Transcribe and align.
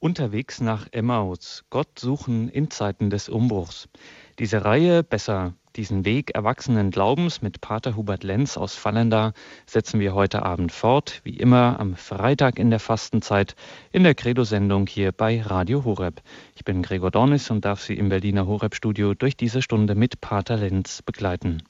Unterwegs 0.00 0.60
nach 0.60 0.86
Emmaus. 0.92 1.64
Gott 1.70 1.98
suchen 1.98 2.48
in 2.48 2.70
Zeiten 2.70 3.10
des 3.10 3.28
Umbruchs. 3.28 3.88
Diese 4.38 4.64
Reihe, 4.64 5.02
besser 5.02 5.54
diesen 5.74 6.04
Weg 6.04 6.30
erwachsenen 6.36 6.92
Glaubens 6.92 7.42
mit 7.42 7.60
Pater 7.60 7.96
Hubert 7.96 8.22
Lenz 8.22 8.56
aus 8.56 8.76
Fallenda 8.76 9.32
setzen 9.66 9.98
wir 9.98 10.14
heute 10.14 10.44
Abend 10.44 10.70
fort, 10.70 11.20
wie 11.24 11.36
immer 11.36 11.80
am 11.80 11.96
Freitag 11.96 12.60
in 12.60 12.70
der 12.70 12.78
Fastenzeit 12.78 13.56
in 13.90 14.04
der 14.04 14.14
Credo-Sendung 14.14 14.86
hier 14.86 15.10
bei 15.10 15.42
Radio 15.42 15.84
Horeb. 15.84 16.22
Ich 16.54 16.64
bin 16.64 16.82
Gregor 16.82 17.10
Dornis 17.10 17.50
und 17.50 17.64
darf 17.64 17.82
Sie 17.82 17.94
im 17.94 18.08
Berliner 18.08 18.46
Horeb-Studio 18.46 19.14
durch 19.14 19.36
diese 19.36 19.62
Stunde 19.62 19.96
mit 19.96 20.20
Pater 20.20 20.58
Lenz 20.58 21.02
begleiten. 21.02 21.64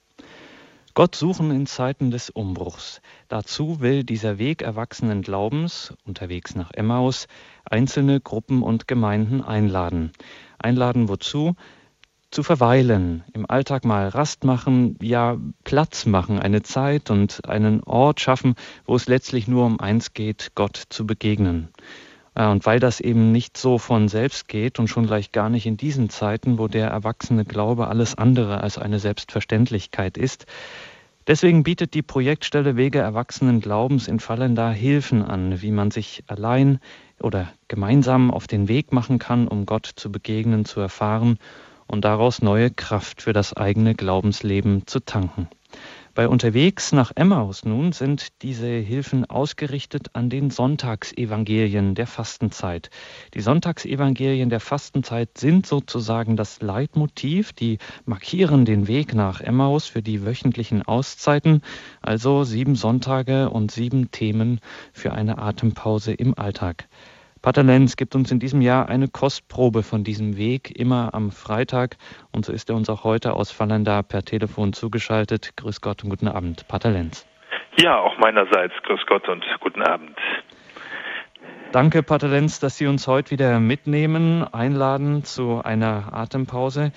Gott 0.98 1.14
suchen 1.14 1.52
in 1.52 1.66
Zeiten 1.66 2.10
des 2.10 2.28
Umbruchs. 2.28 3.00
Dazu 3.28 3.78
will 3.78 4.02
dieser 4.02 4.38
Weg 4.38 4.62
erwachsenen 4.62 5.22
Glaubens, 5.22 5.94
unterwegs 6.04 6.56
nach 6.56 6.72
Emmaus, 6.72 7.28
einzelne 7.64 8.20
Gruppen 8.20 8.64
und 8.64 8.88
Gemeinden 8.88 9.40
einladen. 9.40 10.10
Einladen 10.58 11.08
wozu? 11.08 11.54
Zu 12.32 12.42
verweilen, 12.42 13.22
im 13.32 13.48
Alltag 13.48 13.84
mal 13.84 14.08
Rast 14.08 14.42
machen, 14.42 14.98
ja 15.00 15.36
Platz 15.62 16.04
machen, 16.04 16.40
eine 16.40 16.62
Zeit 16.62 17.12
und 17.12 17.48
einen 17.48 17.84
Ort 17.84 18.18
schaffen, 18.18 18.56
wo 18.84 18.96
es 18.96 19.06
letztlich 19.06 19.46
nur 19.46 19.66
um 19.66 19.78
eins 19.78 20.14
geht, 20.14 20.50
Gott 20.56 20.82
zu 20.88 21.06
begegnen. 21.06 21.68
Und 22.34 22.66
weil 22.66 22.78
das 22.78 23.00
eben 23.00 23.32
nicht 23.32 23.56
so 23.56 23.78
von 23.78 24.06
selbst 24.06 24.46
geht 24.46 24.78
und 24.78 24.86
schon 24.86 25.06
gleich 25.06 25.32
gar 25.32 25.48
nicht 25.48 25.66
in 25.66 25.76
diesen 25.76 26.08
Zeiten, 26.08 26.56
wo 26.56 26.68
der 26.68 26.88
erwachsene 26.88 27.44
Glaube 27.44 27.88
alles 27.88 28.16
andere 28.16 28.60
als 28.60 28.78
eine 28.78 29.00
Selbstverständlichkeit 29.00 30.16
ist, 30.16 30.46
Deswegen 31.28 31.62
bietet 31.62 31.92
die 31.92 32.00
Projektstelle 32.00 32.76
Wege 32.76 33.00
Erwachsenen 33.00 33.60
Glaubens 33.60 34.08
in 34.08 34.18
Fallenda 34.18 34.70
Hilfen 34.70 35.22
an, 35.22 35.60
wie 35.60 35.70
man 35.70 35.90
sich 35.90 36.24
allein 36.26 36.80
oder 37.20 37.52
gemeinsam 37.68 38.30
auf 38.30 38.46
den 38.46 38.66
Weg 38.66 38.94
machen 38.94 39.18
kann, 39.18 39.46
um 39.46 39.66
Gott 39.66 39.90
zu 39.94 40.10
begegnen, 40.10 40.64
zu 40.64 40.80
erfahren 40.80 41.38
und 41.86 42.06
daraus 42.06 42.40
neue 42.40 42.70
Kraft 42.70 43.20
für 43.20 43.34
das 43.34 43.54
eigene 43.54 43.94
Glaubensleben 43.94 44.86
zu 44.86 45.00
tanken. 45.00 45.48
Bei 46.18 46.28
Unterwegs 46.28 46.90
nach 46.90 47.12
Emmaus 47.14 47.64
nun 47.64 47.92
sind 47.92 48.42
diese 48.42 48.66
Hilfen 48.66 49.24
ausgerichtet 49.30 50.08
an 50.14 50.30
den 50.30 50.50
Sonntagsevangelien 50.50 51.94
der 51.94 52.08
Fastenzeit. 52.08 52.90
Die 53.34 53.40
Sonntagsevangelien 53.40 54.50
der 54.50 54.58
Fastenzeit 54.58 55.38
sind 55.38 55.64
sozusagen 55.64 56.34
das 56.34 56.60
Leitmotiv, 56.60 57.52
die 57.52 57.78
markieren 58.04 58.64
den 58.64 58.88
Weg 58.88 59.14
nach 59.14 59.40
Emmaus 59.40 59.86
für 59.86 60.02
die 60.02 60.26
wöchentlichen 60.26 60.82
Auszeiten, 60.82 61.62
also 62.02 62.42
sieben 62.42 62.74
Sonntage 62.74 63.48
und 63.48 63.70
sieben 63.70 64.10
Themen 64.10 64.58
für 64.92 65.12
eine 65.12 65.38
Atempause 65.38 66.14
im 66.14 66.36
Alltag. 66.36 66.88
Pater 67.40 67.62
Lenz 67.62 67.96
gibt 67.96 68.14
uns 68.14 68.32
in 68.32 68.40
diesem 68.40 68.60
Jahr 68.60 68.88
eine 68.88 69.08
Kostprobe 69.08 69.82
von 69.82 70.02
diesem 70.02 70.36
Weg, 70.36 70.76
immer 70.78 71.14
am 71.14 71.30
Freitag. 71.30 71.96
Und 72.32 72.44
so 72.44 72.52
ist 72.52 72.68
er 72.68 72.76
uns 72.76 72.90
auch 72.90 73.04
heute 73.04 73.34
aus 73.34 73.52
Fallenda 73.52 74.02
per 74.02 74.24
Telefon 74.24 74.72
zugeschaltet. 74.72 75.52
Grüß 75.56 75.80
Gott 75.80 76.02
und 76.02 76.10
guten 76.10 76.28
Abend, 76.28 76.66
Pater 76.66 76.90
Lenz. 76.90 77.26
Ja, 77.80 77.98
auch 78.00 78.18
meinerseits 78.18 78.74
grüß 78.82 79.06
Gott 79.06 79.28
und 79.28 79.44
guten 79.60 79.82
Abend. 79.82 80.16
Danke, 81.70 82.02
Pater 82.02 82.28
Lenz, 82.28 82.58
dass 82.58 82.76
Sie 82.76 82.86
uns 82.86 83.06
heute 83.06 83.30
wieder 83.30 83.60
mitnehmen, 83.60 84.42
einladen 84.42 85.22
zu 85.22 85.62
einer 85.62 86.12
Atempause. 86.12 86.92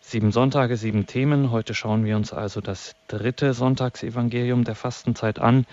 Sieben 0.00 0.32
Sonntage, 0.32 0.76
sieben 0.76 1.06
Themen. 1.06 1.50
Heute 1.50 1.72
schauen 1.74 2.04
wir 2.04 2.16
uns 2.16 2.32
also 2.32 2.60
das 2.60 2.96
dritte 3.06 3.52
Sonntagsevangelium 3.54 4.64
der 4.64 4.74
Fastenzeit 4.74 5.38
an. 5.38 5.66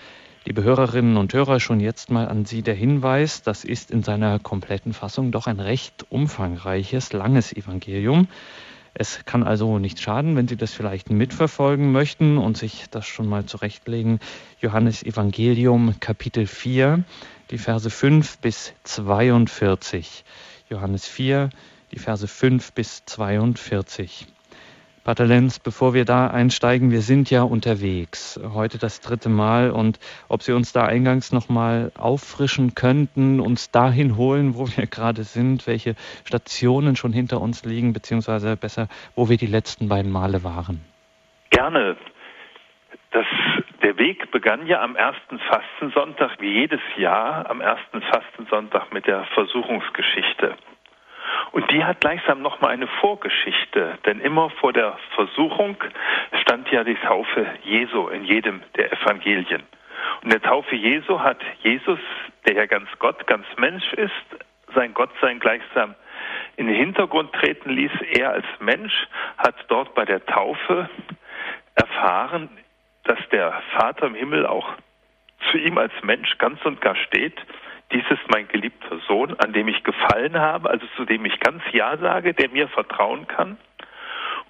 Liebe 0.44 0.64
Hörerinnen 0.64 1.18
und 1.18 1.32
Hörer, 1.34 1.60
schon 1.60 1.78
jetzt 1.78 2.10
mal 2.10 2.26
an 2.26 2.44
Sie 2.46 2.62
der 2.62 2.74
Hinweis, 2.74 3.42
das 3.42 3.62
ist 3.62 3.92
in 3.92 4.02
seiner 4.02 4.40
kompletten 4.40 4.92
Fassung 4.92 5.30
doch 5.30 5.46
ein 5.46 5.60
recht 5.60 6.04
umfangreiches, 6.10 7.12
langes 7.12 7.52
Evangelium. 7.52 8.26
Es 8.92 9.24
kann 9.24 9.44
also 9.44 9.78
nicht 9.78 10.00
schaden, 10.00 10.34
wenn 10.34 10.48
Sie 10.48 10.56
das 10.56 10.72
vielleicht 10.72 11.10
mitverfolgen 11.10 11.92
möchten 11.92 12.38
und 12.38 12.56
sich 12.56 12.86
das 12.90 13.06
schon 13.06 13.28
mal 13.28 13.46
zurechtlegen. 13.46 14.18
Johannes 14.60 15.04
Evangelium 15.04 15.94
Kapitel 16.00 16.48
4, 16.48 17.04
die 17.52 17.58
Verse 17.58 17.88
5 17.88 18.38
bis 18.38 18.72
42. 18.82 20.24
Johannes 20.68 21.06
4, 21.06 21.50
die 21.92 22.00
Verse 22.00 22.26
5 22.26 22.72
bis 22.72 23.04
42. 23.06 24.26
Pater 25.04 25.26
Lenz, 25.26 25.58
bevor 25.58 25.94
wir 25.94 26.04
da 26.04 26.28
einsteigen, 26.28 26.92
wir 26.92 27.00
sind 27.00 27.28
ja 27.28 27.42
unterwegs, 27.42 28.38
heute 28.54 28.78
das 28.78 29.00
dritte 29.00 29.28
Mal 29.28 29.72
und 29.72 29.98
ob 30.28 30.42
Sie 30.42 30.52
uns 30.52 30.72
da 30.72 30.84
eingangs 30.84 31.32
nochmal 31.32 31.90
auffrischen 31.98 32.76
könnten, 32.76 33.40
uns 33.40 33.72
dahin 33.72 34.16
holen, 34.16 34.54
wo 34.54 34.68
wir 34.68 34.86
gerade 34.86 35.24
sind, 35.24 35.66
welche 35.66 35.96
Stationen 36.24 36.94
schon 36.94 37.12
hinter 37.12 37.40
uns 37.40 37.64
liegen, 37.64 37.92
beziehungsweise 37.92 38.56
besser, 38.56 38.86
wo 39.16 39.28
wir 39.28 39.38
die 39.38 39.46
letzten 39.46 39.88
beiden 39.88 40.12
Male 40.12 40.44
waren. 40.44 40.80
Gerne. 41.50 41.96
Das, 43.10 43.26
der 43.82 43.98
Weg 43.98 44.30
begann 44.30 44.68
ja 44.68 44.82
am 44.82 44.94
ersten 44.94 45.40
Fastensonntag, 45.40 46.36
wie 46.38 46.60
jedes 46.60 46.80
Jahr, 46.96 47.50
am 47.50 47.60
ersten 47.60 48.02
Fastensonntag 48.02 48.92
mit 48.92 49.08
der 49.08 49.24
Versuchungsgeschichte. 49.34 50.54
Und 51.52 51.70
die 51.70 51.84
hat 51.84 52.00
gleichsam 52.00 52.42
nochmal 52.42 52.70
eine 52.72 52.86
Vorgeschichte, 52.86 53.98
denn 54.06 54.20
immer 54.20 54.50
vor 54.50 54.72
der 54.72 54.98
Versuchung 55.14 55.76
stand 56.40 56.70
ja 56.70 56.84
die 56.84 56.96
Taufe 56.96 57.46
Jesu 57.62 58.08
in 58.08 58.24
jedem 58.24 58.62
der 58.76 58.92
Evangelien. 58.92 59.62
Und 60.22 60.32
der 60.32 60.42
Taufe 60.42 60.74
Jesu 60.74 61.20
hat 61.20 61.40
Jesus, 61.62 61.98
der 62.46 62.54
ja 62.54 62.66
ganz 62.66 62.88
Gott, 62.98 63.26
ganz 63.26 63.46
Mensch 63.56 63.92
ist, 63.94 64.12
sein 64.74 64.94
Gottsein 64.94 65.38
gleichsam 65.38 65.94
in 66.56 66.66
den 66.66 66.76
Hintergrund 66.76 67.32
treten 67.32 67.70
ließ. 67.70 67.92
Er 68.12 68.30
als 68.30 68.46
Mensch 68.60 68.94
hat 69.38 69.54
dort 69.68 69.94
bei 69.94 70.04
der 70.04 70.24
Taufe 70.24 70.88
erfahren, 71.74 72.48
dass 73.04 73.18
der 73.30 73.62
Vater 73.76 74.06
im 74.06 74.14
Himmel 74.14 74.46
auch 74.46 74.68
zu 75.50 75.58
ihm 75.58 75.76
als 75.78 75.92
Mensch 76.02 76.38
ganz 76.38 76.64
und 76.64 76.80
gar 76.80 76.96
steht 76.96 77.34
dies 77.92 78.04
ist 78.10 78.30
mein 78.30 78.48
geliebter 78.48 78.98
Sohn, 79.06 79.34
an 79.38 79.52
dem 79.52 79.68
ich 79.68 79.82
gefallen 79.84 80.38
habe, 80.38 80.70
also 80.70 80.86
zu 80.96 81.04
dem 81.04 81.24
ich 81.24 81.38
ganz 81.40 81.62
Ja 81.72 81.96
sage, 81.98 82.34
der 82.34 82.48
mir 82.48 82.68
vertrauen 82.68 83.26
kann. 83.28 83.58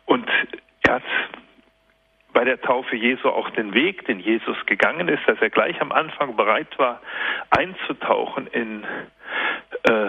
Und 0.07 0.29
er 0.83 0.95
hat 0.95 1.03
bei 2.33 2.45
der 2.45 2.61
Taufe 2.61 2.97
Jesu 2.97 3.29
auch 3.29 3.51
den 3.51 3.75
Weg, 3.75 4.07
den 4.07 4.21
Jesus 4.21 4.57
gegangen 4.67 5.09
ist, 5.09 5.23
dass 5.27 5.41
er 5.41 5.51
gleich 5.51 5.81
am 5.81 5.93
Anfang 5.93 6.37
bereit 6.37 6.79
war, 6.79 7.01
einzutauchen 7.51 8.47
in 8.47 8.85
äh, 9.85 10.09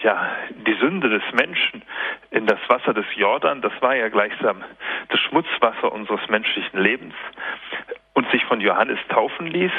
ja, 0.00 0.30
die 0.66 0.74
Sünde 0.74 1.08
des 1.08 1.22
Menschen, 1.32 1.82
in 2.30 2.46
das 2.46 2.58
Wasser 2.68 2.92
des 2.92 3.06
Jordan. 3.14 3.62
Das 3.62 3.72
war 3.80 3.94
ja 3.94 4.08
gleichsam 4.08 4.62
das 5.08 5.20
Schmutzwasser 5.20 5.92
unseres 5.92 6.28
menschlichen 6.28 6.80
Lebens 6.80 7.14
und 8.14 8.30
sich 8.30 8.44
von 8.44 8.60
Johannes 8.60 8.98
taufen 9.08 9.46
ließ 9.46 9.72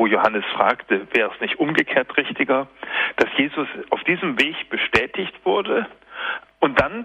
wo 0.00 0.06
Johannes 0.06 0.46
fragte, 0.54 1.06
wäre 1.12 1.30
es 1.34 1.40
nicht 1.42 1.60
umgekehrt 1.60 2.16
richtiger, 2.16 2.68
dass 3.16 3.28
Jesus 3.36 3.68
auf 3.90 4.02
diesem 4.04 4.40
Weg 4.40 4.70
bestätigt 4.70 5.34
wurde 5.44 5.86
und 6.58 6.80
dann 6.80 7.04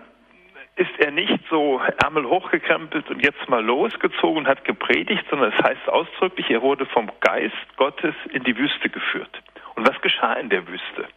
ist 0.77 0.97
er 0.99 1.11
nicht 1.11 1.41
so 1.49 1.81
Ärmel 2.01 2.25
hochgekrempelt 2.25 3.09
und 3.09 3.21
jetzt 3.21 3.49
mal 3.49 3.63
losgezogen 3.63 4.37
und 4.37 4.47
hat 4.47 4.63
gepredigt, 4.63 5.25
sondern 5.29 5.51
es 5.51 5.61
heißt 5.61 5.89
ausdrücklich, 5.89 6.49
er 6.49 6.61
wurde 6.61 6.85
vom 6.85 7.11
Geist 7.19 7.53
Gottes 7.75 8.15
in 8.31 8.45
die 8.45 8.57
Wüste 8.57 8.87
geführt. 8.87 9.41
Und 9.75 9.85
was 9.85 9.99
geschah 10.01 10.33
in 10.33 10.47
der 10.49 10.65
Wüste? 10.65 11.09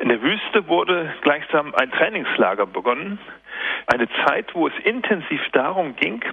In 0.00 0.08
der 0.08 0.20
Wüste 0.20 0.66
wurde 0.66 1.14
gleichsam 1.22 1.76
ein 1.76 1.92
Trainingslager 1.92 2.66
begonnen, 2.66 3.20
eine 3.86 4.08
Zeit, 4.26 4.52
wo 4.52 4.66
es 4.66 4.74
intensiv 4.84 5.42
darum 5.52 5.94
ging, 5.94 6.24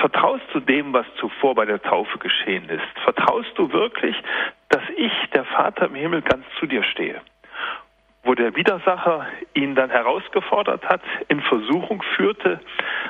vertraust 0.00 0.44
du 0.52 0.60
dem, 0.60 0.92
was 0.92 1.06
zuvor 1.16 1.54
bei 1.54 1.64
der 1.64 1.82
Taufe 1.82 2.18
geschehen 2.18 2.68
ist? 2.68 3.02
Vertraust 3.04 3.50
du 3.56 3.72
wirklich, 3.72 4.16
dass 4.68 4.82
ich, 4.96 5.12
der 5.32 5.44
Vater 5.44 5.86
im 5.86 5.94
Himmel, 5.94 6.22
ganz 6.22 6.44
zu 6.58 6.66
dir 6.66 6.82
stehe? 6.82 7.20
Wo 8.24 8.34
der 8.34 8.54
Widersacher 8.56 9.26
ihn 9.54 9.74
dann 9.74 9.90
herausgefordert 9.90 10.84
hat, 10.88 11.02
in 11.28 11.40
Versuchung 11.40 12.02
führte, 12.16 12.60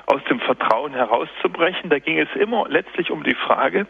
aus 0.06 0.22
dem 0.24 0.40
Vertrauen 0.40 0.92
herauszubrechen, 0.92 1.90
da 1.90 1.98
ging 1.98 2.18
es 2.18 2.28
immer 2.34 2.66
letztlich 2.68 3.10
um 3.10 3.24
die 3.24 3.34
Frage, 3.34 3.86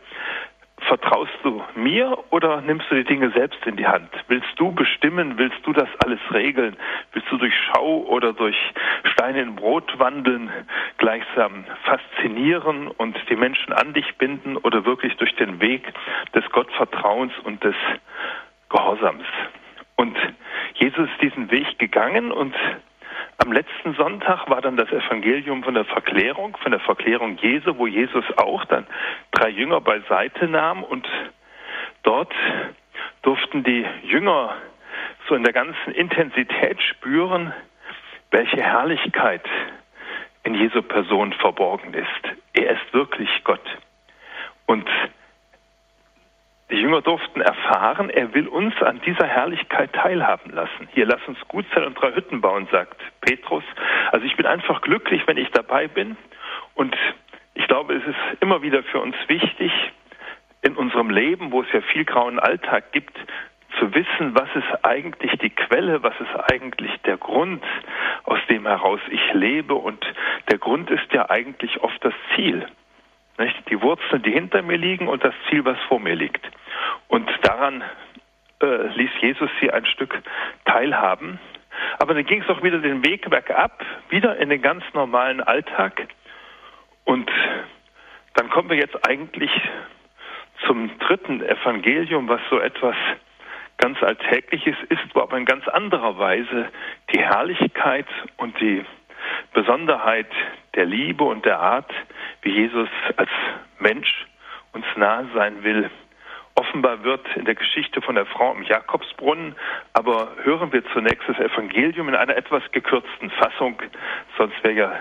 Vertraust 0.86 1.32
du 1.42 1.62
mir 1.74 2.16
oder 2.30 2.60
nimmst 2.60 2.90
du 2.90 2.94
die 2.94 3.04
Dinge 3.04 3.30
selbst 3.30 3.58
in 3.66 3.76
die 3.76 3.86
Hand? 3.86 4.08
Willst 4.28 4.48
du 4.56 4.72
bestimmen? 4.72 5.36
Willst 5.36 5.58
du 5.64 5.72
das 5.72 5.88
alles 6.04 6.20
regeln? 6.32 6.76
Willst 7.12 7.30
du 7.30 7.36
durch 7.36 7.52
Schau 7.66 8.04
oder 8.08 8.32
durch 8.32 8.56
Steine 9.12 9.42
in 9.42 9.56
Brot 9.56 9.98
wandeln, 9.98 10.50
gleichsam 10.98 11.64
faszinieren 11.82 12.88
und 12.88 13.16
die 13.28 13.36
Menschen 13.36 13.72
an 13.72 13.92
dich 13.92 14.16
binden 14.18 14.56
oder 14.56 14.84
wirklich 14.84 15.16
durch 15.16 15.34
den 15.36 15.60
Weg 15.60 15.82
des 16.34 16.48
Gottvertrauens 16.52 17.32
und 17.44 17.62
des 17.64 17.76
Gehorsams? 18.70 19.26
Und 19.96 20.16
Jesus 20.74 21.08
ist 21.10 21.20
diesen 21.20 21.50
Weg 21.50 21.78
gegangen 21.78 22.30
und 22.30 22.54
am 23.38 23.52
letzten 23.52 23.94
Sonntag 23.94 24.48
war 24.50 24.60
dann 24.60 24.76
das 24.76 24.90
Evangelium 24.90 25.62
von 25.62 25.74
der 25.74 25.84
Verklärung, 25.84 26.56
von 26.56 26.72
der 26.72 26.80
Verklärung 26.80 27.36
Jesu, 27.38 27.76
wo 27.78 27.86
Jesus 27.86 28.24
auch 28.36 28.64
dann 28.66 28.86
drei 29.30 29.48
Jünger 29.48 29.80
beiseite 29.80 30.48
nahm 30.48 30.82
und 30.82 31.08
dort 32.02 32.32
durften 33.22 33.62
die 33.62 33.86
Jünger 34.02 34.56
so 35.28 35.34
in 35.34 35.44
der 35.44 35.52
ganzen 35.52 35.92
Intensität 35.92 36.82
spüren, 36.82 37.52
welche 38.30 38.62
Herrlichkeit 38.62 39.44
in 40.42 40.54
Jesu 40.54 40.82
Person 40.82 41.32
verborgen 41.34 41.94
ist. 41.94 42.36
Er 42.54 42.72
ist 42.72 42.94
wirklich 42.94 43.30
Gott. 43.44 43.60
Und 44.66 44.88
die 46.70 46.76
Jünger 46.76 47.00
durften 47.00 47.40
erfahren, 47.40 48.10
er 48.10 48.34
will 48.34 48.46
uns 48.46 48.74
an 48.82 49.00
dieser 49.06 49.26
Herrlichkeit 49.26 49.92
teilhaben 49.92 50.52
lassen. 50.52 50.88
Hier 50.92 51.06
lass 51.06 51.20
uns 51.26 51.38
gut 51.48 51.64
sein 51.74 51.84
und 51.84 51.94
drei 51.94 52.12
Hütten 52.14 52.40
bauen, 52.40 52.68
sagt 52.70 53.00
Petrus. 53.22 53.64
Also 54.12 54.26
ich 54.26 54.36
bin 54.36 54.46
einfach 54.46 54.82
glücklich, 54.82 55.22
wenn 55.26 55.38
ich 55.38 55.50
dabei 55.50 55.88
bin. 55.88 56.16
Und 56.74 56.94
ich 57.54 57.66
glaube, 57.66 57.94
es 57.94 58.06
ist 58.06 58.42
immer 58.42 58.62
wieder 58.62 58.82
für 58.82 59.00
uns 59.00 59.16
wichtig, 59.28 59.72
in 60.62 60.76
unserem 60.76 61.08
Leben, 61.08 61.52
wo 61.52 61.62
es 61.62 61.72
ja 61.72 61.80
viel 61.80 62.04
grauen 62.04 62.38
Alltag 62.38 62.92
gibt, 62.92 63.16
zu 63.78 63.94
wissen, 63.94 64.34
was 64.34 64.48
ist 64.54 64.84
eigentlich 64.84 65.32
die 65.38 65.50
Quelle, 65.50 66.02
was 66.02 66.14
ist 66.20 66.52
eigentlich 66.52 66.90
der 67.02 67.16
Grund, 67.16 67.62
aus 68.24 68.40
dem 68.50 68.66
heraus 68.66 69.00
ich 69.10 69.32
lebe. 69.32 69.74
Und 69.74 70.04
der 70.50 70.58
Grund 70.58 70.90
ist 70.90 71.12
ja 71.12 71.30
eigentlich 71.30 71.80
oft 71.80 72.04
das 72.04 72.14
Ziel. 72.34 72.66
Nicht? 73.38 73.70
Die 73.70 73.80
Wurzeln, 73.80 74.22
die 74.22 74.32
hinter 74.32 74.62
mir 74.62 74.76
liegen 74.76 75.08
und 75.08 75.24
das 75.24 75.34
Ziel, 75.48 75.64
was 75.64 75.78
vor 75.88 76.00
mir 76.00 76.16
liegt. 76.16 76.44
Und 77.08 77.28
daran 77.42 77.82
äh, 78.62 78.86
ließ 78.94 79.10
Jesus 79.20 79.50
sie 79.60 79.70
ein 79.70 79.86
Stück 79.86 80.20
teilhaben. 80.64 81.38
Aber 81.98 82.14
dann 82.14 82.24
ging 82.24 82.42
es 82.42 82.48
auch 82.48 82.62
wieder 82.62 82.78
den 82.78 83.04
Weg 83.04 83.28
bergab, 83.28 83.84
wieder 84.08 84.36
in 84.38 84.48
den 84.48 84.62
ganz 84.62 84.84
normalen 84.94 85.40
Alltag. 85.40 86.08
Und 87.04 87.30
dann 88.34 88.50
kommen 88.50 88.68
wir 88.70 88.76
jetzt 88.76 89.08
eigentlich 89.08 89.50
zum 90.66 90.98
dritten 90.98 91.42
Evangelium, 91.42 92.28
was 92.28 92.40
so 92.50 92.58
etwas 92.58 92.96
ganz 93.78 94.02
Alltägliches 94.02 94.76
ist, 94.88 95.14
wo 95.14 95.20
aber 95.20 95.36
in 95.36 95.44
ganz 95.44 95.66
anderer 95.68 96.18
Weise 96.18 96.68
die 97.14 97.20
Herrlichkeit 97.20 98.06
und 98.36 98.60
die 98.60 98.84
Besonderheit 99.54 100.30
der 100.74 100.84
Liebe 100.84 101.24
und 101.24 101.44
der 101.44 101.60
Art, 101.60 101.90
wie 102.42 102.50
Jesus 102.50 102.88
als 103.16 103.30
Mensch 103.78 104.26
uns 104.72 104.84
nahe 104.96 105.26
sein 105.34 105.62
will, 105.62 105.90
offenbar 106.58 107.04
wird 107.04 107.24
in 107.36 107.44
der 107.44 107.54
Geschichte 107.54 108.02
von 108.02 108.16
der 108.16 108.26
Frau 108.26 108.52
im 108.52 108.64
Jakobsbrunnen. 108.64 109.54
Aber 109.92 110.32
hören 110.42 110.72
wir 110.72 110.82
zunächst 110.92 111.28
das 111.28 111.38
Evangelium 111.38 112.08
in 112.08 112.14
einer 112.14 112.36
etwas 112.36 112.62
gekürzten 112.72 113.30
Fassung, 113.30 113.80
sonst 114.36 114.62
wäre 114.64 114.74
ja 114.74 114.92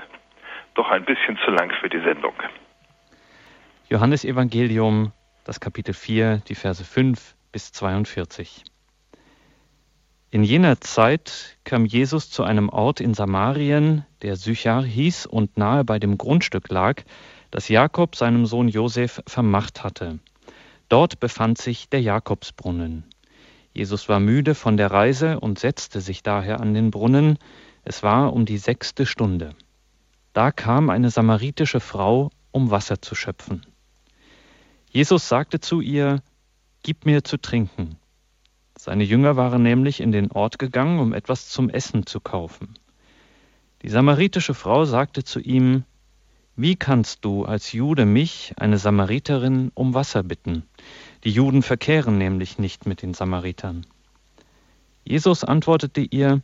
doch 0.76 0.90
ein 0.90 1.04
bisschen 1.06 1.38
zu 1.44 1.52
lang 1.52 1.72
für 1.82 1.90
die 1.90 2.00
Sendung. 2.00 2.34
Johannes 3.90 4.24
Evangelium, 4.24 5.12
das 5.46 5.60
Kapitel 5.60 5.94
4, 5.94 6.44
die 6.48 6.56
Verse 6.56 6.84
5 6.84 7.36
bis 7.52 7.72
42. 7.72 8.64
In 10.30 10.44
jener 10.44 10.80
Zeit 10.82 11.58
kam 11.64 11.86
Jesus 11.86 12.30
zu 12.30 12.44
einem 12.44 12.70
Ort 12.70 13.00
in 13.00 13.14
Samarien, 13.14 14.06
der 14.22 14.36
Sychar 14.36 14.84
hieß 14.84 15.26
und 15.26 15.58
nahe 15.58 15.86
bei 15.86 16.00
dem 16.00 16.18
Grundstück 16.18 16.70
lag, 16.70 17.02
das 17.50 17.70
Jakob 17.70 18.16
seinem 18.16 18.46
Sohn 18.46 18.68
Josef 18.68 19.22
vermacht 19.26 19.84
hatte. 19.84 20.20
Dort 20.90 21.20
befand 21.20 21.58
sich 21.58 21.90
der 21.90 22.02
Jakobsbrunnen. 22.02 23.04
Jesus 23.74 24.10
war 24.10 24.20
müde 24.20 24.56
von 24.56 24.78
der 24.78 24.92
Reise 24.92 25.40
und 25.40 25.60
setzte 25.60 26.02
sich 26.02 26.24
daher 26.24 26.62
an 26.62 26.74
den 26.74 26.92
Brunnen. 26.92 27.38
Es 27.84 28.04
war 28.04 28.34
um 28.34 28.46
die 28.46 28.58
sechste 28.58 29.06
Stunde. 29.06 29.54
Da 30.34 30.52
kam 30.52 30.90
eine 30.90 31.10
samaritische 31.10 31.80
Frau, 31.80 32.32
um 32.52 32.72
Wasser 32.72 33.02
zu 33.02 33.16
schöpfen. 33.16 33.66
Jesus 34.90 35.28
sagte 35.28 35.60
zu 35.60 35.82
ihr, 35.82 36.22
Gib 36.84 37.06
mir 37.06 37.24
zu 37.24 37.38
trinken. 37.38 37.98
Seine 38.78 39.04
Jünger 39.04 39.36
waren 39.36 39.62
nämlich 39.64 40.00
in 40.00 40.12
den 40.12 40.32
Ort 40.32 40.58
gegangen, 40.58 41.00
um 41.00 41.14
etwas 41.14 41.50
zum 41.50 41.70
Essen 41.70 42.06
zu 42.06 42.22
kaufen. 42.22 42.76
Die 43.82 43.90
samaritische 43.90 44.54
Frau 44.54 44.86
sagte 44.86 45.24
zu 45.24 45.40
ihm, 45.40 45.84
Wie 46.60 46.76
kannst 46.76 47.24
du 47.24 47.46
als 47.46 47.72
Jude 47.72 48.08
mich, 48.08 48.56
eine 48.58 48.80
Samariterin, 48.80 49.72
um 49.76 49.94
Wasser 49.94 50.24
bitten? 50.24 50.64
Die 51.24 51.30
Juden 51.30 51.62
verkehren 51.62 52.18
nämlich 52.18 52.58
nicht 52.58 52.88
mit 52.88 53.04
den 53.04 53.14
Samaritern. 53.14 53.86
Jesus 55.04 55.44
antwortete 55.44 56.02
ihr, 56.02 56.42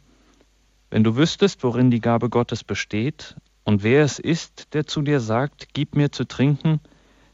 Wenn 0.91 1.03
du 1.03 1.15
wüsstest, 1.15 1.63
worin 1.63 1.89
die 1.89 1.99
Gabe 1.99 2.29
Gottes 2.29 2.63
besteht 2.63 3.35
und 3.63 3.81
wer 3.81 4.03
es 4.03 4.19
ist, 4.19 4.75
der 4.75 4.85
zu 4.85 5.01
dir 5.01 5.19
sagt, 5.19 5.69
Gib 5.73 5.95
mir 5.95 6.11
zu 6.11 6.25
trinken, 6.25 6.79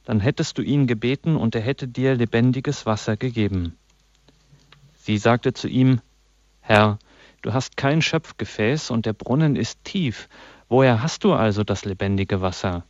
dann 0.06 0.22
hättest 0.22 0.58
du 0.58 0.62
ihn 0.62 0.88
gebeten 0.88 1.36
und 1.36 1.56
er 1.56 1.62
hätte 1.62 1.86
dir 1.86 2.16
lebendiges 2.16 2.86
Wasser 2.86 3.18
gegeben. 3.18 3.78
Sie 4.96 5.18
sagte 5.18 5.52
zu 5.52 5.68
ihm, 5.68 6.00
Herr, 6.62 6.98
du 7.42 7.52
hast 7.52 7.76
kein 7.76 8.02
Schöpfgefäß 8.02 8.90
und 8.90 9.06
der 9.06 9.12
Brunnen 9.12 9.58
ist 9.58 9.84
tief. 9.84 10.30
Woher 10.70 11.02
hast 11.02 11.24
du 11.24 11.34
also 11.34 11.64
das 11.64 11.84
lebendige 11.84 12.42
Wasser? 12.42 12.84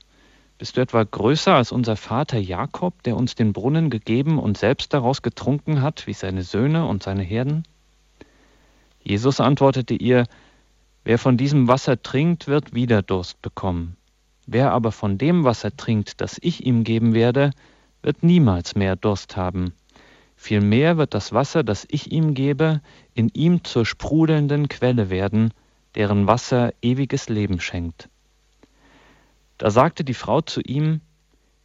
Bist 0.57 0.75
du 0.75 0.81
etwa 0.81 1.05
größer 1.05 1.55
als 1.55 1.71
unser 1.71 1.95
Vater 1.95 2.37
Jakob, 2.37 3.01
der 3.03 3.15
uns 3.15 3.35
den 3.35 3.53
Brunnen 3.53 3.89
gegeben 3.89 4.37
und 4.37 4.57
selbst 4.57 4.93
daraus 4.93 5.21
getrunken 5.21 5.81
hat, 5.81 6.05
wie 6.05 6.13
seine 6.13 6.43
Söhne 6.43 6.85
und 6.85 7.03
seine 7.03 7.23
Herden? 7.23 7.63
Jesus 9.01 9.39
antwortete 9.39 9.93
ihr, 9.93 10.25
Wer 11.05 11.17
von 11.17 11.37
diesem 11.37 11.69
Wasser 11.69 12.01
trinkt, 12.03 12.47
wird 12.49 12.73
wieder 12.73 13.01
Durst 13.01 13.41
bekommen. 13.41 13.95
Wer 14.45 14.73
aber 14.73 14.91
von 14.91 15.17
dem 15.17 15.45
Wasser 15.45 15.75
trinkt, 15.75 16.19
das 16.19 16.37
ich 16.41 16.65
ihm 16.65 16.83
geben 16.83 17.13
werde, 17.13 17.51
wird 18.01 18.23
niemals 18.23 18.75
mehr 18.75 18.97
Durst 18.97 19.37
haben. 19.37 19.73
Vielmehr 20.35 20.97
wird 20.97 21.13
das 21.13 21.31
Wasser, 21.31 21.63
das 21.63 21.87
ich 21.89 22.11
ihm 22.11 22.33
gebe, 22.33 22.81
in 23.13 23.29
ihm 23.29 23.63
zur 23.63 23.85
sprudelnden 23.85 24.67
Quelle 24.67 25.09
werden, 25.09 25.53
deren 25.95 26.27
Wasser 26.27 26.73
ewiges 26.81 27.29
Leben 27.29 27.59
schenkt. 27.59 28.09
Da 29.57 29.69
sagte 29.69 30.03
die 30.03 30.13
Frau 30.13 30.41
zu 30.41 30.61
ihm, 30.61 31.01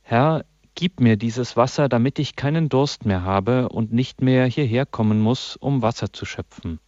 Herr, 0.03 0.44
gib 0.75 1.00
mir 1.00 1.17
dieses 1.17 1.56
Wasser, 1.56 1.88
damit 1.88 2.19
ich 2.19 2.37
keinen 2.37 2.69
Durst 2.69 3.06
mehr 3.06 3.23
habe 3.23 3.69
und 3.69 3.93
nicht 3.93 4.21
mehr 4.21 4.47
hierher 4.47 4.87
kommen 4.87 5.21
muss, 5.21 5.56
um 5.56 5.82
Wasser 5.82 6.12
zu 6.12 6.25
schöpfen. 6.25 6.81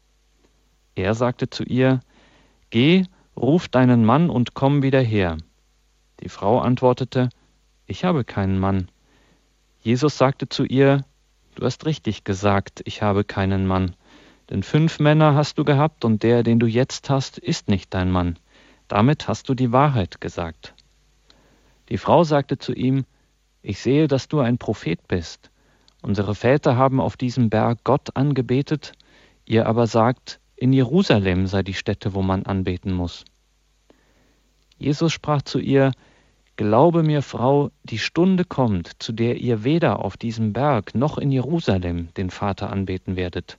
Er 0.94 1.15
sagte 1.15 1.49
zu 1.49 1.62
ihr, 1.62 2.00
Geh, 2.71 3.05
ruf 3.37 3.69
deinen 3.69 4.05
Mann 4.05 4.29
und 4.31 4.55
komm 4.55 4.83
wieder 4.83 5.00
her. 5.00 5.38
Die 6.21 6.29
Frau 6.29 6.59
antwortete, 6.59 7.29
Ich 7.87 8.05
habe 8.05 8.25
keinen 8.25 8.59
Mann. 8.59 8.91
Jesus 9.81 10.19
sagte 10.19 10.49
zu 10.49 10.65
ihr, 10.65 11.05
Du 11.55 11.65
hast 11.65 11.87
richtig 11.87 12.25
gesagt, 12.25 12.83
ich 12.85 13.03
habe 13.03 13.25
keinen 13.25 13.67
Mann. 13.67 13.94
Denn 14.50 14.62
fünf 14.62 15.00
Männer 15.00 15.34
hast 15.34 15.58
du 15.58 15.64
gehabt 15.64 16.04
und 16.04 16.22
der, 16.22 16.43
den 16.43 16.58
du 16.60 16.66
jetzt 16.66 17.10
hast, 17.10 17.38
ist 17.38 17.69
nicht 17.69 17.92
dein 17.94 18.11
Mann. 18.11 18.38
Damit 18.88 19.26
hast 19.26 19.49
du 19.49 19.54
die 19.54 19.73
Wahrheit 19.73 20.21
gesagt. 20.21 20.75
Die 21.88 21.99
Frau 21.99 22.25
sagte 22.25 22.59
zu 22.59 22.73
ihm, 22.73 23.04
Ich 23.62 23.80
sehe, 23.80 24.06
dass 24.06 24.28
du 24.28 24.40
ein 24.40 24.59
Prophet 24.59 25.06
bist. 25.09 25.50
Unsere 26.02 26.35
Väter 26.35 26.76
haben 26.76 27.00
auf 27.00 27.16
diesem 27.16 27.50
Berg 27.50 27.80
Gott 27.82 28.16
angebetet, 28.16 28.92
ihr 29.44 29.66
aber 29.66 29.87
sagt, 29.87 30.38
in 30.54 30.73
Jerusalem 30.73 31.47
sei 31.47 31.62
die 31.62 31.75
Stätte, 31.75 32.14
wo 32.14 32.23
man 32.23 32.47
anbeten 32.47 32.92
muss. 32.92 33.25
Jesus 34.78 35.12
sprach 35.12 35.42
zu 35.42 35.59
ihr, 35.59 35.92
Glaube 36.56 37.02
mir, 37.02 37.21
Frau, 37.21 37.71
die 37.82 37.99
Stunde 37.99 38.44
kommt, 38.44 39.02
zu 39.02 39.12
der 39.12 39.37
ihr 39.37 39.62
weder 39.62 40.02
auf 40.02 40.16
diesem 40.16 40.54
Berg 40.54 40.94
noch 40.94 41.18
in 41.18 41.30
Jerusalem 41.30 42.09
den 42.16 42.30
Vater 42.30 42.71
anbeten 42.71 43.16
werdet. 43.16 43.59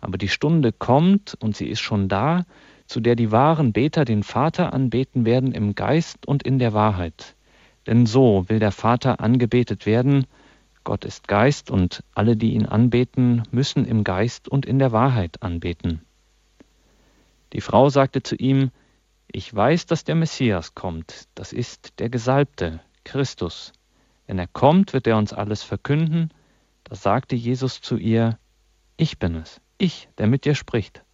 Aber 0.00 0.18
die 0.18 0.28
Stunde 0.28 0.72
kommt, 0.72 1.36
und 1.40 1.56
sie 1.56 1.68
ist 1.68 1.80
schon 1.80 2.08
da, 2.08 2.44
zu 2.86 3.00
der 3.00 3.16
die 3.16 3.32
wahren 3.32 3.72
Beter 3.72 4.04
den 4.04 4.22
Vater 4.22 4.72
anbeten 4.72 5.24
werden 5.24 5.52
im 5.52 5.74
Geist 5.74 6.26
und 6.26 6.42
in 6.42 6.58
der 6.58 6.72
Wahrheit. 6.72 7.34
Denn 7.86 8.06
so 8.06 8.44
will 8.48 8.58
der 8.58 8.72
Vater 8.72 9.20
angebetet 9.20 9.86
werden, 9.86 10.26
Gott 10.84 11.04
ist 11.04 11.28
Geist, 11.28 11.70
und 11.70 12.02
alle, 12.14 12.36
die 12.36 12.54
ihn 12.54 12.66
anbeten, 12.66 13.42
müssen 13.50 13.84
im 13.84 14.04
Geist 14.04 14.48
und 14.48 14.64
in 14.64 14.78
der 14.78 14.92
Wahrheit 14.92 15.42
anbeten. 15.42 16.00
Die 17.52 17.60
Frau 17.60 17.90
sagte 17.90 18.22
zu 18.22 18.36
ihm, 18.36 18.70
ich 19.30 19.54
weiß, 19.54 19.84
dass 19.86 20.04
der 20.04 20.14
Messias 20.14 20.74
kommt, 20.74 21.28
das 21.34 21.52
ist 21.52 21.98
der 21.98 22.08
Gesalbte, 22.08 22.80
Christus. 23.04 23.72
Wenn 24.26 24.38
er 24.38 24.46
kommt, 24.46 24.92
wird 24.92 25.06
er 25.06 25.16
uns 25.16 25.32
alles 25.32 25.62
verkünden. 25.62 26.30
Da 26.84 26.94
sagte 26.94 27.36
Jesus 27.36 27.80
zu 27.80 27.96
ihr, 27.96 28.38
Ich 28.96 29.18
bin 29.18 29.34
es, 29.34 29.60
ich, 29.78 30.08
der 30.18 30.26
mit 30.26 30.44
dir 30.44 30.54
spricht. 30.54 31.04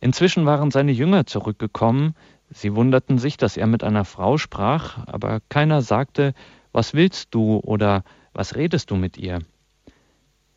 Inzwischen 0.00 0.46
waren 0.46 0.70
seine 0.70 0.92
Jünger 0.92 1.26
zurückgekommen, 1.26 2.14
sie 2.50 2.74
wunderten 2.74 3.18
sich, 3.18 3.36
dass 3.36 3.56
er 3.56 3.66
mit 3.66 3.84
einer 3.84 4.04
Frau 4.04 4.36
sprach, 4.36 5.06
aber 5.06 5.40
keiner 5.48 5.80
sagte, 5.80 6.34
Was 6.72 6.94
willst 6.94 7.34
du 7.34 7.58
oder 7.58 8.02
was 8.32 8.56
redest 8.56 8.90
du 8.90 8.96
mit 8.96 9.16
ihr? 9.16 9.40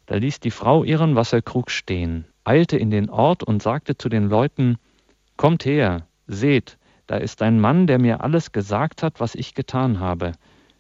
Da 0.08 0.16
ließ 0.16 0.40
die 0.40 0.52
Frau 0.52 0.84
ihren 0.84 1.16
Wasserkrug 1.16 1.70
stehen, 1.70 2.26
eilte 2.44 2.78
in 2.78 2.90
den 2.90 3.10
Ort 3.10 3.44
und 3.44 3.62
sagte 3.62 3.98
zu 3.98 4.10
den 4.10 4.30
Leuten, 4.30 4.78
Kommt 5.38 5.66
her, 5.66 6.08
seht, 6.28 6.78
da 7.08 7.18
ist 7.18 7.42
ein 7.42 7.60
Mann, 7.60 7.86
der 7.86 8.00
mir 8.00 8.22
alles 8.22 8.52
gesagt 8.52 9.04
hat, 9.04 9.20
was 9.20 9.36
ich 9.36 9.54
getan 9.54 10.00
habe. 10.00 10.32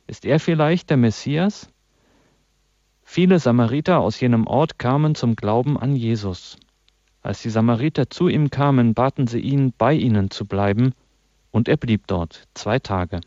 Ist 0.07 0.25
er 0.25 0.39
vielleicht 0.39 0.89
der 0.89 0.97
Messias? 0.97 1.69
Viele 3.07 3.39
Samariter 3.39 4.01
aus 4.01 4.19
jenem 4.19 4.45
Ort 4.45 4.77
kamen 4.77 5.15
zum 5.15 5.37
Glauben 5.37 5.79
an 5.79 5.95
Jesus. 5.95 6.57
Als 7.21 7.41
die 7.41 7.49
Samariter 7.49 8.09
zu 8.09 8.27
ihm 8.27 8.49
kamen, 8.49 8.93
baten 8.93 9.27
sie 9.27 9.39
ihn, 9.39 9.73
bei 9.77 9.93
ihnen 9.93 10.31
zu 10.31 10.45
bleiben, 10.45 10.93
und 11.51 11.69
er 11.69 11.77
blieb 11.77 12.07
dort 12.07 12.47
zwei 12.55 12.79
Tage. 12.79 13.21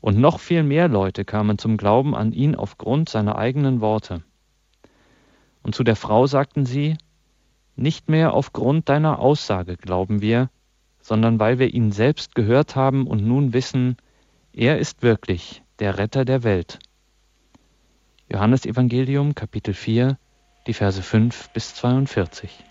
Und 0.00 0.18
noch 0.18 0.40
viel 0.40 0.64
mehr 0.64 0.88
Leute 0.88 1.24
kamen 1.24 1.58
zum 1.58 1.76
Glauben 1.76 2.16
an 2.16 2.32
ihn 2.32 2.56
aufgrund 2.56 3.08
seiner 3.08 3.36
eigenen 3.36 3.80
Worte. 3.80 4.24
Und 5.62 5.76
zu 5.76 5.84
der 5.84 5.96
Frau 5.96 6.26
sagten 6.26 6.66
sie, 6.66 6.96
nicht 7.76 8.08
mehr 8.08 8.32
aufgrund 8.32 8.88
deiner 8.88 9.20
Aussage 9.20 9.76
glauben 9.76 10.22
wir, 10.22 10.50
sondern 11.00 11.38
weil 11.38 11.58
wir 11.58 11.72
ihn 11.72 11.92
selbst 11.92 12.34
gehört 12.34 12.74
haben 12.74 13.06
und 13.06 13.24
nun 13.24 13.52
wissen, 13.52 13.96
er 14.52 14.78
ist 14.78 15.02
wirklich 15.02 15.62
der 15.78 15.98
Retter 15.98 16.24
der 16.24 16.42
Welt. 16.42 16.78
Johannes 18.28 18.64
Evangelium 18.64 19.34
Kapitel 19.34 19.74
4, 19.74 20.16
die 20.66 20.72
Verse 20.72 21.02
5 21.02 21.50
bis 21.50 21.74
42. 21.74 22.64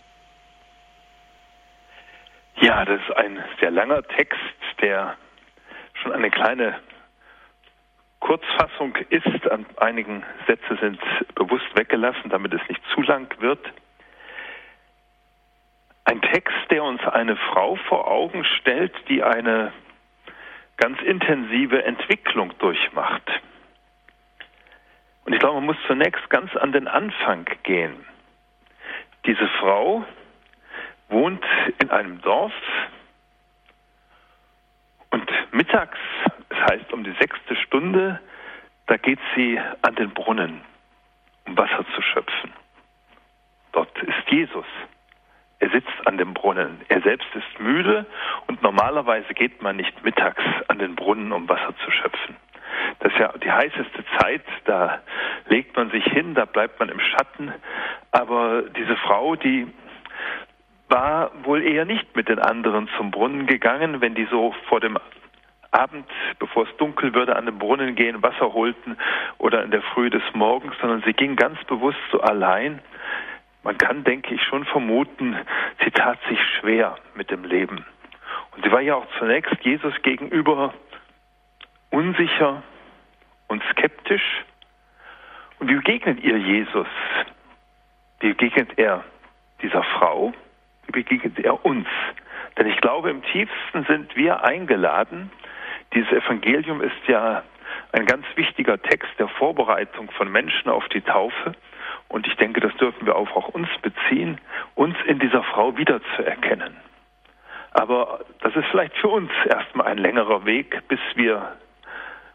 Ja, 2.56 2.84
das 2.86 3.00
ist 3.02 3.16
ein 3.16 3.44
sehr 3.60 3.72
langer 3.72 4.02
Text, 4.04 4.40
der 4.82 5.16
schon 6.02 6.12
eine 6.12 6.32
kleine 6.32 6.80
Kurzfassung 8.20 8.96
ist. 9.10 9.28
Einigen 9.78 10.24
Sätze 10.48 10.78
sind 10.82 11.00
bewusst 11.36 11.68
weggelassen, 11.76 12.30
damit 12.30 12.54
es 12.54 12.62
nicht 12.68 12.82
zu 12.94 13.02
lang 13.02 13.30
wird. 13.40 13.60
Ein 16.06 16.22
Text, 16.22 16.56
der 16.72 16.84
uns 16.84 17.02
eine 17.04 17.36
Frau 17.36 17.76
vor 17.88 18.08
Augen 18.08 18.44
stellt, 18.60 18.94
die 19.08 19.22
eine 19.24 19.72
ganz 20.78 21.00
intensive 21.02 21.84
Entwicklung 21.84 22.58
durchmacht. 22.58 23.30
Und 25.26 25.34
ich 25.34 25.40
glaube, 25.40 25.56
man 25.56 25.66
muss 25.66 25.78
zunächst 25.88 26.30
ganz 26.30 26.56
an 26.56 26.72
den 26.72 26.88
Anfang 26.88 27.46
gehen. 27.64 28.06
Diese 29.26 29.48
Frau 29.60 30.04
wohnt 31.10 31.44
in 31.80 31.90
einem 31.90 32.22
Dorf 32.22 32.54
und 35.12 35.32
mittags, 35.52 35.98
das 36.50 36.60
heißt 36.60 36.92
um 36.92 37.04
die 37.04 37.14
sechste 37.20 37.56
Stunde, 37.56 38.20
da 38.88 38.98
geht 38.98 39.20
sie 39.36 39.60
an 39.82 39.96
den 39.96 40.10
Brunnen, 40.10 40.62
um 41.46 41.58
Wasser 41.58 41.86
zu 41.96 42.02
schöpfen. 42.02 42.52
Dort 43.72 43.98
ist 44.00 44.30
Jesus. 44.30 44.66
Er 45.60 45.70
sitzt 45.70 46.06
an 46.06 46.18
dem 46.18 46.34
Brunnen. 46.34 46.82
Er 46.90 47.02
selbst 47.02 47.28
ist 47.34 47.60
müde 47.60 48.06
und 48.48 48.62
normalerweise 48.62 49.34
geht 49.34 49.62
man 49.62 49.78
nicht 49.78 50.04
mittags 50.04 50.44
an 50.68 50.80
den 50.80 50.96
Brunnen, 50.96 51.32
um 51.32 51.48
Wasser 51.48 51.74
zu 51.86 51.92
schöpfen. 51.92 52.36
Das 53.00 53.12
ist 53.12 53.20
ja 53.20 53.34
die 53.38 53.52
heißeste 53.52 54.04
Zeit, 54.20 54.44
da 54.66 55.02
legt 55.48 55.76
man 55.76 55.92
sich 55.92 56.04
hin, 56.06 56.36
da 56.36 56.46
bleibt 56.46 56.80
man 56.80 56.90
im 56.90 57.00
Schatten. 57.00 57.54
Aber 58.12 58.64
diese 58.76 58.96
Frau, 58.98 59.36
die 59.36 59.68
war 60.90 61.32
wohl 61.44 61.64
eher 61.64 61.86
nicht 61.86 62.16
mit 62.16 62.30
den 62.30 62.40
anderen 62.40 62.88
zum 62.98 63.12
Brunnen 63.12 63.48
gegangen, 63.48 64.02
wenn 64.02 64.16
die 64.16 64.28
so 64.30 64.54
vor 64.68 64.80
dem 64.80 64.98
Abend, 65.72 66.06
bevor 66.38 66.68
es 66.68 66.78
dunkel 66.78 67.14
würde, 67.16 67.36
an 67.36 67.48
den 67.48 67.58
Brunnen 67.58 67.96
gehen, 67.96 68.22
Wasser 68.22 68.54
holten 68.54 68.98
oder 69.40 69.64
in 69.64 69.72
der 69.72 69.82
Früh 69.82 70.10
des 70.10 70.22
Morgens, 70.34 70.76
sondern 70.80 71.02
sie 71.04 71.14
ging 71.14 71.36
ganz 71.36 71.62
bewusst 71.66 71.98
so 72.12 72.22
allein. 72.22 72.80
Man 73.64 73.78
kann, 73.78 74.04
denke 74.04 74.36
ich, 74.36 74.44
schon 74.44 74.66
vermuten, 74.66 75.36
sie 75.84 75.90
tat 75.90 76.20
sich 76.30 76.40
schwer 76.60 76.96
mit 77.16 77.32
dem 77.32 77.44
Leben. 77.44 77.86
Und 78.56 78.64
sie 78.64 78.72
war 78.72 78.82
ja 78.82 78.96
auch 78.96 79.08
zunächst 79.18 79.56
Jesus 79.62 79.94
gegenüber 80.04 80.74
unsicher 81.94 82.64
und 83.48 83.64
skeptisch. 83.72 84.44
Und 85.60 85.70
wie 85.70 85.76
begegnet 85.76 86.22
ihr 86.24 86.38
Jesus? 86.38 86.88
Wie 88.20 88.30
begegnet 88.30 88.72
er 88.78 89.04
dieser 89.62 89.84
Frau? 89.84 90.34
Wie 90.88 90.92
begegnet 90.92 91.40
er 91.40 91.64
uns? 91.64 91.88
Denn 92.58 92.68
ich 92.68 92.78
glaube, 92.82 93.12
im 93.12 93.22
tiefsten 93.24 93.86
sind 93.86 94.16
wir 94.16 94.44
eingeladen. 94.44 95.32
Dieses 95.94 96.12
Evangelium 96.12 96.82
ist 96.82 97.08
ja 97.08 97.44
ein 97.92 98.06
ganz 98.06 98.26
wichtiger 98.36 98.82
Text 98.82 99.12
der 99.20 99.28
Vorbereitung 99.28 100.10
von 100.12 100.32
Menschen 100.32 100.70
auf 100.70 100.88
die 100.90 101.02
Taufe. 101.02 101.54
Und 102.08 102.26
ich 102.26 102.36
denke, 102.38 102.60
das 102.60 102.76
dürfen 102.78 103.06
wir 103.06 103.16
auch 103.16 103.36
auf 103.36 103.50
uns 103.50 103.70
beziehen, 103.82 104.40
uns 104.74 104.96
in 105.06 105.20
dieser 105.20 105.44
Frau 105.44 105.78
wiederzuerkennen. 105.78 106.76
Aber 107.72 108.22
das 108.42 108.56
ist 108.56 108.66
vielleicht 108.72 108.98
für 108.98 109.10
uns 109.10 109.32
erstmal 109.48 109.88
ein 109.88 109.98
längerer 109.98 110.46
Weg, 110.46 110.88
bis 110.88 111.00
wir 111.16 111.56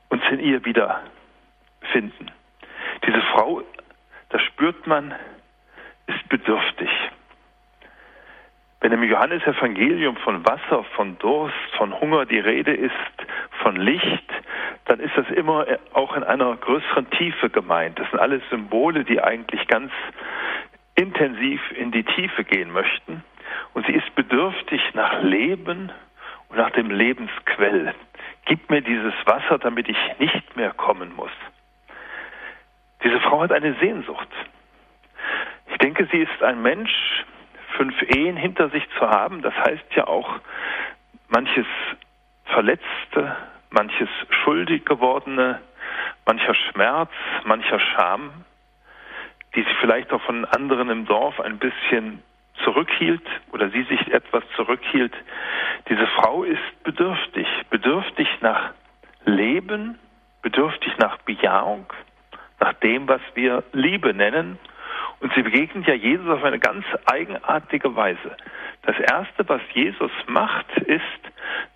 uns 0.09 0.23
in 0.31 0.41
ihr 0.41 0.65
wiederfinden. 0.65 2.31
Diese 3.07 3.21
Frau, 3.33 3.62
das 4.31 4.43
spürt 4.43 4.87
man, 4.87 5.15
ist 6.07 6.29
bedürftig. 6.29 6.91
Wenn 8.81 8.93
im 8.93 9.03
Johannesevangelium 9.03 10.17
von 10.19 10.47
Wasser, 10.47 10.85
von 10.95 11.19
Durst, 11.19 11.55
von 11.77 11.99
Hunger 12.00 12.27
die 12.27 12.38
Rede 12.38 12.73
ist, 12.73 12.93
von 13.62 13.77
Licht, 13.77 14.31
dann 14.85 15.00
ist 15.00 15.17
das 15.17 15.29
immer 15.31 15.67
auch 15.93 16.17
in 16.17 16.23
einer 16.23 16.57
größeren 16.57 17.11
Tiefe 17.11 17.50
gemeint. 17.50 17.99
Das 17.99 18.09
sind 18.11 18.21
alles 18.21 18.43
Symbole, 18.50 19.05
die 19.05 19.21
eigentlich 19.21 19.67
ganz 19.67 19.93
intensiv 20.95 21.61
in 21.73 21.91
die 21.91 22.05
Tiefe 22.05 22.45
gehen 22.45 22.73
möchten. 22.73 23.23
Und 23.75 23.87
sie 23.87 23.93
ist 23.93 24.15
bedürftig 24.15 24.81
nach 24.95 25.23
Leben 25.23 25.93
und 26.49 26.57
nach 26.57 26.71
dem 26.71 26.91
Lebensquell. 26.91 27.95
Gib 28.49 28.71
mir 28.71 28.81
dieses 28.81 29.14
Wasser, 29.26 29.59
damit 29.59 29.88
ich 29.88 29.99
nicht 30.19 30.57
mehr 30.57 30.73
kommen 30.73 31.14
muss. 31.14 31.31
Diese 33.05 33.21
Frau 33.21 33.43
hat 33.43 33.52
eine 33.52 33.75
Sehnsucht. 33.75 34.28
Ich 35.71 35.76
denke, 35.78 36.09
sie 36.11 36.19
ist 36.19 36.43
ein 36.43 36.62
Mensch, 36.62 37.25
fünf 37.76 38.00
Ehen 38.02 38.37
hinter 38.37 38.71
sich 38.71 38.83
zu 38.99 39.09
haben, 39.09 39.43
das 39.43 39.55
heißt 39.55 39.95
ja 39.95 40.07
auch 40.07 40.40
manches 41.28 41.67
Verletzte, 42.47 43.37
manches 43.69 44.09
schuldig 44.31 44.87
gewordene, 44.87 45.61
mancher 46.25 46.55
Schmerz, 46.55 47.11
mancher 47.45 47.78
Scham, 47.78 48.45
die 49.55 49.62
sie 49.62 49.75
vielleicht 49.81 50.11
auch 50.11 50.23
von 50.23 50.47
anderen 50.47 50.88
im 50.88 51.05
Dorf 51.05 51.38
ein 51.40 51.59
bisschen 51.59 52.23
zurückhielt 52.65 53.27
oder 53.53 53.71
sie 53.71 53.83
sich 53.85 54.12
etwas 54.12 54.45
zurückhielt. 54.57 55.12
Diese 55.88 56.07
Frau 56.07 56.45
ist 56.45 56.83
bedürftig, 56.83 57.47
bedürftig 57.71 58.29
nach 58.41 58.73
Leben, 59.25 59.99
bedürftig 60.43 60.97
nach 60.99 61.19
Bejahung, 61.19 61.87
nach 62.61 62.73
dem, 62.75 63.09
was 63.09 63.21
wir 63.35 63.65
Liebe 63.73 64.15
nennen 64.15 64.59
und 65.21 65.33
sie 65.35 65.43
begegnet 65.43 65.87
ja 65.87 65.95
Jesus 65.95 66.29
auf 66.29 66.45
eine 66.45 66.59
ganz 66.59 66.85
eigenartige 67.07 67.95
Weise. 67.97 68.37
Das 68.83 68.99
Erste, 68.99 69.49
was 69.49 69.61
Jesus 69.75 70.12
macht, 70.27 70.71
ist, 70.79 71.03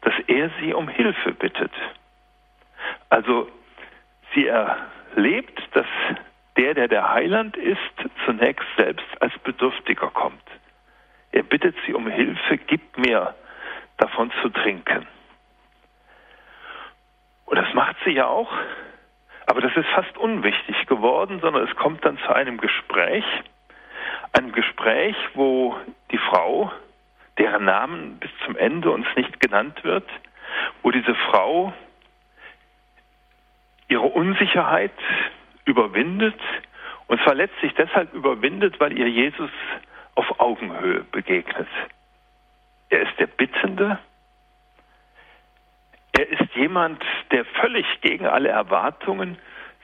dass 0.02 0.14
er 0.28 0.50
sie 0.60 0.72
um 0.72 0.88
Hilfe 0.88 1.32
bittet. 1.32 1.72
Also 3.08 3.48
sie 4.34 4.46
erlebt, 4.46 5.60
dass 5.72 5.86
der, 6.56 6.74
der 6.74 6.88
der 6.88 7.12
Heiland 7.12 7.56
ist, 7.56 7.78
zunächst 8.24 8.66
selbst 8.76 9.06
als 9.20 9.36
Bedürftiger 9.40 10.08
kommt. 10.08 10.42
Er 11.32 11.42
bittet 11.42 11.74
sie 11.86 11.94
um 11.94 12.08
Hilfe, 12.08 12.58
gib 12.58 12.98
mir 12.98 13.34
davon 13.96 14.30
zu 14.42 14.50
trinken. 14.50 15.06
Und 17.46 17.56
das 17.56 17.72
macht 17.74 17.96
sie 18.04 18.12
ja 18.12 18.26
auch. 18.26 18.50
Aber 19.46 19.60
das 19.60 19.76
ist 19.76 19.88
fast 19.88 20.16
unwichtig 20.18 20.86
geworden, 20.86 21.40
sondern 21.40 21.66
es 21.68 21.76
kommt 21.76 22.04
dann 22.04 22.18
zu 22.18 22.32
einem 22.32 22.58
Gespräch, 22.58 23.24
einem 24.32 24.52
Gespräch, 24.52 25.16
wo 25.34 25.76
die 26.10 26.18
Frau, 26.18 26.72
deren 27.38 27.64
Namen 27.64 28.18
bis 28.18 28.30
zum 28.44 28.56
Ende 28.56 28.90
uns 28.90 29.06
nicht 29.16 29.40
genannt 29.40 29.82
wird, 29.84 30.08
wo 30.82 30.90
diese 30.90 31.14
Frau 31.14 31.72
ihre 33.88 34.06
Unsicherheit 34.06 34.92
überwindet. 35.64 36.40
Und 37.08 37.20
zwar 37.22 37.34
letztlich 37.34 37.74
deshalb 37.74 38.14
überwindet, 38.14 38.80
weil 38.80 38.96
ihr 38.96 39.08
Jesus 39.08 39.50
auf 40.14 40.40
Augenhöhe 40.40 41.04
begegnet. 41.04 41.68
Er 42.90 43.02
ist 43.02 43.18
der 43.18 43.26
Bittende, 43.26 43.98
er 46.12 46.28
ist 46.28 46.54
jemand, 46.54 47.02
der 47.30 47.44
völlig 47.44 47.86
gegen 48.02 48.26
alle 48.26 48.50
Erwartungen 48.50 49.38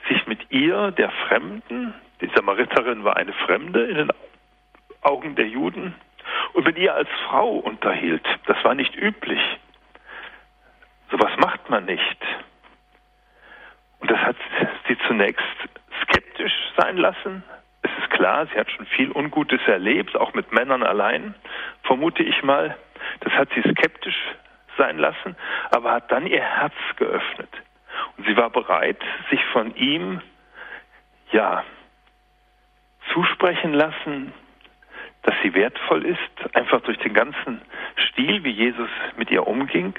sich 0.08 0.26
mit 0.26 0.50
ihr, 0.50 0.90
der 0.92 1.10
Fremden, 1.10 1.94
die 2.20 2.30
Samariterin 2.34 3.04
war 3.04 3.16
eine 3.16 3.32
Fremde 3.32 3.84
in 3.86 3.96
den 3.96 4.10
Augen 5.02 5.36
der 5.36 5.48
Juden, 5.48 5.94
und 6.52 6.64
mit 6.64 6.76
ihr 6.76 6.94
als 6.94 7.08
Frau 7.26 7.50
unterhielt. 7.58 8.26
Das 8.46 8.62
war 8.64 8.74
nicht 8.74 8.94
üblich. 8.96 9.40
Sowas 11.10 11.32
macht 11.38 11.70
man 11.70 11.84
nicht. 11.84 12.18
Und 14.00 14.10
das 14.10 14.18
hat 14.18 14.36
sie 14.86 14.96
zunächst 15.06 15.44
skeptisch 16.02 16.52
sein 16.76 16.96
lassen. 16.96 17.42
Ist 17.98 18.10
klar, 18.10 18.46
sie 18.46 18.58
hat 18.58 18.70
schon 18.70 18.86
viel 18.86 19.10
Ungutes 19.10 19.60
erlebt, 19.66 20.16
auch 20.16 20.34
mit 20.34 20.52
Männern 20.52 20.82
allein, 20.82 21.34
vermute 21.82 22.22
ich 22.22 22.42
mal. 22.42 22.76
Das 23.20 23.32
hat 23.32 23.48
sie 23.54 23.62
skeptisch 23.62 24.16
sein 24.76 24.98
lassen, 24.98 25.36
aber 25.70 25.92
hat 25.92 26.10
dann 26.12 26.26
ihr 26.26 26.42
Herz 26.42 26.74
geöffnet. 26.96 27.50
Und 28.16 28.26
sie 28.26 28.36
war 28.36 28.50
bereit, 28.50 28.98
sich 29.30 29.44
von 29.46 29.74
ihm, 29.74 30.20
ja, 31.32 31.64
zusprechen 33.12 33.72
lassen, 33.72 34.32
dass 35.22 35.34
sie 35.42 35.54
wertvoll 35.54 36.04
ist, 36.04 36.54
einfach 36.54 36.80
durch 36.82 36.98
den 36.98 37.14
ganzen 37.14 37.60
Stil, 37.96 38.44
wie 38.44 38.50
Jesus 38.50 38.90
mit 39.16 39.30
ihr 39.30 39.46
umging. 39.46 39.94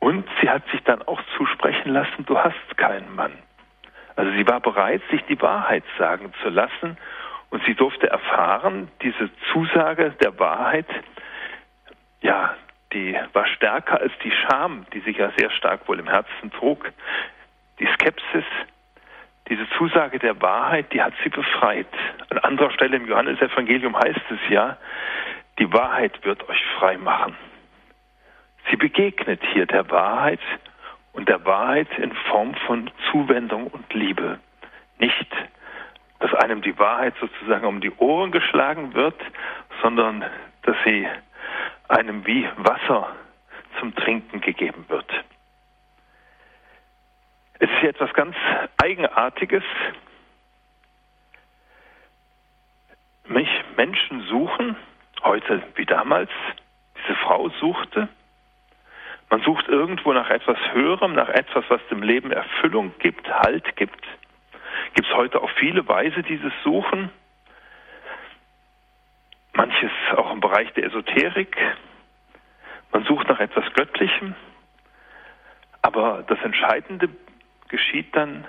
Und 0.00 0.26
sie 0.40 0.50
hat 0.50 0.66
sich 0.70 0.82
dann 0.82 1.02
auch 1.02 1.20
zusprechen 1.36 1.92
lassen, 1.92 2.26
du 2.26 2.38
hast 2.38 2.76
keinen 2.76 3.14
Mann. 3.14 3.32
Also 4.16 4.32
sie 4.32 4.46
war 4.46 4.60
bereit, 4.60 5.02
sich 5.10 5.22
die 5.26 5.40
Wahrheit 5.40 5.84
sagen 5.98 6.32
zu 6.42 6.48
lassen 6.48 6.96
und 7.50 7.62
sie 7.64 7.74
durfte 7.74 8.08
erfahren, 8.08 8.90
diese 9.02 9.30
Zusage 9.52 10.14
der 10.22 10.38
Wahrheit, 10.38 10.86
ja, 12.22 12.54
die 12.92 13.16
war 13.34 13.46
stärker 13.46 14.00
als 14.00 14.12
die 14.24 14.32
Scham, 14.32 14.86
die 14.92 15.00
sich 15.00 15.18
ja 15.18 15.30
sehr 15.36 15.50
stark 15.50 15.86
wohl 15.86 15.98
im 15.98 16.08
Herzen 16.08 16.50
trug. 16.50 16.90
Die 17.78 17.86
Skepsis, 17.94 18.44
diese 19.48 19.68
Zusage 19.76 20.18
der 20.18 20.40
Wahrheit, 20.40 20.92
die 20.92 21.02
hat 21.02 21.12
sie 21.22 21.28
befreit. 21.28 21.86
An 22.30 22.38
anderer 22.38 22.70
Stelle 22.70 22.96
im 22.96 23.06
Johannesevangelium 23.06 23.96
heißt 23.96 24.24
es 24.30 24.48
ja, 24.48 24.78
die 25.58 25.70
Wahrheit 25.72 26.24
wird 26.24 26.48
euch 26.48 26.64
frei 26.78 26.96
machen. 26.96 27.36
Sie 28.70 28.76
begegnet 28.76 29.40
hier 29.52 29.66
der 29.66 29.88
Wahrheit 29.90 30.40
und 31.16 31.30
der 31.30 31.44
Wahrheit 31.46 31.88
in 31.98 32.12
Form 32.30 32.54
von 32.66 32.90
Zuwendung 33.10 33.68
und 33.68 33.92
Liebe. 33.94 34.38
Nicht, 34.98 35.26
dass 36.20 36.32
einem 36.34 36.60
die 36.60 36.78
Wahrheit 36.78 37.14
sozusagen 37.18 37.66
um 37.66 37.80
die 37.80 37.90
Ohren 37.92 38.32
geschlagen 38.32 38.92
wird, 38.92 39.18
sondern 39.82 40.24
dass 40.62 40.76
sie 40.84 41.08
einem 41.88 42.26
wie 42.26 42.46
Wasser 42.58 43.16
zum 43.80 43.94
Trinken 43.94 44.42
gegeben 44.42 44.84
wird. 44.88 45.10
Es 47.60 47.70
ist 47.70 47.78
hier 47.80 47.90
etwas 47.90 48.12
ganz 48.12 48.36
Eigenartiges. 48.76 49.64
Mich 53.26 53.48
Menschen 53.76 54.20
suchen, 54.28 54.76
heute 55.24 55.62
wie 55.76 55.86
damals, 55.86 56.30
diese 56.98 57.16
Frau 57.16 57.48
suchte. 57.60 58.08
Man 59.30 59.42
sucht 59.42 59.68
irgendwo 59.68 60.12
nach 60.12 60.30
etwas 60.30 60.58
Höherem, 60.72 61.14
nach 61.14 61.28
etwas, 61.28 61.64
was 61.68 61.80
dem 61.90 62.02
Leben 62.02 62.30
Erfüllung 62.30 62.92
gibt, 62.98 63.28
Halt 63.28 63.76
gibt. 63.76 64.06
Gibt 64.94 65.08
es 65.08 65.14
heute 65.14 65.40
auf 65.40 65.50
viele 65.58 65.86
Weise 65.88 66.22
dieses 66.22 66.52
Suchen. 66.62 67.10
Manches 69.52 69.90
auch 70.16 70.32
im 70.32 70.40
Bereich 70.40 70.72
der 70.74 70.84
Esoterik. 70.84 71.56
Man 72.92 73.04
sucht 73.04 73.28
nach 73.28 73.40
etwas 73.40 73.64
Göttlichem. 73.74 74.34
Aber 75.82 76.24
das 76.26 76.38
Entscheidende 76.42 77.08
geschieht 77.68 78.14
dann 78.14 78.46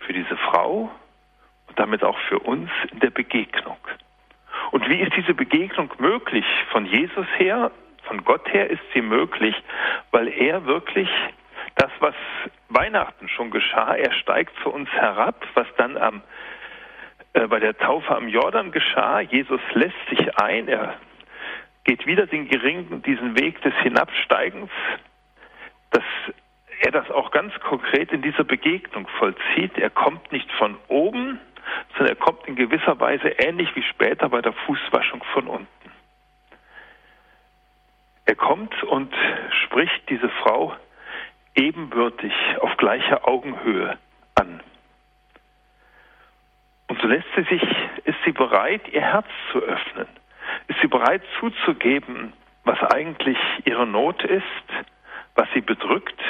für 0.00 0.12
diese 0.12 0.36
Frau 0.36 0.90
und 1.66 1.78
damit 1.78 2.02
auch 2.02 2.18
für 2.28 2.38
uns 2.38 2.70
in 2.92 3.00
der 3.00 3.10
Begegnung. 3.10 3.76
Und 4.70 4.88
wie 4.88 5.00
ist 5.00 5.14
diese 5.16 5.34
Begegnung 5.34 5.92
möglich? 5.98 6.44
Von 6.70 6.86
Jesus 6.86 7.26
her, 7.36 7.70
von 8.08 8.24
Gott 8.24 8.52
her 8.52 8.70
ist 8.70 8.82
sie 8.94 9.02
möglich, 9.02 9.54
weil 10.10 10.28
er 10.28 10.64
wirklich 10.66 11.08
das, 11.76 11.90
was 12.00 12.14
Weihnachten 12.68 13.28
schon 13.28 13.50
geschah, 13.50 13.94
er 13.94 14.12
steigt 14.12 14.52
zu 14.62 14.70
uns 14.70 14.90
herab, 14.90 15.46
was 15.54 15.66
dann 15.76 15.96
am, 15.96 16.22
äh, 17.34 17.46
bei 17.46 17.60
der 17.60 17.76
Taufe 17.76 18.16
am 18.16 18.28
Jordan 18.28 18.72
geschah. 18.72 19.20
Jesus 19.20 19.60
lässt 19.74 20.08
sich 20.10 20.36
ein, 20.38 20.68
er 20.68 20.96
geht 21.84 22.06
wieder 22.06 22.26
den 22.26 22.48
geringen, 22.48 23.02
diesen 23.02 23.38
Weg 23.38 23.62
des 23.62 23.74
Hinabsteigens, 23.76 24.70
dass 25.90 26.04
er 26.80 26.90
das 26.90 27.10
auch 27.10 27.30
ganz 27.30 27.52
konkret 27.60 28.12
in 28.12 28.22
dieser 28.22 28.44
Begegnung 28.44 29.06
vollzieht. 29.18 29.76
Er 29.78 29.90
kommt 29.90 30.32
nicht 30.32 30.50
von 30.52 30.76
oben, 30.88 31.40
sondern 31.96 32.16
er 32.16 32.16
kommt 32.16 32.46
in 32.46 32.56
gewisser 32.56 32.98
Weise 33.00 33.28
ähnlich 33.28 33.74
wie 33.74 33.82
später 33.82 34.28
bei 34.28 34.40
der 34.40 34.52
Fußwaschung 34.52 35.22
von 35.32 35.46
unten. 35.46 35.77
Er 38.28 38.34
kommt 38.34 38.82
und 38.82 39.14
spricht 39.64 40.10
diese 40.10 40.28
Frau 40.28 40.76
ebenbürtig 41.54 42.32
auf 42.60 42.76
gleicher 42.76 43.26
Augenhöhe 43.26 43.96
an. 44.34 44.60
Und 46.88 47.00
so 47.00 47.08
lässt 47.08 47.26
sie 47.34 47.44
sich, 47.44 47.62
ist 48.04 48.18
sie 48.26 48.32
bereit, 48.32 48.82
ihr 48.92 49.00
Herz 49.00 49.26
zu 49.50 49.60
öffnen. 49.60 50.06
Ist 50.66 50.78
sie 50.82 50.88
bereit 50.88 51.22
zuzugeben, 51.40 52.34
was 52.64 52.78
eigentlich 52.92 53.38
ihre 53.64 53.86
Not 53.86 54.22
ist, 54.24 54.44
was 55.34 55.48
sie 55.54 55.62
bedrückt 55.62 56.20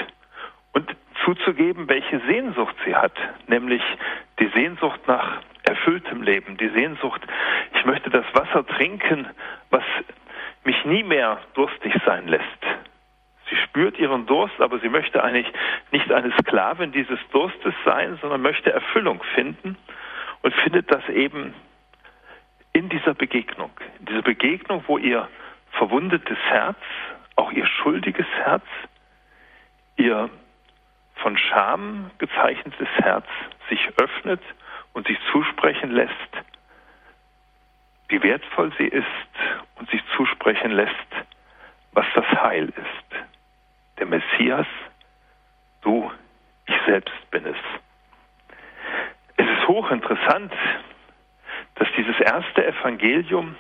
und 0.75 0.95
zuzugeben, 1.25 1.89
welche 1.89 2.21
Sehnsucht 2.29 2.77
sie 2.85 2.95
hat, 2.95 3.19
nämlich 3.49 3.83
die 4.39 4.47
Sehnsucht 4.55 5.01
nach 5.09 5.41
erfülltem 5.65 6.23
Leben, 6.23 6.59
die 6.59 6.69
Sehnsucht, 6.69 7.23
ich 7.75 7.85
möchte 7.85 8.09
das 8.09 8.25
Wasser 8.35 8.65
trinken, 8.65 9.27
was 9.71 9.83
mich 10.65 10.85
nie 10.85 11.03
mehr 11.03 11.39
durstig 11.55 11.95
sein 12.05 12.29
lässt. 12.29 12.45
Sie 13.49 13.57
spürt 13.57 13.99
ihren 13.99 14.27
Durst, 14.27 14.61
aber 14.61 14.79
sie 14.81 14.89
möchte 14.89 15.23
eigentlich 15.23 15.51
nicht 15.91 16.11
eine 16.13 16.33
Sklavin 16.41 16.93
dieses 16.93 17.19
Durstes 17.33 17.75
sein, 17.85 18.19
sondern 18.21 18.43
möchte 18.43 18.73
Erfüllung 18.73 19.23
finden 19.35 19.77
und 20.43 20.55
findet 20.55 20.91
das 20.93 21.09
eben 21.09 21.55
in 22.73 22.89
dieser 22.89 23.15
Begegnung. 23.15 23.71
In 24.01 24.07
dieser 24.07 24.23
Begegnung, 24.23 24.85
wo 24.87 24.99
ihr 24.99 25.29
verwundetes 25.73 26.39
Herz, 26.49 26.79
auch 27.37 27.51
ihr 27.53 27.67
schuldiges 27.67 28.27
Herz, 28.45 28.65
ihr 29.97 30.29
von 31.17 31.37
Scham 31.37 32.11
gezeichnetes 32.19 32.89
Herz 32.97 33.27
sich 33.69 33.81
öffnet 33.97 34.41
und 34.93 35.07
sich 35.07 35.19
zusprechen 35.33 35.91
lässt, 35.91 36.13
wie 38.09 38.23
wertvoll 38.23 38.73
sie 38.79 38.87
ist 38.87 39.07
und 39.79 39.91
sich 39.91 40.03
zusprechen 40.17 40.73
lässt, 40.73 40.93
was 41.93 42.07
das 42.15 42.27
Heil 42.27 42.69
ist. 42.69 43.27
Der 43.99 44.07
Messias, 44.07 44.67
du, 45.83 46.11
ich 46.67 46.77
selbst 46.87 47.31
bin 47.31 47.47
es. 47.47 47.57
Es 49.37 49.47
ist 49.47 49.69
hochinteressant, 49.69 50.53
dass 51.77 51.89
dieses 51.97 52.19
erste 52.21 52.67
Evangelium 52.67 53.57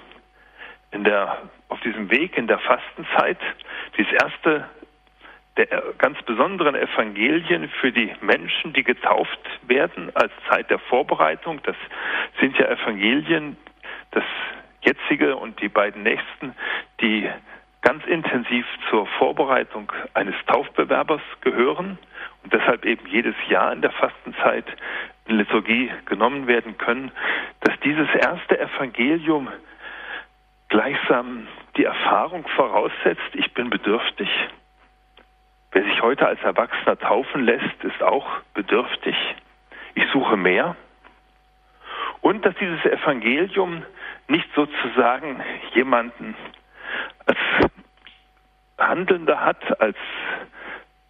in 0.90 1.04
der, 1.04 1.42
auf 1.68 1.80
diesem 1.80 2.10
Weg 2.10 2.36
in 2.36 2.46
der 2.46 2.58
Fastenzeit, 2.58 3.38
dieses 3.96 4.12
erste 4.12 4.68
der 5.58 5.66
ganz 5.98 6.22
besonderen 6.22 6.76
Evangelien 6.76 7.68
für 7.80 7.90
die 7.90 8.14
Menschen, 8.20 8.72
die 8.72 8.84
getauft 8.84 9.40
werden 9.66 10.14
als 10.14 10.32
Zeit 10.48 10.70
der 10.70 10.78
Vorbereitung. 10.78 11.60
Das 11.64 11.74
sind 12.40 12.56
ja 12.58 12.66
Evangelien, 12.66 13.56
das 14.12 14.22
jetzige 14.82 15.36
und 15.36 15.60
die 15.60 15.68
beiden 15.68 16.02
nächsten, 16.02 16.54
die 17.00 17.28
ganz 17.82 18.04
intensiv 18.06 18.66
zur 18.90 19.06
Vorbereitung 19.18 19.92
eines 20.14 20.34
Taufbewerbers 20.46 21.22
gehören 21.40 21.98
und 22.42 22.52
deshalb 22.52 22.84
eben 22.84 23.06
jedes 23.06 23.34
Jahr 23.48 23.72
in 23.72 23.82
der 23.82 23.92
Fastenzeit 23.92 24.66
in 25.26 25.36
Liturgie 25.36 25.90
genommen 26.06 26.46
werden 26.46 26.76
können, 26.78 27.12
dass 27.60 27.78
dieses 27.80 28.08
erste 28.14 28.58
Evangelium 28.58 29.48
gleichsam 30.68 31.46
die 31.76 31.84
Erfahrung 31.84 32.46
voraussetzt, 32.48 33.34
ich 33.34 33.52
bin 33.54 33.70
bedürftig, 33.70 34.28
Wer 35.72 35.84
sich 35.84 36.00
heute 36.02 36.26
als 36.26 36.42
Erwachsener 36.42 36.98
taufen 36.98 37.44
lässt, 37.44 37.84
ist 37.84 38.02
auch 38.02 38.26
bedürftig. 38.54 39.14
Ich 39.94 40.04
suche 40.12 40.36
mehr. 40.36 40.76
Und 42.20 42.44
dass 42.44 42.54
dieses 42.56 42.84
Evangelium 42.84 43.84
nicht 44.28 44.48
sozusagen 44.54 45.42
jemanden 45.74 46.36
als 47.26 47.38
Handelnder 48.78 49.40
hat, 49.44 49.80
als 49.80 49.96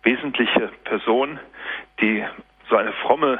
wesentliche 0.02 0.68
Person, 0.85 1.38
die 2.00 2.24
so 2.68 2.76
eine 2.76 2.92
fromme 2.92 3.38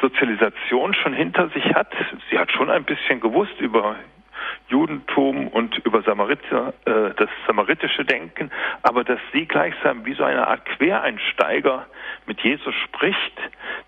Sozialisation 0.00 0.94
schon 0.94 1.14
hinter 1.14 1.48
sich 1.50 1.64
hat. 1.74 1.92
Sie 2.30 2.38
hat 2.38 2.50
schon 2.52 2.70
ein 2.70 2.84
bisschen 2.84 3.20
gewusst 3.20 3.58
über 3.60 3.96
Judentum 4.68 5.48
und 5.48 5.78
über 5.84 6.02
Samariter, 6.02 6.74
äh, 6.84 7.14
das 7.16 7.28
samaritische 7.46 8.04
Denken, 8.04 8.50
aber 8.82 9.04
dass 9.04 9.20
sie 9.32 9.46
gleichsam 9.46 10.04
wie 10.04 10.14
so 10.14 10.24
eine 10.24 10.46
Art 10.46 10.64
Quereinsteiger 10.64 11.86
mit 12.26 12.40
Jesus 12.40 12.74
spricht. 12.84 13.40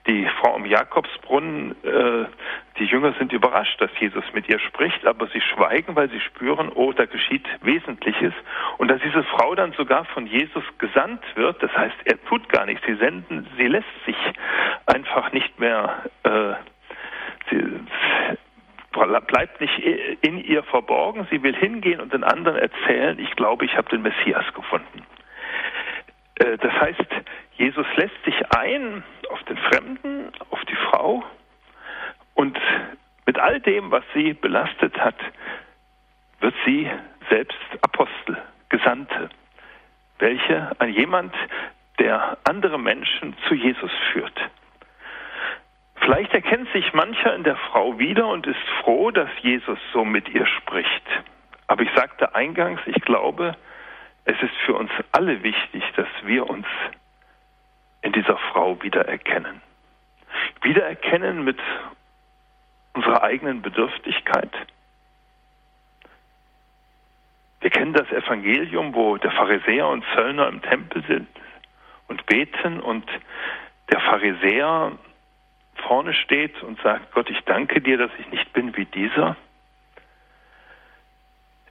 Die 0.07 0.27
Frau 0.41 0.55
am 0.55 0.67
Jakobsbrunnen, 0.67 1.73
äh, 1.85 2.27
die 2.79 2.85
Jünger 2.85 3.15
sind 3.19 3.33
überrascht, 3.33 3.81
dass 3.81 3.91
Jesus 3.99 4.25
mit 4.33 4.49
ihr 4.49 4.59
spricht, 4.59 5.07
aber 5.07 5.29
sie 5.29 5.41
schweigen, 5.41 5.95
weil 5.97 6.11
sie 6.11 6.21
spüren, 6.21 6.71
oh, 6.75 6.93
da 6.93 7.07
geschieht 7.07 7.47
Wesentliches. 7.63 8.35
Und 8.79 8.89
dass 8.89 9.01
diese 9.01 9.23
Frau 9.23 9.55
dann 9.55 9.73
sogar 9.73 10.05
von 10.07 10.27
Jesus 10.27 10.65
gesandt 10.79 11.23
wird, 11.37 11.63
das 11.63 11.75
heißt, 11.77 11.97
er 12.05 12.23
tut 12.25 12.49
gar 12.49 12.67
nichts, 12.67 12.85
sie 12.87 12.97
senden, 12.97 13.47
sie 13.57 13.67
lässt 13.67 13.87
sich 14.05 14.17
einfach 14.87 15.33
nicht 15.33 15.59
mehr 15.59 16.05
äh, 16.25 16.55
sie, 17.51 17.81
bleibt 19.27 19.61
nicht 19.61 19.79
in 20.23 20.39
ihr 20.39 20.63
verborgen. 20.63 21.27
Sie 21.31 21.43
will 21.43 21.55
hingehen 21.55 22.01
und 22.01 22.13
den 22.13 22.25
anderen 22.25 22.59
erzählen, 22.59 23.19
ich 23.19 23.31
glaube, 23.37 23.65
ich 23.65 23.77
habe 23.77 23.89
den 23.91 24.03
Messias 24.03 24.45
gefunden. 24.55 25.05
Äh, 26.37 26.59
das 26.59 26.73
heißt, 26.73 27.07
Jesus 27.57 27.87
lässt 27.97 28.25
sich 28.25 28.35
ein 28.57 29.03
auf 29.31 29.43
den 29.45 29.57
Fremden, 29.57 30.33
auf 30.51 30.65
die 30.65 30.77
Frau 30.77 31.25
und 32.35 32.59
Mit 33.27 33.39
all 33.39 33.61
dem, 33.61 33.91
was 33.91 34.05
sie 34.13 34.35
belastet 34.35 34.99
hat, 34.99 35.17
wird 36.41 36.55
sie 36.67 36.91
selbst 37.31 37.59
Apostel, 37.81 38.37
Gesandte, 38.69 39.31
welche 40.19 40.71
an 40.79 40.93
jemand, 40.93 41.35
der 41.99 42.37
andere 42.45 42.79
Menschen 42.79 43.35
zu 43.49 43.55
Jesus 43.55 43.91
führt. 44.13 44.39
Vielleicht 46.05 46.35
erkennt 46.35 46.71
sich 46.73 46.93
mancher 46.93 47.35
in 47.35 47.45
der 47.45 47.57
Frau 47.57 47.99
wieder 47.99 48.27
und 48.27 48.47
ist 48.47 48.61
froh, 48.83 49.11
dass 49.11 49.31
Jesus 49.41 49.79
so 49.95 50.05
mit 50.05 50.29
ihr 50.29 50.47
spricht. 50.47 51.03
Aber 51.67 51.83
ich 51.83 51.89
sagte 51.97 52.35
eingangs, 52.35 52.79
ich 52.85 53.01
glaube, 53.01 53.57
es 54.27 54.37
ist 54.43 54.55
für 54.67 54.75
uns 54.75 54.91
alle 55.13 55.43
wichtig, 55.43 55.83
dass 55.97 56.09
wir 56.25 56.51
uns 56.51 56.67
in 58.03 58.13
dieser 58.13 58.37
Frau 58.37 58.83
wiedererkennen. 58.83 59.63
Wiedererkennen 60.61 61.43
mit 61.43 61.59
unserer 62.93 63.23
eigenen 63.23 63.63
Bedürftigkeit. 63.63 64.51
Wir 67.63 67.71
kennen 67.71 67.95
das 67.95 68.11
Evangelium, 68.13 68.95
wo 68.95 69.17
der 69.17 69.31
Pharisäer 69.31 69.89
und 69.89 70.05
Zöllner 70.15 70.49
im 70.49 70.61
Tempel 70.61 71.03
sind 71.09 71.29
und 72.09 72.27
beten 72.27 72.81
und 72.81 73.11
der 73.91 74.01
Pharisäer 74.01 74.93
vorne 75.87 76.15
steht 76.15 76.63
und 76.63 76.81
sagt, 76.83 77.13
Gott, 77.13 77.31
ich 77.31 77.41
danke 77.45 77.81
dir, 77.81 77.99
dass 77.99 78.11
ich 78.19 78.29
nicht 78.31 78.53
bin 78.53 78.77
wie 78.77 78.85
dieser. 78.87 79.37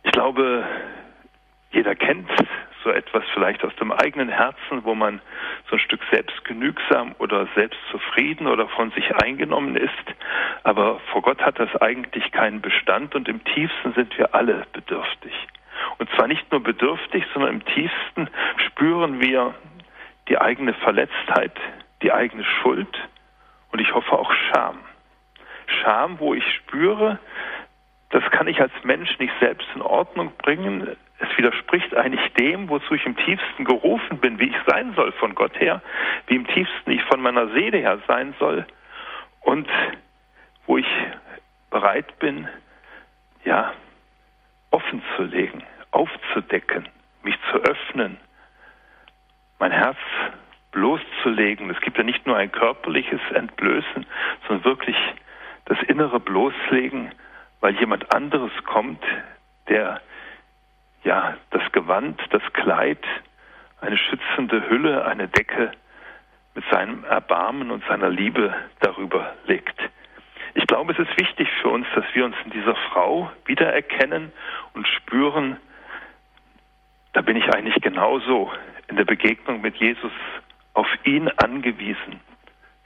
Ich 0.03 0.11
glaube, 0.11 0.65
jeder 1.71 1.95
kennt 1.95 2.29
so 2.83 2.91
etwas 2.91 3.23
vielleicht 3.33 3.63
aus 3.63 3.75
dem 3.77 3.91
eigenen 3.91 4.29
Herzen, 4.29 4.83
wo 4.83 4.93
man 4.93 5.21
so 5.69 5.77
ein 5.77 5.79
Stück 5.79 6.01
selbstgenügsam 6.11 7.15
oder 7.17 7.47
selbstzufrieden 7.55 8.47
oder 8.47 8.67
von 8.67 8.91
sich 8.91 9.15
eingenommen 9.15 9.75
ist. 9.75 9.91
Aber 10.63 10.99
vor 11.11 11.21
Gott 11.21 11.41
hat 11.41 11.59
das 11.59 11.73
eigentlich 11.81 12.31
keinen 12.31 12.61
Bestand 12.61 13.15
und 13.15 13.27
im 13.27 13.43
tiefsten 13.43 13.93
sind 13.93 14.17
wir 14.17 14.35
alle 14.35 14.65
bedürftig. 14.73 15.33
Und 15.97 16.09
zwar 16.11 16.27
nicht 16.27 16.51
nur 16.51 16.61
bedürftig, 16.61 17.23
sondern 17.33 17.55
im 17.55 17.65
tiefsten 17.65 18.29
spüren 18.57 19.19
wir 19.21 19.53
die 20.27 20.37
eigene 20.37 20.73
Verletztheit, 20.73 21.57
die 22.01 22.11
eigene 22.11 22.43
Schuld 22.43 22.97
und 23.73 23.79
ich 23.79 23.93
hoffe 23.93 24.13
auch 24.13 24.31
Scham. 24.31 24.79
Scham, 25.65 26.19
wo 26.19 26.33
ich 26.33 26.45
spüre, 26.53 27.19
das 28.11 28.23
kann 28.29 28.47
ich 28.47 28.61
als 28.61 28.71
Mensch 28.83 29.17
nicht 29.17 29.33
selbst 29.39 29.67
in 29.73 29.81
Ordnung 29.81 30.31
bringen. 30.37 30.95
Es 31.17 31.37
widerspricht 31.37 31.95
eigentlich 31.95 32.31
dem, 32.33 32.69
wozu 32.69 32.93
ich 32.93 33.05
im 33.05 33.17
tiefsten 33.17 33.65
gerufen 33.65 34.19
bin, 34.19 34.39
wie 34.39 34.49
ich 34.49 34.55
sein 34.67 34.93
soll 34.93 35.11
von 35.13 35.33
Gott 35.33 35.59
her, 35.59 35.81
wie 36.27 36.35
im 36.35 36.45
tiefsten 36.45 36.91
ich 36.91 37.01
von 37.05 37.21
meiner 37.21 37.47
Seele 37.49 37.79
her 37.79 37.99
sein 38.07 38.35
soll 38.37 38.65
und 39.41 39.67
wo 40.67 40.77
ich 40.77 40.87
bereit 41.71 42.19
bin, 42.19 42.47
ja, 43.43 43.73
offen 44.69 45.01
zu 45.15 45.23
legen, 45.23 45.63
aufzudecken, 45.89 46.87
mich 47.23 47.35
zu 47.51 47.57
öffnen, 47.57 48.17
mein 49.57 49.71
Herz 49.71 49.97
bloßzulegen. 50.73 51.69
Es 51.69 51.79
gibt 51.81 51.97
ja 51.97 52.03
nicht 52.03 52.27
nur 52.27 52.35
ein 52.35 52.51
körperliches 52.51 53.21
Entblößen, 53.33 54.05
sondern 54.47 54.65
wirklich 54.65 54.97
das 55.65 55.77
innere 55.83 56.19
Bloßlegen, 56.19 57.11
weil 57.61 57.75
jemand 57.79 58.13
anderes 58.13 58.51
kommt, 58.65 59.03
der 59.69 60.01
ja 61.03 61.37
das 61.51 61.71
Gewand, 61.71 62.21
das 62.31 62.43
Kleid, 62.53 63.03
eine 63.79 63.97
schützende 63.97 64.69
Hülle, 64.69 65.05
eine 65.05 65.27
Decke 65.27 65.71
mit 66.55 66.65
seinem 66.71 67.03
Erbarmen 67.05 67.71
und 67.71 67.83
seiner 67.85 68.09
Liebe 68.09 68.53
darüber 68.79 69.33
legt. 69.45 69.77
Ich 70.55 70.67
glaube, 70.67 70.93
es 70.93 70.99
ist 70.99 71.19
wichtig 71.19 71.49
für 71.61 71.69
uns, 71.69 71.87
dass 71.95 72.05
wir 72.13 72.25
uns 72.25 72.35
in 72.45 72.51
dieser 72.51 72.75
Frau 72.75 73.31
wiedererkennen 73.45 74.31
und 74.73 74.87
spüren, 74.87 75.57
da 77.13 77.21
bin 77.21 77.37
ich 77.37 77.53
eigentlich 77.53 77.81
genauso 77.81 78.51
in 78.87 78.97
der 78.97 79.05
Begegnung 79.05 79.61
mit 79.61 79.75
Jesus 79.77 80.11
auf 80.73 80.87
ihn 81.03 81.29
angewiesen, 81.29 82.19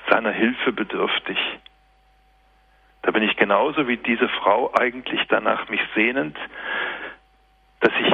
seiner 0.10 0.32
Hilfe 0.32 0.72
bedürftig. 0.72 1.38
Da 3.02 3.12
bin 3.12 3.24
ich 3.24 3.36
genauso 3.38 3.88
wie 3.88 3.98
diese 3.98 4.28
Frau 4.28 4.74
eigentlich 4.74 5.22
danach 5.30 5.70
mich 5.70 5.82
sehnend, 5.96 6.38
dass 7.80 7.94
ich 8.00 8.14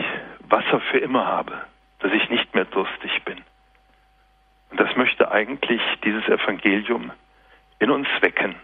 Wasser 0.50 0.80
für 0.92 1.00
immer 1.00 1.26
habe, 1.26 1.64
dass 2.00 2.12
ich 2.12 2.30
nicht 2.30 2.54
mehr 2.54 2.66
durstig 2.66 3.24
bin. 3.24 3.42
Und 4.70 4.80
das 4.80 4.96
möchte 4.96 5.32
eigentlich 5.32 5.82
dieses 6.04 6.28
Evangelium 6.28 7.12
in 7.80 7.90
uns 7.90 8.08
wecken. 8.22 8.56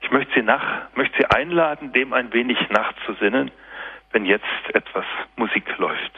Ich 0.00 0.10
möchte 0.10 0.32
Sie, 0.34 0.42
nach, 0.42 0.88
möchte 0.94 1.18
Sie 1.18 1.26
einladen, 1.26 1.92
dem 1.92 2.12
ein 2.12 2.32
wenig 2.32 2.58
nachzusinnen, 2.70 3.50
wenn 4.12 4.24
jetzt 4.24 4.44
etwas 4.74 5.04
Musik 5.36 5.76
läuft. 5.78 6.12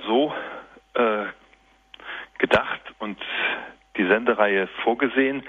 So 0.00 0.34
äh, 0.94 1.26
gedacht 2.38 2.80
und 2.98 3.18
die 3.96 4.06
Sendereihe 4.06 4.68
vorgesehen, 4.82 5.42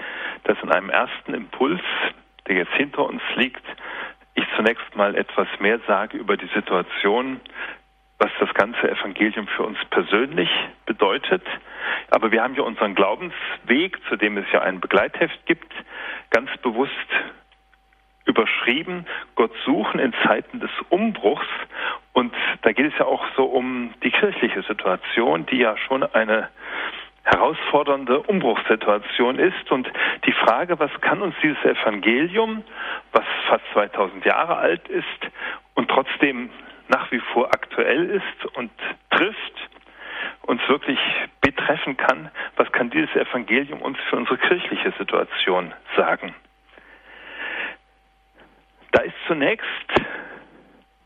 dass 0.44 0.56
in 0.62 0.70
einem 0.70 0.90
ersten 0.90 1.34
Impuls, 1.34 1.82
der 2.46 2.56
jetzt 2.56 2.72
hinter 2.72 3.04
uns 3.04 3.22
liegt, 3.36 3.64
ich 4.34 4.44
zunächst 4.56 4.96
mal 4.96 5.14
etwas 5.16 5.48
mehr 5.58 5.80
sage 5.86 6.16
über 6.16 6.36
die 6.36 6.48
Situation, 6.54 7.40
was 8.18 8.30
das 8.40 8.52
ganze 8.54 8.90
Evangelium 8.90 9.46
für 9.48 9.64
uns 9.64 9.78
persönlich 9.90 10.50
bedeutet. 10.86 11.42
Aber 12.10 12.30
wir 12.32 12.42
haben 12.42 12.54
ja 12.54 12.62
unseren 12.62 12.94
Glaubensweg, 12.94 13.98
zu 14.08 14.16
dem 14.16 14.36
es 14.38 14.46
ja 14.52 14.60
ein 14.62 14.80
Begleitheft 14.80 15.46
gibt, 15.46 15.72
ganz 16.30 16.50
bewusst 16.58 16.92
überschrieben, 18.28 19.06
Gott 19.34 19.52
suchen 19.64 19.98
in 19.98 20.12
Zeiten 20.24 20.60
des 20.60 20.70
Umbruchs. 20.90 21.46
Und 22.12 22.32
da 22.62 22.72
geht 22.72 22.92
es 22.92 22.98
ja 22.98 23.06
auch 23.06 23.24
so 23.36 23.44
um 23.44 23.94
die 24.02 24.10
kirchliche 24.10 24.62
Situation, 24.62 25.46
die 25.46 25.58
ja 25.58 25.76
schon 25.76 26.02
eine 26.02 26.48
herausfordernde 27.24 28.20
Umbruchssituation 28.20 29.38
ist. 29.38 29.70
Und 29.70 29.90
die 30.26 30.32
Frage, 30.32 30.78
was 30.78 30.90
kann 31.00 31.22
uns 31.22 31.34
dieses 31.42 31.62
Evangelium, 31.64 32.62
was 33.12 33.24
fast 33.48 33.64
2000 33.72 34.24
Jahre 34.24 34.56
alt 34.56 34.86
ist 34.88 35.04
und 35.74 35.90
trotzdem 35.90 36.50
nach 36.88 37.10
wie 37.10 37.20
vor 37.32 37.48
aktuell 37.52 38.10
ist 38.10 38.56
und 38.56 38.70
trifft, 39.10 39.68
uns 40.42 40.66
wirklich 40.68 40.98
betreffen 41.42 41.96
kann, 41.96 42.30
was 42.56 42.72
kann 42.72 42.90
dieses 42.90 43.14
Evangelium 43.14 43.82
uns 43.82 43.98
für 44.08 44.16
unsere 44.16 44.38
kirchliche 44.38 44.92
Situation 44.98 45.74
sagen? 45.96 46.34
Da 48.92 49.02
ist 49.02 49.14
zunächst 49.26 49.64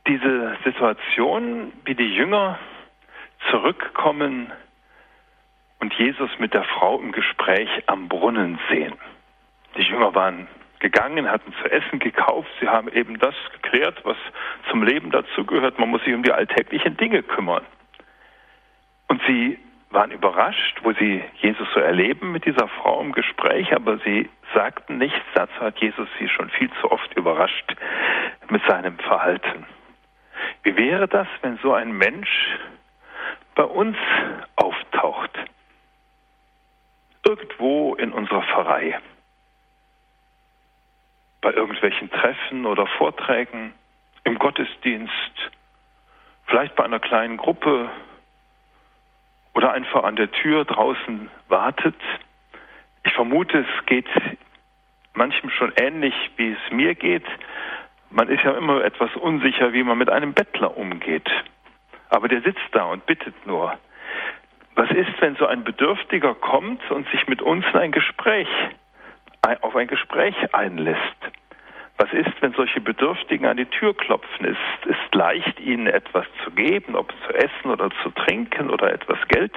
diese 0.06 0.56
Situation, 0.64 1.72
wie 1.84 1.94
die 1.94 2.14
Jünger 2.14 2.58
zurückkommen 3.50 4.52
und 5.80 5.92
Jesus 5.94 6.30
mit 6.38 6.54
der 6.54 6.64
Frau 6.64 6.98
im 7.00 7.12
Gespräch 7.12 7.68
am 7.86 8.08
Brunnen 8.08 8.58
sehen. 8.70 8.94
Die 9.76 9.82
Jünger 9.82 10.14
waren 10.14 10.48
gegangen, 10.78 11.30
hatten 11.30 11.52
zu 11.62 11.70
essen 11.70 11.98
gekauft, 11.98 12.48
sie 12.60 12.68
haben 12.68 12.88
eben 12.88 13.18
das 13.18 13.34
geklärt, 13.52 14.00
was 14.04 14.16
zum 14.70 14.82
Leben 14.82 15.10
dazugehört. 15.10 15.78
Man 15.78 15.90
muss 15.90 16.02
sich 16.04 16.14
um 16.14 16.22
die 16.22 16.32
alltäglichen 16.32 16.96
Dinge 16.96 17.22
kümmern. 17.22 17.64
Und 19.08 19.22
sie 19.26 19.58
waren 19.92 20.10
überrascht, 20.10 20.80
wo 20.82 20.92
sie 20.92 21.22
Jesus 21.36 21.68
so 21.74 21.80
erleben 21.80 22.32
mit 22.32 22.44
dieser 22.44 22.68
Frau 22.68 23.00
im 23.00 23.12
Gespräch, 23.12 23.74
aber 23.74 23.98
sie 23.98 24.28
sagten 24.54 24.98
nichts. 24.98 25.20
Dazu 25.34 25.60
hat 25.60 25.78
Jesus 25.78 26.08
sie 26.18 26.28
schon 26.28 26.50
viel 26.50 26.70
zu 26.80 26.90
oft 26.90 27.14
überrascht 27.14 27.76
mit 28.48 28.62
seinem 28.66 28.98
Verhalten. 28.98 29.66
Wie 30.62 30.76
wäre 30.76 31.08
das, 31.08 31.26
wenn 31.42 31.58
so 31.58 31.72
ein 31.74 31.92
Mensch 31.92 32.58
bei 33.54 33.64
uns 33.64 33.96
auftaucht? 34.56 35.30
Irgendwo 37.24 37.94
in 37.94 38.12
unserer 38.12 38.42
Pfarrei. 38.42 38.98
Bei 41.40 41.52
irgendwelchen 41.52 42.10
Treffen 42.10 42.66
oder 42.66 42.86
Vorträgen, 42.86 43.74
im 44.24 44.38
Gottesdienst, 44.38 45.50
vielleicht 46.46 46.76
bei 46.76 46.84
einer 46.84 47.00
kleinen 47.00 47.36
Gruppe 47.36 47.90
oder 49.54 49.72
einfach 49.72 50.04
an 50.04 50.16
der 50.16 50.30
Tür 50.30 50.64
draußen 50.64 51.30
wartet. 51.48 51.96
Ich 53.04 53.12
vermute, 53.12 53.58
es 53.58 53.86
geht 53.86 54.08
manchem 55.14 55.50
schon 55.50 55.72
ähnlich, 55.76 56.14
wie 56.36 56.52
es 56.52 56.72
mir 56.72 56.94
geht, 56.94 57.26
Man 58.14 58.28
ist 58.28 58.44
ja 58.44 58.52
immer 58.52 58.84
etwas 58.84 59.14
unsicher, 59.16 59.72
wie 59.72 59.82
man 59.82 59.96
mit 59.96 60.10
einem 60.10 60.34
Bettler 60.34 60.76
umgeht. 60.76 61.30
Aber 62.10 62.28
der 62.28 62.42
sitzt 62.42 62.68
da 62.72 62.84
und 62.84 63.06
bittet 63.06 63.46
nur. 63.46 63.78
Was 64.74 64.90
ist, 64.90 65.20
wenn 65.20 65.34
so 65.36 65.46
ein 65.46 65.64
Bedürftiger 65.64 66.34
kommt 66.34 66.90
und 66.90 67.08
sich 67.08 67.26
mit 67.26 67.40
uns 67.40 67.64
in 67.72 67.80
ein 67.80 67.90
Gespräch, 67.92 68.48
auf 69.62 69.74
ein 69.76 69.86
Gespräch 69.86 70.34
einlässt? 70.54 71.16
Was 71.98 72.12
ist, 72.12 72.32
wenn 72.40 72.52
solche 72.54 72.80
Bedürftigen 72.80 73.46
an 73.46 73.56
die 73.56 73.66
Tür 73.66 73.96
klopfen? 73.96 74.46
Es 74.46 74.88
ist 74.88 75.14
leicht, 75.14 75.60
ihnen 75.60 75.86
etwas 75.86 76.26
zu 76.44 76.50
geben, 76.50 76.96
ob 76.96 77.12
zu 77.26 77.34
essen 77.34 77.70
oder 77.70 77.90
zu 78.02 78.10
trinken 78.10 78.70
oder 78.70 78.92
etwas 78.92 79.18
Geld. 79.28 79.52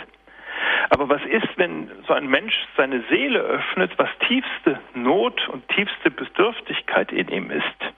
Aber 0.90 1.10
was 1.10 1.24
ist, 1.26 1.58
wenn 1.58 1.90
so 2.08 2.14
ein 2.14 2.28
Mensch 2.28 2.54
seine 2.78 3.02
Seele 3.10 3.40
öffnet, 3.40 3.98
was 3.98 4.10
tiefste 4.28 4.80
Not 4.94 5.48
und 5.50 5.68
tiefste 5.70 6.12
Bedürftigkeit 6.12 7.12
in 7.12 7.30
ihm 7.30 7.52
ist? 7.52 7.94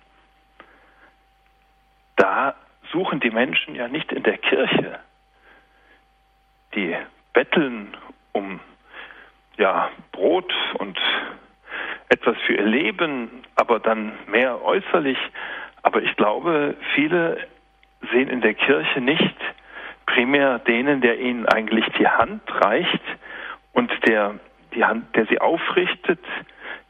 Da 2.15 2.55
suchen 2.91 3.19
die 3.19 3.31
Menschen 3.31 3.75
ja 3.75 3.87
nicht 3.87 4.11
in 4.11 4.23
der 4.23 4.37
Kirche. 4.37 4.99
Die 6.73 6.95
betteln 7.33 7.95
um 8.31 8.59
ja, 9.57 9.89
Brot 10.11 10.53
und 10.75 10.97
etwas 12.09 12.37
für 12.45 12.53
ihr 12.53 12.65
Leben, 12.65 13.43
aber 13.55 13.79
dann 13.79 14.13
mehr 14.27 14.63
äußerlich. 14.63 15.17
Aber 15.83 16.01
ich 16.01 16.15
glaube, 16.15 16.75
viele 16.95 17.37
sehen 18.11 18.29
in 18.29 18.41
der 18.41 18.53
Kirche 18.53 19.01
nicht 19.01 19.35
primär 20.05 20.59
denen, 20.59 21.01
der 21.01 21.19
ihnen 21.19 21.45
eigentlich 21.45 21.85
die 21.99 22.07
Hand 22.07 22.41
reicht 22.47 23.01
und 23.73 23.91
der 24.07 24.35
die 24.73 24.83
Hand, 24.83 25.15
der 25.15 25.25
sie 25.27 25.39
aufrichtet, 25.39 26.19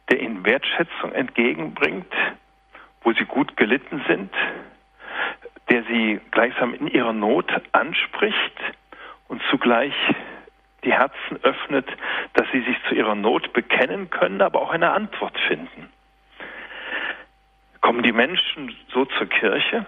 der 0.10 0.20
ihnen 0.20 0.46
Wertschätzung 0.46 1.12
entgegenbringt, 1.14 2.12
wo 3.02 3.14
sie 3.14 3.26
gut 3.26 3.56
gelitten 3.58 4.04
sind, 4.08 4.34
der 5.70 5.84
sie 5.84 6.20
gleichsam 6.32 6.74
in 6.74 6.88
ihrer 6.88 7.14
Not 7.14 7.50
anspricht 7.72 8.60
und 9.28 9.42
zugleich 9.50 9.94
die 10.88 10.94
Herzen 10.94 11.44
öffnet, 11.44 11.86
dass 12.34 12.48
sie 12.54 12.62
sich 12.62 12.78
zu 12.88 12.96
ihrer 12.96 13.14
Not 13.14 13.52
bekennen 13.52 14.10
können, 14.10 14.42
aber 14.42 14.62
auch 14.62 14.72
eine 14.72 14.92
Antwort 14.92 15.38
finden. 15.48 15.92
Kommen 17.82 18.04
die 18.04 18.14
Menschen 18.14 18.74
so 18.94 19.04
zur 19.06 19.28
Kirche? 19.28 19.86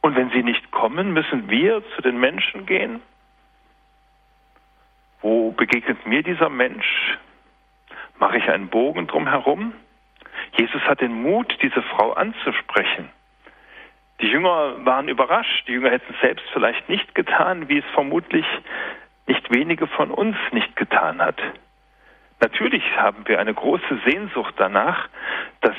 Und 0.00 0.14
wenn 0.14 0.30
sie 0.30 0.42
nicht 0.42 0.70
kommen, 0.70 1.12
müssen 1.12 1.50
wir 1.50 1.82
zu 1.96 2.02
den 2.02 2.18
Menschen 2.18 2.64
gehen? 2.64 3.00
Wo 5.20 5.50
begegnet 5.50 6.06
mir 6.06 6.22
dieser 6.22 6.48
Mensch? 6.48 7.18
Mache 8.18 8.38
ich 8.38 8.48
einen 8.48 8.68
Bogen 8.68 9.08
drumherum? 9.08 9.74
Jesus 10.52 10.82
hat 10.82 11.00
den 11.00 11.22
Mut, 11.22 11.58
diese 11.60 11.82
Frau 11.82 12.12
anzusprechen. 12.12 13.10
Die 14.20 14.28
Jünger 14.28 14.84
waren 14.84 15.08
überrascht. 15.08 15.66
Die 15.66 15.72
Jünger 15.72 15.90
hätten 15.90 16.14
es 16.14 16.20
selbst 16.20 16.44
vielleicht 16.52 16.88
nicht 16.88 17.14
getan, 17.16 17.68
wie 17.68 17.78
es 17.78 17.84
vermutlich 17.94 18.46
nicht 19.26 19.52
wenige 19.52 19.86
von 19.86 20.10
uns 20.10 20.36
nicht 20.52 20.76
getan 20.76 21.20
hat. 21.20 21.40
Natürlich 22.40 22.84
haben 22.96 23.26
wir 23.26 23.38
eine 23.38 23.54
große 23.54 24.00
Sehnsucht 24.04 24.54
danach, 24.56 25.08
dass 25.60 25.76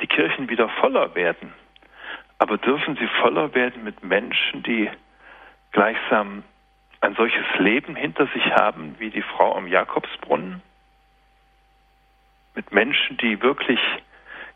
die 0.00 0.06
Kirchen 0.06 0.48
wieder 0.48 0.68
voller 0.68 1.14
werden. 1.14 1.52
Aber 2.38 2.58
dürfen 2.58 2.96
sie 2.96 3.08
voller 3.20 3.54
werden 3.54 3.84
mit 3.84 4.04
Menschen, 4.04 4.62
die 4.62 4.90
gleichsam 5.72 6.44
ein 7.00 7.14
solches 7.14 7.46
Leben 7.58 7.96
hinter 7.96 8.26
sich 8.28 8.44
haben 8.54 8.96
wie 8.98 9.10
die 9.10 9.22
Frau 9.22 9.56
am 9.56 9.66
Jakobsbrunnen? 9.66 10.62
Mit 12.54 12.72
Menschen, 12.72 13.16
die 13.16 13.42
wirklich 13.42 13.80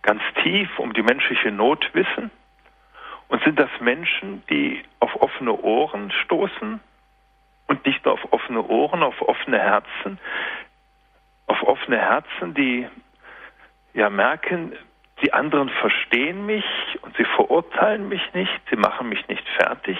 ganz 0.02 0.22
tief 0.42 0.78
um 0.78 0.92
die 0.92 1.02
menschliche 1.02 1.50
Not 1.50 1.90
wissen? 1.94 2.30
Und 3.28 3.42
sind 3.44 3.58
das 3.58 3.70
Menschen, 3.80 4.42
die 4.48 4.82
auf 5.00 5.14
offene 5.20 5.52
Ohren 5.52 6.10
stoßen 6.24 6.80
und 7.68 7.86
nicht 7.86 8.04
nur 8.04 8.14
auf 8.14 8.32
offene 8.32 8.62
Ohren, 8.62 9.02
auf 9.02 9.20
offene 9.22 9.58
Herzen, 9.58 10.18
auf 11.46 11.62
offene 11.62 11.98
Herzen, 11.98 12.54
die 12.54 12.86
ja 13.94 14.10
merken, 14.10 14.72
die 15.22 15.32
anderen 15.32 15.68
verstehen 15.68 16.46
mich 16.46 16.64
und 17.02 17.16
sie 17.16 17.24
verurteilen 17.24 18.08
mich 18.08 18.22
nicht, 18.34 18.60
sie 18.70 18.76
machen 18.76 19.08
mich 19.08 19.26
nicht 19.28 19.46
fertig, 19.60 19.98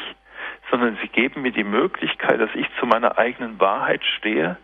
sondern 0.71 0.99
sie 1.03 1.09
geben 1.09 1.43
mir 1.43 1.53
die 1.53 1.65
Möglichkeit, 1.65 2.41
dass 2.41 2.55
ich 2.55 2.67
zu 2.79 2.87
meiner 2.87 3.19
eigenen 3.19 3.59
Wahrheit 3.61 4.05
stehe. 4.05 4.57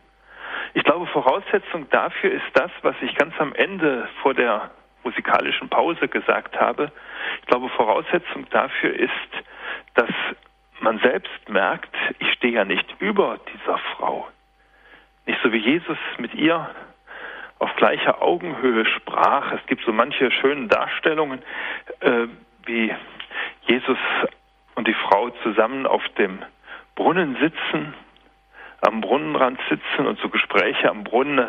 Ich 0.74 0.84
glaube, 0.84 1.06
Voraussetzung 1.06 1.88
dafür 1.90 2.30
ist 2.30 2.50
das, 2.54 2.70
was 2.82 2.94
ich 3.00 3.14
ganz 3.16 3.34
am 3.38 3.54
Ende 3.54 4.08
vor 4.22 4.34
der 4.34 4.70
musikalischen 5.02 5.68
Pause 5.68 6.08
gesagt 6.08 6.58
habe. 6.58 6.90
Ich 7.40 7.46
glaube, 7.46 7.68
Voraussetzung 7.70 8.48
dafür 8.50 8.94
ist, 8.94 9.10
dass 9.94 10.10
man 10.84 10.98
selbst 10.98 11.48
merkt, 11.48 11.92
ich 12.18 12.30
stehe 12.34 12.52
ja 12.52 12.64
nicht 12.64 12.86
über 13.00 13.40
dieser 13.52 13.78
Frau. 13.96 14.28
Nicht 15.26 15.40
so 15.42 15.50
wie 15.50 15.58
Jesus 15.58 15.96
mit 16.18 16.34
ihr 16.34 16.70
auf 17.58 17.74
gleicher 17.76 18.20
Augenhöhe 18.22 18.84
sprach. 18.84 19.52
Es 19.52 19.66
gibt 19.66 19.82
so 19.84 19.92
manche 19.92 20.30
schönen 20.30 20.68
Darstellungen, 20.68 21.42
äh, 22.00 22.26
wie 22.66 22.94
Jesus 23.62 23.98
und 24.74 24.86
die 24.86 24.94
Frau 24.94 25.30
zusammen 25.42 25.86
auf 25.86 26.06
dem 26.18 26.42
Brunnen 26.94 27.36
sitzen, 27.40 27.94
am 28.82 29.00
Brunnenrand 29.00 29.58
sitzen 29.70 30.06
und 30.06 30.18
so 30.18 30.28
Gespräche 30.28 30.90
am 30.90 31.04
Brunnen 31.04 31.48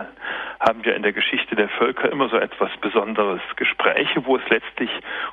haben 0.61 0.85
wir 0.85 0.95
in 0.95 1.03
der 1.03 1.11
Geschichte 1.11 1.57
der 1.57 1.67
Völker 1.67 2.09
immer 2.09 2.29
so 2.29 2.37
etwas 2.37 2.71
Besonderes. 2.77 3.41
Gespräche, 3.57 4.25
wo 4.25 4.37
es 4.37 4.49
letztlich 4.49 4.89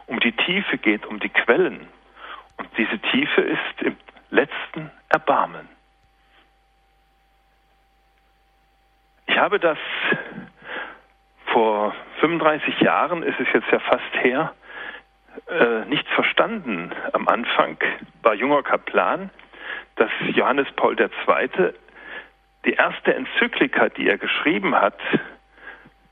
um 0.07 0.19
die 0.19 0.33
Tiefe 0.33 0.79
geht, 0.79 1.07
um 1.07 1.21
die 1.21 1.29
Quellen. 1.29 1.87
Und 2.57 2.69
diese 2.77 2.99
Tiefe 2.99 3.41
ist 3.41 3.83
im 3.83 3.97
letzten 4.31 4.91
Erbarmen. 5.09 5.69
Ich 9.27 9.38
habe 9.38 9.59
das 9.59 9.79
vor 11.47 11.95
35 12.21 12.81
Jahren, 12.81 13.23
ist 13.23 13.38
es 13.41 13.49
jetzt 13.53 13.71
ja 13.71 13.79
fast 13.79 14.15
her, 14.23 14.55
äh, 15.49 15.85
nicht 15.87 16.07
verstanden. 16.09 16.93
Am 17.12 17.29
Anfang 17.29 17.77
war 18.23 18.35
junger 18.35 18.62
Kaplan, 18.62 19.31
dass 19.97 20.11
Johannes 20.35 20.69
Paul 20.77 20.99
II. 20.99 21.73
die 22.65 22.73
erste 22.73 23.15
Enzyklika, 23.15 23.88
die 23.88 24.09
er 24.09 24.19
geschrieben 24.19 24.75
hat, 24.75 24.99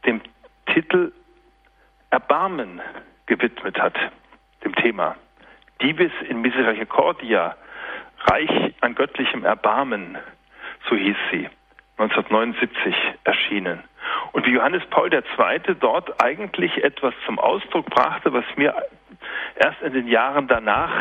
dem 0.07 0.21
Titel 0.67 1.13
Erbarmen 2.11 2.81
gewidmet 3.27 3.79
hat, 3.81 3.97
dem 4.65 4.75
Thema. 4.75 5.17
Divis 5.83 6.13
in 6.29 6.43
Misericordia, 6.43 7.57
reich 8.25 8.75
an 8.81 8.95
göttlichem 8.95 9.45
Erbarmen, 9.45 10.19
so 10.89 10.97
hieß 10.97 11.17
sie, 11.31 11.49
1979 11.99 12.95
erschienen. 13.25 13.83
Und 14.33 14.47
wie 14.47 14.53
Johannes 14.53 14.83
Paul 14.91 15.13
II. 15.13 15.75
dort 15.81 16.23
eigentlich 16.23 16.83
etwas 16.83 17.15
zum 17.27 17.39
Ausdruck 17.39 17.87
brachte, 17.87 18.33
was 18.33 18.45
mir 18.57 18.75
erst 19.57 19.83
in 19.83 19.93
den 19.93 20.09
Jahren 20.09 20.49
danach 20.49 20.93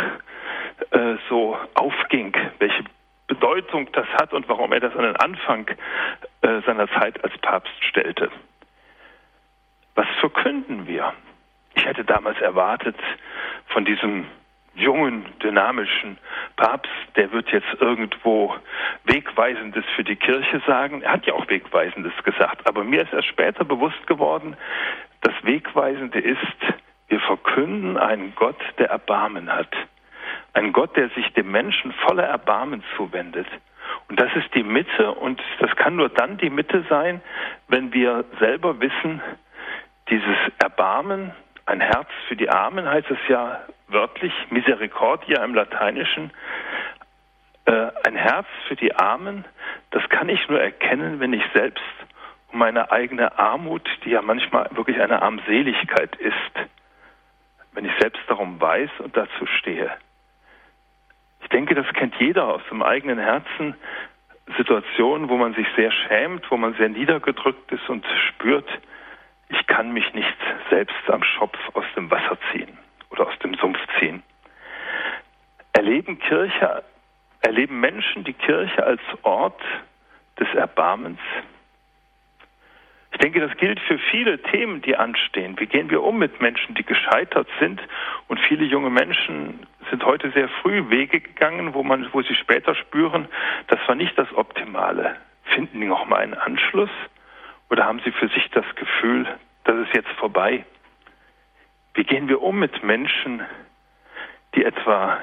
äh, 0.91 1.15
so 1.29 1.57
aufging, 1.75 2.35
welche 2.59 2.83
Bedeutung 3.27 3.91
das 3.91 4.07
hat 4.19 4.33
und 4.33 4.49
warum 4.49 4.73
er 4.73 4.79
das 4.79 4.95
an 4.95 5.03
den 5.03 5.15
Anfang 5.15 5.67
äh, 6.41 6.61
seiner 6.65 6.87
Zeit 6.89 7.23
als 7.23 7.37
Papst 7.39 7.83
stellte. 7.83 8.29
Was 9.95 10.07
verkünden 10.19 10.87
wir? 10.87 11.13
Ich 11.75 11.85
hätte 11.85 12.03
damals 12.03 12.39
erwartet, 12.41 12.95
von 13.67 13.85
diesem 13.85 14.25
jungen, 14.79 15.25
dynamischen 15.41 16.17
Papst, 16.55 16.91
der 17.15 17.31
wird 17.31 17.49
jetzt 17.51 17.67
irgendwo 17.79 18.55
Wegweisendes 19.05 19.85
für 19.95 20.03
die 20.03 20.15
Kirche 20.15 20.61
sagen. 20.65 21.01
Er 21.01 21.13
hat 21.13 21.25
ja 21.25 21.33
auch 21.33 21.47
Wegweisendes 21.47 22.13
gesagt, 22.23 22.67
aber 22.67 22.83
mir 22.83 23.03
ist 23.03 23.13
erst 23.13 23.27
später 23.27 23.63
bewusst 23.63 24.07
geworden, 24.07 24.55
das 25.21 25.33
Wegweisende 25.43 26.19
ist, 26.19 26.39
wir 27.07 27.19
verkünden 27.19 27.97
einen 27.97 28.33
Gott, 28.35 28.59
der 28.77 28.89
Erbarmen 28.89 29.51
hat. 29.51 29.71
Ein 30.53 30.73
Gott, 30.73 30.95
der 30.95 31.09
sich 31.09 31.31
dem 31.33 31.51
Menschen 31.51 31.91
voller 31.91 32.23
Erbarmen 32.23 32.83
zuwendet. 32.95 33.47
Und 34.07 34.19
das 34.19 34.33
ist 34.35 34.53
die 34.55 34.63
Mitte 34.63 35.11
und 35.11 35.41
das 35.59 35.75
kann 35.75 35.95
nur 35.95 36.09
dann 36.09 36.37
die 36.37 36.49
Mitte 36.49 36.85
sein, 36.89 37.21
wenn 37.67 37.93
wir 37.93 38.25
selber 38.39 38.79
wissen, 38.79 39.21
dieses 40.09 40.37
Erbarmen, 40.59 41.31
ein 41.65 41.81
Herz 41.81 42.07
für 42.27 42.35
die 42.35 42.49
Armen 42.49 42.89
heißt 42.89 43.09
es 43.11 43.19
ja 43.27 43.59
wörtlich, 43.89 44.33
Misericordia 44.49 45.43
im 45.43 45.53
Lateinischen, 45.53 46.31
äh, 47.65 47.91
ein 48.05 48.15
Herz 48.15 48.47
für 48.67 48.75
die 48.75 48.95
Armen, 48.95 49.45
das 49.91 50.07
kann 50.09 50.29
ich 50.29 50.47
nur 50.49 50.61
erkennen, 50.61 51.19
wenn 51.19 51.33
ich 51.33 51.43
selbst 51.53 51.83
um 52.51 52.59
meine 52.59 52.91
eigene 52.91 53.37
Armut, 53.37 53.87
die 54.03 54.11
ja 54.11 54.21
manchmal 54.21 54.67
wirklich 54.71 54.99
eine 54.99 55.21
Armseligkeit 55.21 56.15
ist, 56.15 56.69
wenn 57.73 57.85
ich 57.85 57.91
selbst 57.99 58.21
darum 58.27 58.59
weiß 58.59 58.89
und 58.99 59.15
dazu 59.15 59.45
stehe. 59.59 59.91
Ich 61.41 61.49
denke, 61.49 61.75
das 61.75 61.87
kennt 61.93 62.15
jeder 62.19 62.45
aus 62.45 62.61
dem 62.69 62.81
eigenen 62.81 63.19
Herzen, 63.19 63.75
Situationen, 64.57 65.29
wo 65.29 65.37
man 65.37 65.53
sich 65.53 65.67
sehr 65.75 65.91
schämt, 65.91 66.49
wo 66.49 66.57
man 66.57 66.73
sehr 66.73 66.89
niedergedrückt 66.89 67.71
ist 67.71 67.87
und 67.87 68.05
spürt, 68.29 68.67
ich 69.49 69.67
kann 69.67 69.91
mich 69.91 70.13
nicht 70.13 70.37
selbst 70.69 71.09
am 71.09 71.23
Schopf 71.23 71.57
aus 71.73 71.85
dem 71.95 72.09
Wasser 72.09 72.37
ziehen. 72.51 72.77
Oder 73.09 73.27
aus 73.27 73.39
dem 73.39 73.53
Sumpf 73.55 73.79
ziehen. 73.99 74.23
Erleben 75.73 76.19
Kirche, 76.19 76.83
erleben 77.41 77.79
Menschen 77.79 78.23
die 78.23 78.33
Kirche 78.33 78.83
als 78.83 79.01
Ort 79.23 79.61
des 80.39 80.47
Erbarmens? 80.53 81.19
Ich 83.11 83.17
denke, 83.17 83.41
das 83.41 83.57
gilt 83.57 83.79
für 83.81 83.97
viele 83.97 84.41
Themen, 84.41 84.81
die 84.81 84.95
anstehen. 84.95 85.59
Wie 85.59 85.65
gehen 85.65 85.89
wir 85.89 86.03
um 86.03 86.19
mit 86.19 86.39
Menschen, 86.39 86.75
die 86.75 86.85
gescheitert 86.85 87.47
sind? 87.59 87.81
Und 88.27 88.39
viele 88.39 88.63
junge 88.63 88.89
Menschen 88.89 89.65
sind 89.89 90.05
heute 90.05 90.31
sehr 90.31 90.47
früh 90.47 90.89
Wege 90.89 91.19
gegangen, 91.19 91.73
wo 91.73 91.83
man, 91.83 92.07
wo 92.13 92.21
sie 92.21 92.35
später 92.35 92.75
spüren, 92.75 93.27
das 93.67 93.79
war 93.87 93.95
nicht 93.95 94.17
das 94.17 94.31
Optimale. 94.33 95.17
Finden 95.43 95.81
die 95.81 95.87
noch 95.87 96.05
mal 96.07 96.17
einen 96.17 96.35
Anschluss? 96.35 96.91
Oder 97.69 97.85
haben 97.85 97.99
sie 98.05 98.11
für 98.11 98.29
sich 98.29 98.49
das 98.51 98.65
Gefühl, 98.75 99.27
das 99.63 99.75
ist 99.79 99.93
jetzt 99.93 100.11
vorbei? 100.11 100.63
Wie 101.99 102.05
gehen 102.05 102.29
wir 102.29 102.41
um 102.41 102.57
mit 102.57 102.81
Menschen, 102.81 103.45
die 104.55 104.63
etwa 104.63 105.17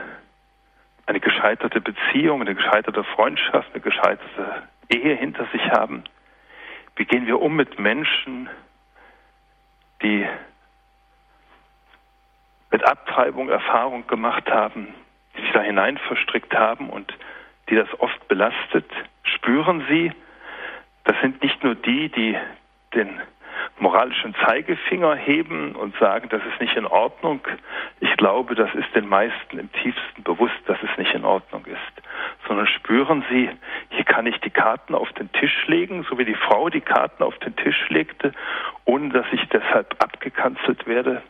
eine 1.06 1.20
gescheiterte 1.20 1.80
Beziehung, 1.80 2.42
eine 2.42 2.54
gescheiterte 2.54 3.02
Freundschaft, 3.02 3.70
eine 3.72 3.80
gescheiterte 3.80 4.62
Ehe 4.90 5.14
hinter 5.14 5.46
sich 5.52 5.70
haben? 5.70 6.04
Wie 6.96 7.06
gehen 7.06 7.26
wir 7.26 7.40
um 7.40 7.56
mit 7.56 7.78
Menschen, 7.78 8.50
die 10.02 10.28
mit 12.70 12.84
Abtreibung 12.84 13.48
Erfahrung 13.48 14.06
gemacht 14.06 14.46
haben, 14.50 14.88
die 15.34 15.40
sich 15.40 15.52
da 15.52 15.62
hinein 15.62 15.96
verstrickt 15.96 16.54
haben 16.54 16.90
und 16.90 17.10
die 17.70 17.76
das 17.76 17.88
oft 18.00 18.28
belastet? 18.28 18.92
Spüren 19.22 19.82
Sie, 19.88 20.12
das 21.04 21.18
sind 21.22 21.42
nicht 21.42 21.64
nur 21.64 21.74
die, 21.74 22.10
die 22.10 22.36
den 22.92 23.18
moralischen 23.78 24.34
Zeigefinger 24.46 25.14
heben 25.14 25.74
und 25.76 25.96
sagen, 25.98 26.28
das 26.28 26.42
ist 26.52 26.60
nicht 26.60 26.76
in 26.76 26.86
Ordnung. 26.86 27.40
Ich 28.00 28.16
glaube, 28.16 28.54
das 28.54 28.74
ist 28.74 28.94
den 28.94 29.08
meisten 29.08 29.58
im 29.58 29.70
tiefsten 29.72 30.22
bewusst, 30.22 30.54
dass 30.66 30.78
es 30.82 30.98
nicht 30.98 31.14
in 31.14 31.24
Ordnung 31.24 31.64
ist. 31.66 32.06
Sondern 32.46 32.66
spüren 32.66 33.24
sie, 33.30 33.50
hier 33.90 34.04
kann 34.04 34.26
ich 34.26 34.38
die 34.40 34.50
Karten 34.50 34.94
auf 34.94 35.12
den 35.12 35.30
Tisch 35.32 35.66
legen, 35.66 36.06
so 36.08 36.18
wie 36.18 36.24
die 36.24 36.34
Frau 36.34 36.68
die 36.68 36.80
Karten 36.80 37.22
auf 37.22 37.38
den 37.38 37.54
Tisch 37.56 37.88
legte, 37.88 38.32
ohne 38.84 39.10
dass 39.10 39.26
ich 39.32 39.46
deshalb 39.48 40.02
abgekanzelt 40.02 40.86
werde. 40.86 41.22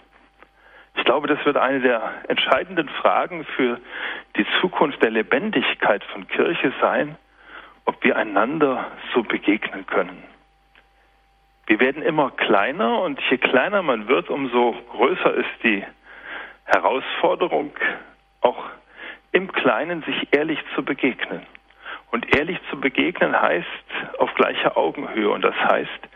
Ich 0.96 1.04
glaube, 1.04 1.26
das 1.28 1.44
wird 1.44 1.56
eine 1.56 1.80
der 1.80 2.02
entscheidenden 2.28 2.88
Fragen 2.88 3.44
für 3.44 3.78
die 4.36 4.46
Zukunft 4.60 5.02
der 5.02 5.10
Lebendigkeit 5.10 6.02
von 6.04 6.26
Kirche 6.26 6.72
sein, 6.80 7.16
ob 7.84 8.02
wir 8.02 8.16
einander 8.16 8.86
so 9.14 9.22
begegnen 9.22 9.86
können. 9.86 10.22
Wir 11.66 11.80
werden 11.80 12.02
immer 12.02 12.30
kleiner 12.30 13.00
und 13.02 13.20
je 13.28 13.38
kleiner 13.38 13.82
man 13.82 14.06
wird, 14.06 14.30
umso 14.30 14.76
größer 14.92 15.34
ist 15.34 15.62
die 15.64 15.84
Herausforderung, 16.64 17.72
auch 18.40 18.64
im 19.32 19.50
Kleinen 19.50 20.02
sich 20.02 20.28
ehrlich 20.30 20.60
zu 20.74 20.84
begegnen. 20.84 21.42
Und 22.12 22.36
ehrlich 22.36 22.58
zu 22.70 22.80
begegnen 22.80 23.40
heißt 23.40 23.66
auf 24.18 24.32
gleicher 24.34 24.76
Augenhöhe. 24.76 25.28
Und 25.28 25.42
das 25.42 25.56
heißt, 25.56 26.08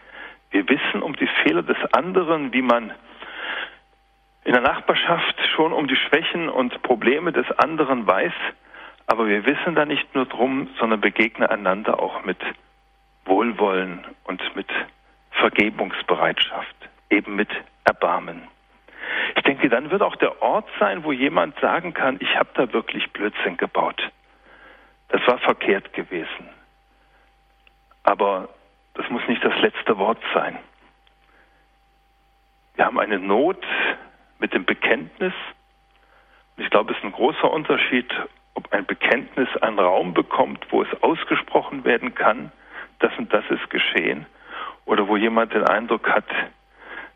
wir 0.53 0.69
wissen 0.69 1.03
um 1.03 1.17
die 1.17 1.29
Fehler 1.43 1.63
des 1.63 1.77
anderen, 1.93 2.53
wie 2.53 2.63
man 2.63 2.93
in 4.45 4.53
der 4.53 4.63
Nachbarschaft 4.63 5.37
schon 5.55 5.73
um 5.73 5.89
die 5.89 5.97
Schwächen 5.97 6.49
und 6.49 6.81
Probleme 6.83 7.33
des 7.33 7.51
anderen 7.59 8.07
weiß. 8.07 8.33
Aber 9.07 9.27
wir 9.27 9.45
wissen 9.45 9.75
da 9.75 9.85
nicht 9.85 10.15
nur 10.15 10.27
drum, 10.27 10.69
sondern 10.79 11.01
begegnen 11.01 11.49
einander 11.49 12.01
auch 12.01 12.25
mit 12.25 12.39
Wohlwollen 13.25 14.07
und 14.25 14.41
mit 14.55 14.69
Vergebungsbereitschaft, 15.41 16.77
eben 17.11 17.35
mit 17.37 17.49
Erbarmen. 17.85 18.49
Ich 19.37 19.43
denke, 19.43 19.69
dann 19.69 19.91
wird 19.91 20.03
auch 20.03 20.17
der 20.17 20.41
Ort 20.43 20.69
sein, 20.79 21.05
wo 21.05 21.13
jemand 21.13 21.59
sagen 21.61 21.95
kann, 21.95 22.19
ich 22.21 22.37
habe 22.37 22.51
da 22.55 22.73
wirklich 22.73 23.11
Blödsinn 23.13 23.57
gebaut. 23.57 24.11
Das 25.09 25.27
war 25.27 25.39
verkehrt 25.39 25.93
gewesen. 25.93 26.49
Aber 28.05 28.49
das 28.95 29.09
muss 29.11 29.27
nicht 29.29 29.45
das 29.45 29.59
letzte 29.61 29.99
Wort 29.99 30.21
sein. 30.35 30.59
Wir 32.77 32.87
haben 32.87 32.99
eine 32.99 33.19
Not 33.19 33.65
mit 34.39 34.55
dem 34.55 34.65
Bekenntnis. 34.65 35.35
Und 36.57 36.65
ich 36.65 36.71
glaube, 36.71 36.93
es 36.93 36.99
ist 36.99 37.05
ein 37.05 37.13
großer 37.13 37.51
Unterschied, 37.51 38.11
ob 38.55 38.73
ein 38.73 38.87
Bekenntnis 38.87 39.49
einen 39.61 39.79
Raum 39.79 40.15
bekommt, 40.15 40.67
wo 40.71 40.83
es 40.83 41.03
ausgesprochen 41.03 41.85
werden 41.85 42.15
kann, 42.15 42.53
das 43.01 43.17
und 43.19 43.33
das 43.33 43.45
ist 43.51 43.69
geschehen, 43.71 44.27
oder 44.85 45.09
wo 45.09 45.17
jemand 45.17 45.53
den 45.53 45.65
Eindruck 45.65 46.09
hat, 46.09 46.27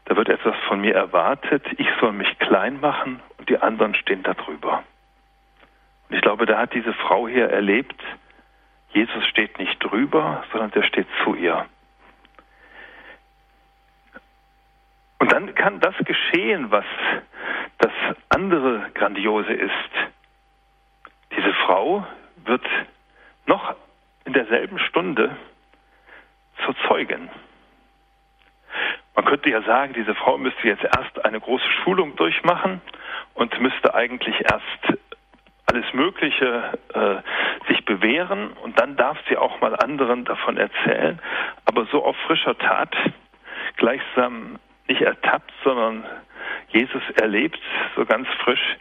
da 0.07 0.17
wird 0.17 0.29
etwas 0.29 0.55
von 0.69 0.81
mir 0.81 0.95
erwartet, 0.95 1.65
ich 1.79 1.89
soll 2.01 2.13
mich 2.13 2.39
klein 2.39 2.81
machen 2.81 3.21
und 3.39 3.49
die 3.49 3.59
anderen 3.59 3.95
stehen 3.95 4.23
darüber. 4.23 4.85
Und 6.09 6.17
ich 6.17 6.23
glaube, 6.23 6.47
da 6.47 6.59
hat 6.59 6.75
diese 6.75 6.93
Frau 6.93 7.27
hier 7.27 7.49
erlebt, 7.49 8.01
Jesus 8.91 9.25
steht 9.27 9.59
nicht 9.59 9.83
drüber, 9.83 10.45
sondern 10.53 10.71
der 10.71 10.83
steht 10.85 11.09
zu 11.25 11.35
ihr. 11.35 11.67
Und 15.19 15.33
dann 15.33 15.55
kann 15.55 15.81
das 15.81 15.95
geschehen, 15.99 16.71
was 16.71 16.85
das 17.79 17.93
andere 18.29 18.91
Grandiose 18.95 19.53
ist. 19.53 19.73
Diese 21.35 21.53
Frau 21.65 22.07
wird 22.45 22.65
noch 23.47 23.75
in 24.27 24.35
derselben 24.35 24.79
Stunde 24.79 25.37
zur 26.65 26.77
Zeugin. 26.87 27.31
Man 29.15 29.25
könnte 29.25 29.51
ja 29.51 29.63
sagen, 29.63 29.93
diese 29.95 30.15
Frau 30.15 30.39
müsste 30.39 30.67
jetzt 30.67 30.85
erst 30.85 31.25
eine 31.25 31.41
große 31.41 31.71
Schulung 31.83 32.17
durchmachen 32.17 32.81
und 33.35 33.61
müsste 33.61 33.95
eigentlich 33.95 34.35
erst 34.41 34.99
alles 35.67 35.93
Mögliche 35.93 36.79
äh, 36.93 37.69
sich 37.69 37.85
bewähren 37.85 38.53
und 38.63 38.79
dann 38.79 38.97
darf 38.97 39.19
sie 39.29 39.37
auch 39.37 39.61
mal 39.61 39.75
anderen 39.77 40.25
davon 40.25 40.57
erzählen. 40.57 41.21
Aber 41.65 41.87
so 41.87 42.05
auf 42.05 42.17
frischer 42.27 42.57
Tat, 42.59 42.95
gleichsam 43.77 44.59
nicht 44.89 45.01
ertappt, 45.01 45.53
sondern 45.63 46.05
Jesus 46.69 47.03
erlebt, 47.21 47.59
so 47.97 48.05
ganz 48.05 48.29
frisch, 48.43 48.77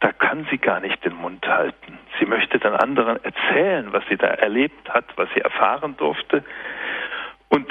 da 0.00 0.12
kann 0.12 0.46
sie 0.50 0.58
gar 0.58 0.80
nicht 0.80 1.04
den 1.04 1.14
Mund 1.14 1.46
halten. 1.48 1.98
Sie 2.18 2.26
möchte 2.26 2.58
dann 2.58 2.76
anderen 2.76 3.22
erzählen, 3.24 3.92
was 3.92 4.04
sie 4.08 4.16
da 4.16 4.28
erlebt 4.28 4.88
hat, 4.90 5.04
was 5.16 5.28
sie 5.34 5.40
erfahren 5.40 5.96
durfte. 5.96 6.44
Und 7.48 7.66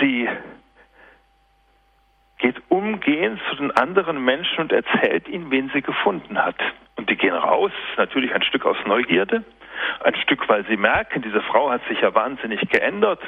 sie 0.00 0.28
geht 2.38 2.56
umgehend 2.68 3.40
zu 3.50 3.56
den 3.56 3.70
anderen 3.72 4.24
Menschen 4.24 4.60
und 4.60 4.72
erzählt 4.72 5.28
ihnen, 5.28 5.50
wen 5.50 5.70
sie 5.74 5.82
gefunden 5.82 6.42
hat. 6.42 6.56
Und 6.96 7.10
die 7.10 7.16
gehen 7.16 7.34
raus, 7.34 7.72
natürlich 7.96 8.34
ein 8.34 8.42
Stück 8.42 8.64
aus 8.64 8.76
Neugierde, 8.86 9.44
ein 10.02 10.14
Stück, 10.16 10.48
weil 10.48 10.66
sie 10.66 10.76
merken, 10.76 11.22
diese 11.22 11.42
Frau 11.42 11.70
hat 11.70 11.82
sich 11.88 12.00
ja 12.00 12.14
wahnsinnig 12.14 12.60
geändert. 12.70 13.20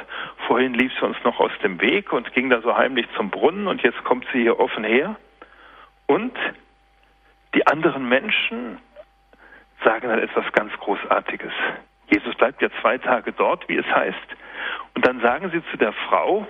Vorhin 0.47 0.75
lief 0.75 0.93
sie 0.99 1.05
uns 1.05 1.17
noch 1.25 1.41
aus 1.41 1.53
dem 1.63 1.81
Weg 1.81 2.13
und 2.13 2.33
ging 2.33 2.51
da 2.51 2.61
so 2.63 2.77
heimlich 2.77 3.07
zum 3.17 3.31
Brunnen 3.31 3.67
und 3.67 3.83
jetzt 3.83 4.03
kommt 4.05 4.27
sie 4.33 4.43
hier 4.43 4.59
offen 4.59 4.85
her. 4.85 5.17
Und 6.07 6.37
die 7.55 7.67
anderen 7.67 8.09
Menschen 8.09 8.79
sagen 9.85 10.09
dann 10.09 10.19
etwas 10.19 10.51
ganz 10.53 10.73
Großartiges. 10.79 11.53
Jesus 12.09 12.35
bleibt 12.37 12.63
ja 12.63 12.69
zwei 12.81 12.99
Tage 12.99 13.33
dort, 13.33 13.69
wie 13.69 13.77
es 13.77 13.87
heißt. 13.87 14.17
Und 14.95 15.07
dann 15.07 15.21
sagen 15.21 15.51
sie 15.51 15.63
zu 15.71 15.77
der 15.77 15.93
Frau, 15.93 16.47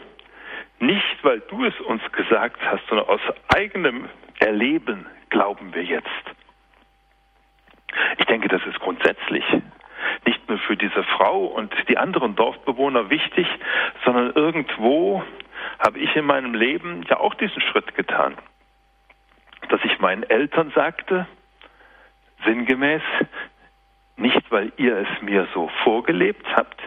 nicht, 0.83 1.23
weil 1.23 1.41
du 1.41 1.65
es 1.65 1.81
uns 1.81 2.03
gesagt 2.13 2.61
hast, 2.65 2.87
sondern 2.89 3.09
aus 3.09 3.21
eigenem 3.55 4.09
Erleben 4.41 5.07
glauben 5.31 5.73
wir 5.75 5.85
jetzt. 5.85 6.07
Ich 8.19 8.27
denke, 8.27 8.49
das 8.49 8.65
ist 8.67 8.81
grundsätzlich 8.81 9.45
nicht 10.27 10.49
nur 10.49 10.59
für 10.59 10.77
diese 10.77 11.05
Frau 11.05 11.45
und 11.45 11.73
die 11.89 11.99
anderen 11.99 12.35
Dorfbewohner 12.35 13.11
wichtig, 13.11 13.47
sondern 14.05 14.33
irgendwo 14.33 15.23
habe 15.79 16.01
ich 16.01 16.15
in 16.17 16.25
meinem 16.25 16.55
Leben 16.55 17.05
ja 17.09 17.19
auch 17.19 17.35
diesen 17.35 17.63
Schritt 17.63 17.95
getan, 17.95 18.37
dass 19.69 19.81
ich 19.85 20.01
meinen 20.01 20.25
Eltern 20.25 20.73
sagte, 20.75 21.27
sinngemäß, 22.45 23.03
nicht 24.17 24.51
weil 24.51 24.73
ihr 24.77 24.97
es 24.97 25.23
mir 25.23 25.47
so 25.55 25.71
vorgelebt 25.85 26.47
habt, 26.57 26.81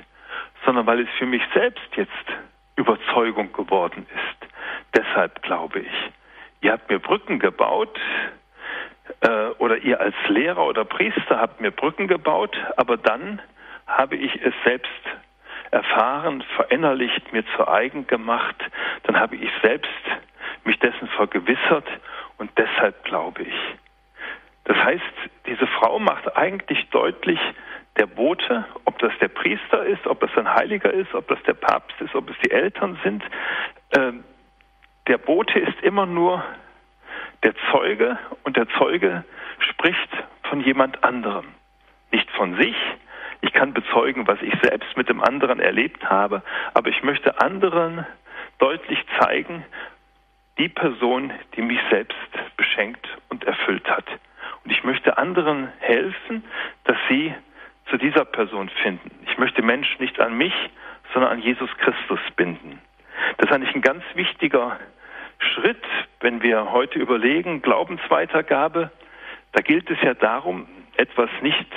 sondern 0.66 0.86
weil 0.86 1.00
es 1.02 1.10
für 1.18 1.26
mich 1.26 1.44
selbst 1.54 1.96
jetzt 1.96 2.12
Überzeugung 2.76 3.54
geworden 3.54 4.06
ist. 4.14 4.52
Deshalb 4.96 5.42
glaube 5.42 5.80
ich, 5.80 6.12
ihr 6.62 6.72
habt 6.72 6.90
mir 6.90 7.00
Brücken 7.00 7.40
gebaut, 7.40 8.00
äh, 9.22 9.48
oder 9.58 9.78
ihr 9.78 10.00
als 10.00 10.16
Lehrer 10.28 10.66
oder 10.66 10.86
Priester 10.86 11.40
habt 11.40 11.62
mir 11.62 11.72
Brücken 11.72 12.08
gebaut, 12.08 12.58
aber 12.78 12.98
dann 12.98 13.42
habe 13.88 14.16
ich 14.16 14.36
es 14.44 14.54
selbst 14.64 14.92
erfahren, 15.72 16.44
verinnerlicht, 16.56 17.32
mir 17.34 17.44
zu 17.56 17.68
eigen 17.68 18.08
gemacht, 18.08 18.56
dann 19.04 19.20
habe 19.20 19.36
ich 19.36 19.50
selbst 19.62 19.90
mich 20.64 20.80
dessen 20.80 21.08
vergewissert 21.10 21.88
und 22.38 22.52
deshalb 22.58 23.04
glaube 23.04 23.44
ich. 23.44 23.56
Das 24.66 24.78
heißt, 24.78 25.04
diese 25.46 25.68
Frau 25.68 26.00
macht 26.00 26.36
eigentlich 26.36 26.90
deutlich, 26.90 27.40
der 27.98 28.08
Bote, 28.08 28.66
ob 28.84 29.00
das 29.00 29.14
der 29.22 29.30
Priester 29.30 29.86
ist, 29.86 30.06
ob 30.06 30.20
das 30.20 30.32
ein 30.36 30.54
Heiliger 30.54 30.92
ist, 30.92 31.14
ob 31.14 31.28
das 31.28 31.42
der 31.44 31.54
Papst 31.54 32.00
ist, 32.02 32.14
ob 32.14 32.30
es 32.30 32.36
die 32.44 32.52
Eltern 32.52 33.00
sind, 33.04 33.24
äh, 33.92 34.12
der 35.08 35.18
Bote 35.18 35.60
ist 35.60 35.80
immer 35.82 36.06
nur 36.06 36.44
der 37.44 37.54
Zeuge 37.72 38.18
und 38.44 38.58
der 38.58 38.68
Zeuge 38.78 39.24
spricht 39.60 40.10
von 40.50 40.62
jemand 40.62 41.04
anderem, 41.04 41.46
nicht 42.12 42.30
von 42.32 42.58
sich. 42.58 42.76
Ich 43.42 43.54
kann 43.54 43.74
bezeugen, 43.74 44.28
was 44.28 44.42
ich 44.42 44.54
selbst 44.64 44.98
mit 44.98 45.10
dem 45.10 45.22
anderen 45.22 45.60
erlebt 45.60 46.10
habe, 46.10 46.42
aber 46.74 46.90
ich 46.90 47.04
möchte 47.04 47.40
anderen 47.40 48.06
deutlich 48.58 49.00
zeigen, 49.20 49.64
die 50.58 50.70
Person, 50.70 51.32
die 51.56 51.62
mich 51.62 51.80
selbst 51.92 52.18
beschenkt 52.58 53.08
und 53.30 53.44
erfüllt 53.44 53.88
hat. 53.90 54.06
Und 54.66 54.72
ich 54.72 54.84
möchte 54.84 55.18
anderen 55.18 55.72
helfen, 55.80 56.44
dass 56.86 56.98
sie 57.08 57.34
zu 57.90 57.98
dieser 57.98 58.26
Person 58.26 58.70
finden. 58.82 59.12
Ich 59.28 59.38
möchte 59.38 59.62
Menschen 59.62 60.02
nicht 60.02 60.20
an 60.20 60.36
mich, 60.36 60.54
sondern 61.14 61.34
an 61.34 61.40
Jesus 61.40 61.70
Christus 61.78 62.20
binden. 62.36 62.82
Das 63.38 63.50
ist 63.50 63.56
eigentlich 63.56 63.76
ein 63.76 63.84
ganz 63.84 64.04
wichtiger 64.16 64.80
Schritt, 65.38 65.84
wenn 66.20 66.42
wir 66.42 66.72
heute 66.72 66.98
überlegen, 66.98 67.62
Glaubensweitergabe. 67.62 68.92
Da 69.52 69.62
gilt 69.62 69.90
es 69.92 70.02
ja 70.02 70.16
darum, 70.16 70.68
etwas 70.98 71.30
nicht 71.42 71.68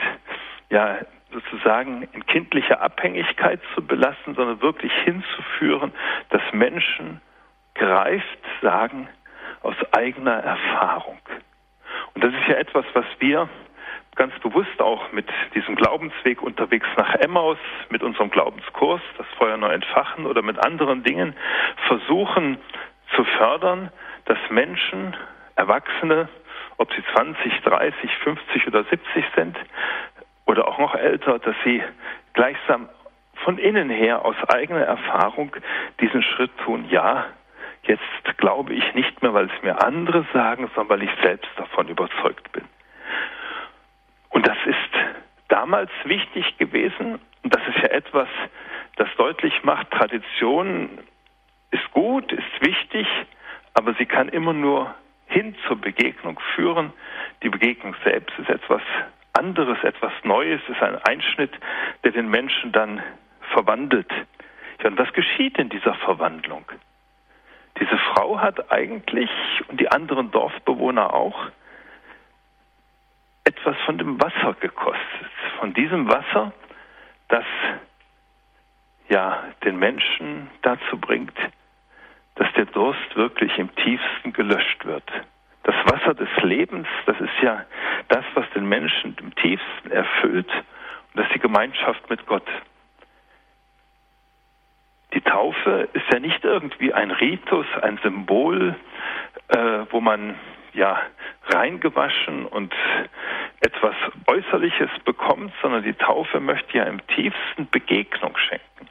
ja, 0.71 0.99
sozusagen 1.31 2.09
in 2.13 2.25
kindlicher 2.25 2.81
Abhängigkeit 2.81 3.61
zu 3.75 3.87
belassen, 3.87 4.35
sondern 4.35 4.63
wirklich 4.63 4.93
hinzuführen, 5.05 5.93
dass 6.31 6.43
Menschen 6.53 7.21
greift 7.75 8.39
sagen 8.63 9.09
aus 9.61 9.77
eigener 9.93 10.39
Erfahrung. 10.39 11.19
Und 12.19 12.25
das 12.25 12.35
ist 12.35 12.49
ja 12.49 12.57
etwas, 12.57 12.85
was 12.95 13.05
wir 13.21 13.49
ganz 14.17 14.37
bewusst 14.41 14.81
auch 14.81 15.13
mit 15.13 15.29
diesem 15.55 15.77
Glaubensweg 15.77 16.43
unterwegs 16.43 16.89
nach 16.97 17.15
Emmaus, 17.15 17.59
mit 17.91 18.03
unserem 18.03 18.29
Glaubenskurs, 18.31 19.01
das 19.17 19.27
Feuer 19.39 19.57
neu 19.57 19.69
entfachen 19.69 20.27
oder 20.27 20.43
mit 20.43 20.59
anderen 20.59 21.05
Dingen 21.05 21.37
versuchen 21.87 22.59
zu 23.15 23.23
fördern, 23.23 23.93
dass 24.25 24.39
Menschen, 24.51 25.17
Erwachsene, 25.55 26.29
ob 26.77 26.93
sie 26.93 27.05
20, 27.15 27.61
30, 27.61 28.11
50 28.25 28.67
oder 28.67 28.83
70 28.83 29.25
sind 29.37 29.57
oder 30.45 30.67
auch 30.67 30.79
noch 30.81 30.97
älter, 30.97 31.39
dass 31.39 31.55
sie 31.65 31.85
gleichsam 32.33 32.89
von 33.45 33.59
innen 33.59 33.91
her 33.91 34.25
aus 34.25 34.35
eigener 34.49 34.83
Erfahrung 34.83 35.55
diesen 36.01 36.25
Schritt 36.25 36.51
tun. 36.65 36.87
Ja, 36.91 37.27
jetzt 37.85 38.39
glaube 38.39 38.75
ich 38.75 38.95
nicht 38.95 39.23
mehr, 39.23 39.35
weil 39.35 39.47
es 39.47 39.63
mir 39.63 39.83
andere 39.83 40.27
sagen, 40.33 40.71
sondern 40.75 41.01
weil 41.01 41.09
ich 41.09 41.23
selbst 41.23 41.51
davon 41.57 41.89
überzeugt 41.89 42.53
bin. 42.53 42.65
Und 44.31 44.47
das 44.47 44.59
ist 44.67 45.19
damals 45.49 45.91
wichtig 46.05 46.57
gewesen. 46.59 47.19
Und 47.43 47.55
das 47.55 47.63
ist 47.69 47.79
ja 47.79 47.91
etwas, 47.91 48.29
das 48.97 49.09
deutlich 49.17 49.65
macht, 49.65 49.91
Tradition 49.91 50.99
ist 51.71 51.91
gut, 51.93 52.33
ist 52.33 52.61
wichtig, 52.61 53.07
aber 53.75 53.95
sie 53.95 54.07
kann 54.07 54.29
immer 54.29 54.53
nur 54.53 54.95
hin 55.27 55.55
zur 55.67 55.77
Begegnung 55.81 56.41
führen. 56.55 56.93
Die 57.43 57.49
Begegnung 57.49 57.95
selbst 58.05 58.37
ist 58.39 58.49
etwas 58.49 58.83
anderes, 59.35 59.83
etwas 59.85 60.13
Neues, 60.25 60.61
ist 60.69 60.83
ein 60.83 60.97
Einschnitt, 60.97 61.53
der 62.03 62.13
den 62.13 62.29
Menschen 62.29 62.73
dann 62.73 63.03
verwandelt. 63.53 64.11
Ja, 64.83 64.89
und 64.89 64.99
was 64.99 65.13
geschieht 65.13 65.59
in 65.59 65.69
dieser 65.69 65.95
Verwandlung? 65.95 66.65
Frau 68.09 68.41
hat 68.41 68.71
eigentlich, 68.71 69.31
und 69.69 69.81
die 69.81 69.91
anderen 69.91 70.31
Dorfbewohner 70.31 71.13
auch, 71.13 71.51
etwas 73.45 73.77
von 73.87 73.99
dem 73.99 74.21
Wasser 74.21 74.55
gekostet. 74.61 75.31
Von 75.59 75.73
diesem 75.75 76.09
Wasser, 76.09 76.53
das 77.29 77.45
ja 79.09 79.45
den 79.65 79.79
Menschen 79.79 80.51
dazu 80.63 80.99
bringt, 80.99 81.37
dass 82.35 82.53
der 82.55 82.67
Durst 82.67 83.17
wirklich 83.17 83.59
im 83.59 83.75
tiefsten 83.77 84.33
gelöscht 84.33 84.85
wird. 84.85 85.11
Das 85.65 85.75
Wasser 85.87 86.15
des 86.15 86.29
Lebens, 86.43 86.87
das 87.07 87.19
ist 87.21 87.43
ja 87.43 87.65
das, 88.09 88.25
was 88.35 88.49
den 88.55 88.69
Menschen 88.69 89.17
im 89.21 89.35
tiefsten 89.35 89.91
erfüllt 89.91 90.51
und 90.51 91.17
das 91.17 91.27
ist 91.27 91.35
die 91.35 91.41
Gemeinschaft 91.41 92.09
mit 92.11 92.25
Gott. 92.27 92.47
Die 95.15 95.21
Taufe 95.23 95.89
ist 95.95 96.05
ja 96.13 96.21
nicht 96.21 96.45
irgendwie 96.45 96.93
ein 96.93 97.11
Ritus, 97.11 97.67
ein 97.81 97.99
Symbol, 98.03 98.77
äh, 99.49 99.87
wo 99.91 100.01
man 100.01 100.35
ja 100.75 101.01
reingewaschen 101.47 102.45
und 102.47 102.75
etwas 103.61 103.95
Äußerliches 104.27 104.91
bekommt, 105.05 105.53
sondern 105.63 105.83
die 105.83 105.95
Taufe 105.95 106.41
möchte 106.41 106.79
ja 106.79 106.85
im 106.85 107.05
tiefsten 107.09 107.69
Begegnung 107.71 108.37
schenken. 108.37 108.89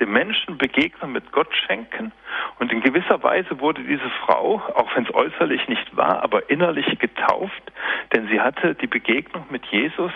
Dem 0.00 0.12
Menschen 0.12 0.58
Begegnung 0.58 1.12
mit 1.12 1.32
Gott 1.32 1.54
schenken. 1.66 2.12
Und 2.58 2.72
in 2.72 2.80
gewisser 2.80 3.22
Weise 3.22 3.60
wurde 3.60 3.82
diese 3.82 4.10
Frau, 4.24 4.62
auch 4.74 4.96
wenn 4.96 5.04
es 5.04 5.14
äußerlich 5.14 5.68
nicht 5.68 5.96
war, 5.96 6.22
aber 6.22 6.48
innerlich 6.50 6.98
getauft, 6.98 7.72
denn 8.12 8.28
sie 8.28 8.40
hatte 8.40 8.74
die 8.74 8.86
Begegnung 8.86 9.44
mit 9.50 9.66
Jesus, 9.66 10.12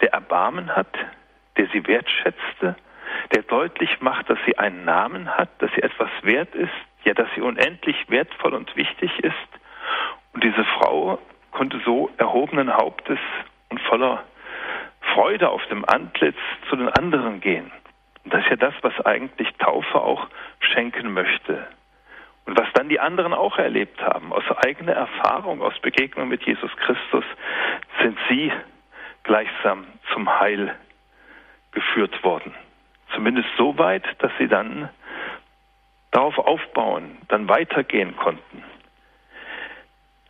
der 0.00 0.12
Erbarmen 0.12 0.74
hat, 0.74 0.94
der 1.56 1.68
sie 1.68 1.86
wertschätzte, 1.86 2.76
der 3.34 3.42
deutlich 3.42 4.00
macht, 4.00 4.28
dass 4.30 4.38
sie 4.46 4.58
einen 4.58 4.84
Namen 4.84 5.28
hat, 5.36 5.50
dass 5.58 5.70
sie 5.72 5.82
etwas 5.82 6.10
wert 6.22 6.54
ist, 6.54 6.72
ja, 7.04 7.14
dass 7.14 7.28
sie 7.34 7.40
unendlich 7.40 7.96
wertvoll 8.08 8.54
und 8.54 8.74
wichtig 8.76 9.10
ist. 9.20 9.34
Und 10.32 10.44
diese 10.44 10.64
Frau 10.64 11.18
konnte 11.52 11.80
so 11.84 12.10
erhobenen 12.18 12.74
Hauptes 12.74 13.18
und 13.70 13.80
voller 13.82 14.24
Freude 15.14 15.48
auf 15.48 15.64
dem 15.66 15.84
Antlitz 15.84 16.36
zu 16.68 16.76
den 16.76 16.88
anderen 16.88 17.40
gehen. 17.40 17.70
Und 18.24 18.34
das 18.34 18.42
ist 18.42 18.50
ja 18.50 18.56
das, 18.56 18.74
was 18.82 19.00
eigentlich 19.06 19.48
Taufe 19.58 20.00
auch 20.00 20.26
schenken 20.58 21.12
möchte. 21.12 21.66
Und 22.44 22.58
was 22.58 22.66
dann 22.74 22.88
die 22.88 23.00
anderen 23.00 23.32
auch 23.32 23.58
erlebt 23.58 24.00
haben, 24.00 24.32
aus 24.32 24.44
eigener 24.64 24.92
Erfahrung, 24.92 25.62
aus 25.62 25.78
Begegnung 25.80 26.28
mit 26.28 26.44
Jesus 26.44 26.70
Christus, 26.76 27.24
sind 28.00 28.18
sie 28.28 28.52
gleichsam 29.22 29.86
zum 30.12 30.28
Heil 30.40 30.74
geführt 31.72 32.22
worden. 32.22 32.54
Zumindest 33.16 33.48
so 33.56 33.78
weit, 33.78 34.04
dass 34.18 34.30
sie 34.38 34.46
dann 34.46 34.90
darauf 36.10 36.36
aufbauen, 36.38 37.16
dann 37.28 37.48
weitergehen 37.48 38.14
konnten. 38.14 38.62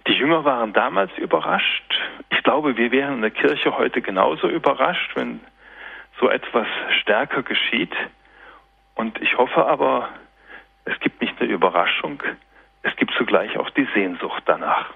Die 0.06 0.12
Jünger 0.12 0.44
waren 0.44 0.72
damals 0.72 1.10
überrascht. 1.18 2.00
Ich 2.30 2.44
glaube, 2.44 2.76
wir 2.76 2.92
wären 2.92 3.14
in 3.14 3.22
der 3.22 3.32
Kirche 3.32 3.76
heute 3.76 4.02
genauso 4.02 4.48
überrascht, 4.48 5.16
wenn 5.16 5.40
so 6.20 6.30
etwas 6.30 6.68
stärker 7.00 7.42
geschieht. 7.42 7.94
Und 8.94 9.20
ich 9.20 9.36
hoffe 9.36 9.66
aber, 9.66 10.08
es 10.84 10.98
gibt 11.00 11.20
nicht 11.20 11.40
eine 11.40 11.50
Überraschung, 11.50 12.22
es 12.82 12.94
gibt 12.94 13.12
zugleich 13.18 13.58
auch 13.58 13.70
die 13.70 13.88
Sehnsucht 13.94 14.44
danach. 14.46 14.94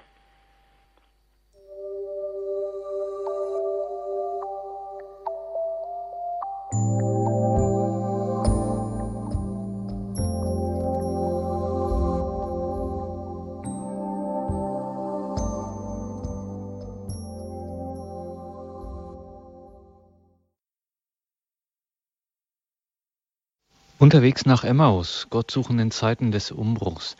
Unterwegs 24.01 24.47
nach 24.47 24.63
Emmaus, 24.63 25.27
Gott 25.29 25.51
suchen 25.51 25.77
in 25.77 25.91
Zeiten 25.91 26.31
des 26.31 26.49
Umbruchs. 26.49 27.15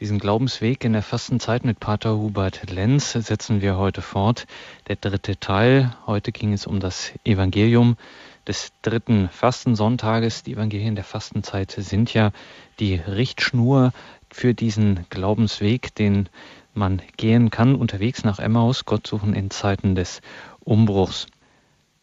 Diesen 0.00 0.18
Glaubensweg 0.18 0.84
in 0.84 0.92
der 0.92 1.00
Fastenzeit 1.00 1.64
mit 1.64 1.80
Pater 1.80 2.18
Hubert 2.18 2.70
Lenz 2.70 3.12
setzen 3.12 3.62
wir 3.62 3.78
heute 3.78 4.02
fort. 4.02 4.46
Der 4.86 4.96
dritte 4.96 5.40
Teil. 5.40 5.96
Heute 6.06 6.32
ging 6.32 6.52
es 6.52 6.66
um 6.66 6.78
das 6.78 7.14
Evangelium 7.24 7.96
des 8.46 8.72
dritten 8.82 9.30
Fastensonntages. 9.30 10.42
Die 10.42 10.52
Evangelien 10.52 10.94
der 10.94 11.04
Fastenzeit 11.04 11.70
sind 11.70 12.12
ja 12.12 12.32
die 12.80 12.96
Richtschnur 12.96 13.94
für 14.30 14.52
diesen 14.52 15.06
Glaubensweg, 15.08 15.94
den 15.94 16.28
man 16.74 17.00
gehen 17.16 17.48
kann, 17.48 17.74
unterwegs 17.74 18.24
nach 18.24 18.40
Emmaus, 18.40 18.84
Gott 18.84 19.06
suchen 19.06 19.32
in 19.32 19.48
Zeiten 19.48 19.94
des 19.94 20.20
Umbruchs. 20.60 21.28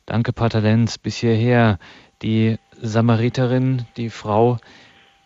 Danke, 0.07 0.33
Pater 0.33 0.61
Lenz, 0.61 0.97
bis 0.97 1.17
hierher. 1.17 1.77
Die 2.23 2.57
Samariterin, 2.85 3.85
die 3.95 4.09
Frau, 4.09 4.57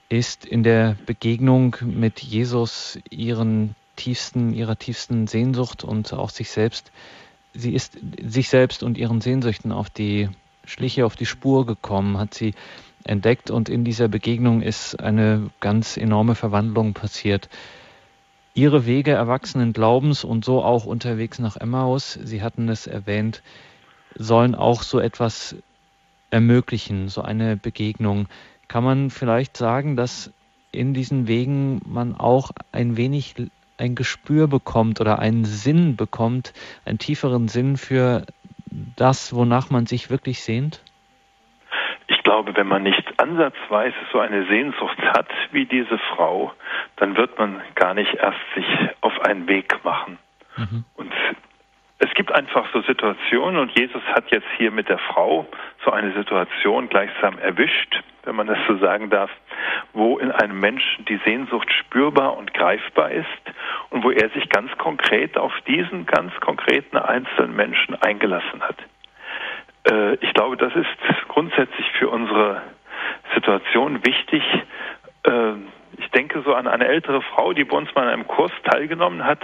ist 0.10 0.46
in 0.46 0.62
der 0.62 0.96
Begegnung 1.08 1.76
mit 1.82 2.20
Jesus 2.22 3.00
ihren 3.10 3.74
tiefsten, 3.96 4.54
ihrer 4.54 4.78
tiefsten 4.78 5.26
Sehnsucht 5.26 5.84
und 5.84 6.14
auch 6.14 6.30
sich 6.30 6.52
selbst, 6.52 6.92
sie 7.56 7.74
ist 7.74 7.98
sich 8.24 8.50
selbst 8.50 8.84
und 8.84 8.96
ihren 8.96 9.22
Sehnsüchten 9.22 9.72
auf 9.72 9.90
die 9.90 10.30
Schliche, 10.66 11.04
auf 11.04 11.16
die 11.16 11.26
Spur 11.26 11.66
gekommen, 11.66 12.20
hat 12.20 12.36
sie 12.36 12.54
entdeckt 13.04 13.50
und 13.50 13.70
in 13.70 13.84
dieser 13.84 14.08
Begegnung 14.08 14.62
ist 14.62 15.00
eine 15.00 15.50
ganz 15.60 15.98
enorme 15.98 16.36
Verwandlung 16.36 16.94
passiert. 16.94 17.50
Ihre 18.54 18.86
Wege 18.86 19.14
erwachsenen 19.14 19.74
Glaubens 19.74 20.24
und 20.24 20.46
so 20.46 20.64
auch 20.64 20.86
unterwegs 20.86 21.40
nach 21.40 21.58
Emmaus, 21.58 22.20
Sie 22.22 22.44
hatten 22.44 22.70
es 22.70 22.86
erwähnt, 22.86 23.42
sollen 24.16 24.54
auch 24.54 24.84
so 24.84 25.00
etwas 25.00 25.56
ermöglichen, 26.32 27.08
so 27.08 27.22
eine 27.22 27.58
Begegnung. 27.58 28.28
Kann 28.68 28.84
man 28.84 29.10
vielleicht 29.10 29.58
sagen, 29.58 29.96
dass 29.96 30.34
in 30.72 30.94
diesen 30.94 31.28
Wegen 31.28 31.82
man 31.86 32.16
auch 32.16 32.52
ein 32.72 32.98
wenig 32.98 33.36
ein 33.78 33.96
Gespür 33.96 34.48
bekommt 34.48 35.00
oder 35.02 35.20
einen 35.20 35.46
Sinn 35.46 35.96
bekommt, 35.96 36.54
einen 36.86 36.98
tieferen 36.98 37.48
Sinn 37.48 37.78
für 37.78 38.26
das, 38.96 39.34
wonach 39.34 39.70
man 39.70 39.86
sich 39.86 40.10
wirklich 40.10 40.44
sehnt? 40.44 40.84
Ich 42.08 42.24
glaube, 42.24 42.56
wenn 42.56 42.68
man 42.68 42.84
nicht 42.84 43.20
ansatzweise 43.20 43.96
so 44.12 44.20
eine 44.20 44.46
Sehnsucht 44.48 44.98
hat 45.00 45.28
wie 45.52 45.66
diese 45.66 45.98
Frau, 45.98 46.54
dann 46.96 47.16
wird 47.16 47.38
man 47.38 47.62
gar 47.76 47.94
nicht 47.94 48.14
erst 48.16 48.40
sich 48.56 48.66
auf 49.02 49.20
einen 49.22 49.48
Weg 49.48 49.84
machen. 49.84 50.18
Mhm. 50.56 50.86
Und 50.96 51.14
es 52.00 52.14
gibt 52.14 52.32
einfach 52.32 52.68
so 52.74 52.82
Situationen 52.82 53.60
und 53.60 53.78
Jesus 53.78 54.04
hat 54.14 54.30
jetzt 54.32 54.48
hier 54.58 54.72
mit 54.72 54.88
der 54.88 55.00
Frau 55.00 55.48
so 55.84 55.92
eine 55.92 56.14
Situation 56.14 56.90
gleichsam 56.90 57.40
erwischt, 57.40 58.04
wenn 58.24 58.36
man 58.36 58.48
das 58.48 58.60
so 58.68 58.78
sagen 58.78 59.10
darf, 59.10 59.32
wo 59.94 60.20
in 60.20 60.32
einem 60.32 60.60
Menschen 60.60 61.06
die 61.06 61.20
Sehnsucht 61.26 61.72
spürbar 61.74 62.38
und 62.38 62.54
greifbar 62.54 63.10
ist 63.12 63.26
und 63.90 64.04
wo 64.04 64.12
er 64.12 64.30
sich 64.30 64.48
ganz 64.50 64.72
konkret 64.78 65.38
auf 65.38 65.54
diesen 65.68 66.06
ganz 66.06 66.36
konkreten 66.40 66.98
einzelnen 66.98 67.56
Menschen 67.56 67.96
eingelassen 67.96 68.62
hat. 68.62 68.78
Äh, 69.90 70.16
ich 70.16 70.34
glaube, 70.34 70.56
das 70.56 70.76
ist 70.76 71.28
grundsätzlich 71.30 71.90
für 71.94 72.10
unsere 72.10 72.62
Situation 73.34 74.06
wichtig. 74.06 74.44
Äh, 75.24 75.54
ich 75.98 76.12
denke 76.12 76.44
so 76.44 76.54
an 76.54 76.68
eine 76.68 76.88
ältere 76.88 77.24
Frau, 77.24 77.54
die 77.54 77.64
bei 77.64 77.76
uns 77.76 77.94
mal 77.96 78.04
in 78.04 78.10
einem 78.10 78.28
Kurs 78.28 78.52
teilgenommen 78.66 79.26
hat 79.26 79.40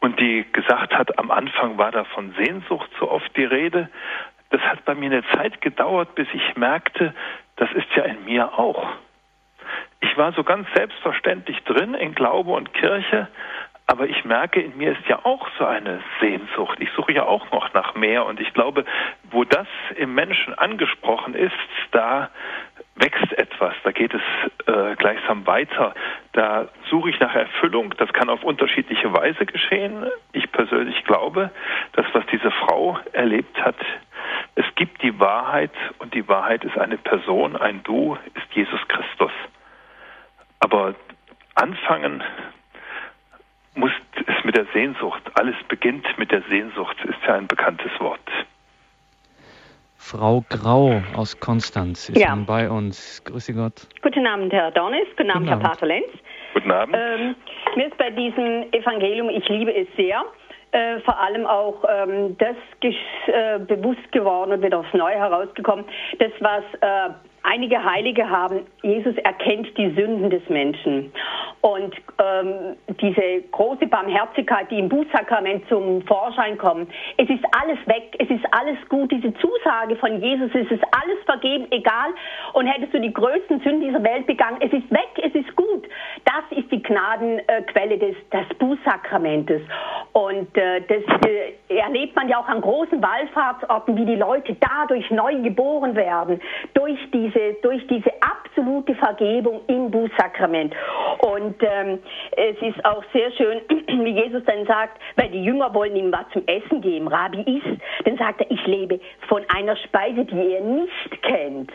und 0.00 0.18
die 0.18 0.46
gesagt 0.52 0.94
hat, 0.94 1.18
am 1.18 1.30
Anfang 1.30 1.78
war 1.78 1.92
da 1.92 2.04
von 2.04 2.34
Sehnsucht 2.34 2.90
so 2.98 3.10
oft 3.10 3.34
die 3.36 3.44
Rede. 3.44 3.88
Das 4.50 4.60
hat 4.62 4.84
bei 4.84 4.94
mir 4.94 5.10
eine 5.10 5.24
Zeit 5.34 5.60
gedauert, 5.60 6.14
bis 6.14 6.26
ich 6.32 6.56
merkte, 6.56 7.14
das 7.56 7.70
ist 7.72 7.88
ja 7.94 8.04
in 8.04 8.24
mir 8.24 8.58
auch. 8.58 8.88
Ich 10.00 10.16
war 10.16 10.32
so 10.32 10.42
ganz 10.42 10.66
selbstverständlich 10.74 11.62
drin 11.64 11.94
in 11.94 12.14
Glaube 12.14 12.50
und 12.52 12.72
Kirche, 12.72 13.28
aber 13.90 14.08
ich 14.08 14.24
merke, 14.24 14.60
in 14.60 14.76
mir 14.76 14.92
ist 14.92 15.04
ja 15.08 15.18
auch 15.24 15.48
so 15.58 15.66
eine 15.66 16.00
Sehnsucht. 16.20 16.78
Ich 16.80 16.90
suche 16.92 17.12
ja 17.12 17.24
auch 17.24 17.50
noch 17.50 17.74
nach 17.74 17.96
mehr 17.96 18.24
und 18.24 18.38
ich 18.38 18.54
glaube, 18.54 18.84
wo 19.32 19.42
das 19.42 19.66
im 19.96 20.14
Menschen 20.14 20.54
angesprochen 20.54 21.34
ist, 21.34 21.56
da 21.90 22.30
wächst 22.94 23.32
etwas, 23.32 23.74
da 23.82 23.90
geht 23.90 24.14
es 24.14 24.22
äh, 24.68 24.94
gleichsam 24.94 25.44
weiter. 25.44 25.92
Da 26.34 26.68
suche 26.88 27.10
ich 27.10 27.18
nach 27.18 27.34
Erfüllung. 27.34 27.92
Das 27.96 28.12
kann 28.12 28.30
auf 28.30 28.44
unterschiedliche 28.44 29.12
Weise 29.12 29.44
geschehen. 29.44 30.06
Ich 30.34 30.52
persönlich 30.52 31.02
glaube, 31.02 31.50
dass 31.94 32.06
was 32.12 32.24
diese 32.26 32.52
Frau 32.52 32.96
erlebt 33.10 33.60
hat, 33.60 33.76
es 34.54 34.66
gibt 34.76 35.02
die 35.02 35.18
Wahrheit 35.18 35.72
und 35.98 36.14
die 36.14 36.28
Wahrheit 36.28 36.62
ist 36.62 36.78
eine 36.78 36.96
Person, 36.96 37.56
ein 37.56 37.82
Du, 37.82 38.16
ist 38.34 38.54
Jesus 38.54 38.86
Christus. 38.86 39.32
Aber 40.60 40.94
anfangen 41.56 42.22
muss 43.74 43.92
es 44.26 44.44
mit 44.44 44.56
der 44.56 44.66
Sehnsucht. 44.72 45.22
Alles 45.34 45.56
beginnt 45.68 46.06
mit 46.18 46.30
der 46.30 46.42
Sehnsucht, 46.42 46.96
ist 47.04 47.18
ja 47.26 47.34
ein 47.34 47.46
bekanntes 47.46 47.90
Wort. 48.00 48.20
Frau 49.96 50.42
Grau 50.48 51.02
aus 51.14 51.38
Konstanz 51.38 52.08
ist 52.08 52.18
ja. 52.18 52.34
bei 52.34 52.68
uns. 52.68 53.22
Grüße 53.24 53.54
Gott. 53.54 53.86
Guten 54.02 54.26
Abend, 54.26 54.52
Herr 54.52 54.70
Dornis. 54.72 55.06
Guten 55.16 55.30
Abend, 55.30 55.48
Guten 55.48 55.60
Herr 55.60 55.70
Pater 55.70 55.86
Lenz. 55.86 56.08
Guten 56.54 56.70
Abend. 56.72 56.96
Ähm, 56.98 57.36
mir 57.76 57.86
ist 57.86 57.96
bei 57.96 58.10
diesem 58.10 58.72
Evangelium, 58.72 59.28
ich 59.28 59.46
liebe 59.48 59.72
es 59.72 59.86
sehr, 59.96 60.24
äh, 60.72 60.98
vor 61.00 61.18
allem 61.20 61.46
auch 61.46 61.84
ähm, 61.88 62.36
das 62.38 62.56
äh, 62.80 63.58
bewusst 63.58 64.10
geworden 64.10 64.52
und 64.52 64.62
wieder 64.62 64.78
aufs 64.78 64.92
Neue 64.94 65.16
herausgekommen, 65.16 65.84
das, 66.18 66.32
was 66.40 66.64
äh, 66.80 67.10
einige 67.50 67.84
Heilige 67.84 68.28
haben, 68.28 68.66
Jesus 68.82 69.16
erkennt 69.16 69.76
die 69.76 69.90
Sünden 69.90 70.30
des 70.30 70.48
Menschen. 70.48 71.12
Und 71.62 71.94
ähm, 72.18 72.76
diese 73.00 73.42
große 73.50 73.86
Barmherzigkeit, 73.86 74.70
die 74.70 74.78
im 74.78 74.88
Bußsakrament 74.88 75.68
zum 75.68 76.00
Vorschein 76.06 76.56
kommt, 76.56 76.90
es 77.18 77.28
ist 77.28 77.44
alles 77.60 77.78
weg, 77.86 78.16
es 78.18 78.30
ist 78.30 78.44
alles 78.52 78.78
gut. 78.88 79.10
Diese 79.12 79.34
Zusage 79.34 79.96
von 79.96 80.22
Jesus, 80.22 80.50
es 80.54 80.70
ist 80.70 80.82
alles 80.90 81.18
vergeben, 81.26 81.66
egal. 81.70 82.10
Und 82.54 82.66
hättest 82.66 82.94
du 82.94 83.00
die 83.00 83.12
größten 83.12 83.60
Sünden 83.60 83.82
dieser 83.82 84.02
Welt 84.02 84.26
begangen, 84.26 84.56
es 84.60 84.72
ist 84.72 84.90
weg, 84.90 85.10
es 85.16 85.34
ist 85.34 85.54
gut. 85.54 85.86
Das 86.24 86.58
ist 86.58 86.70
die 86.72 86.82
Gnadenquelle 86.82 87.98
des, 87.98 88.16
des 88.30 88.58
Bußsakramentes. 88.58 89.60
Und 90.12 90.56
äh, 90.56 90.80
das 90.80 91.02
äh, 91.28 91.76
erlebt 91.76 92.16
man 92.16 92.28
ja 92.28 92.40
auch 92.40 92.48
an 92.48 92.60
großen 92.60 93.02
Wallfahrtsorten, 93.02 93.96
wie 93.96 94.06
die 94.06 94.16
Leute 94.16 94.56
dadurch 94.60 95.10
neu 95.10 95.36
geboren 95.42 95.94
werden, 95.94 96.40
durch 96.74 96.98
diese, 97.12 97.39
durch 97.62 97.86
diese 97.86 98.10
absolute 98.20 98.94
Vergebung 98.94 99.60
im 99.66 99.90
Bußsakrament. 99.90 100.74
Und 101.20 101.56
ähm, 101.60 101.98
es 102.36 102.56
ist 102.60 102.84
auch 102.84 103.02
sehr 103.12 103.30
schön, 103.32 103.60
wie 104.04 104.10
Jesus 104.10 104.42
dann 104.44 104.66
sagt, 104.66 105.00
weil 105.16 105.28
die 105.30 105.42
Jünger 105.42 105.72
wollen 105.74 105.96
ihm 105.96 106.12
was 106.12 106.28
zum 106.32 106.46
Essen 106.46 106.80
geben, 106.80 107.08
Rabbi 107.08 107.42
isst, 107.42 107.80
dann 108.04 108.16
sagt 108.16 108.40
er, 108.40 108.50
ich 108.50 108.66
lebe 108.66 109.00
von 109.28 109.42
einer 109.54 109.76
Speise, 109.76 110.24
die 110.24 110.52
er 110.54 110.60
nicht 110.60 111.22
kennt. 111.22 111.70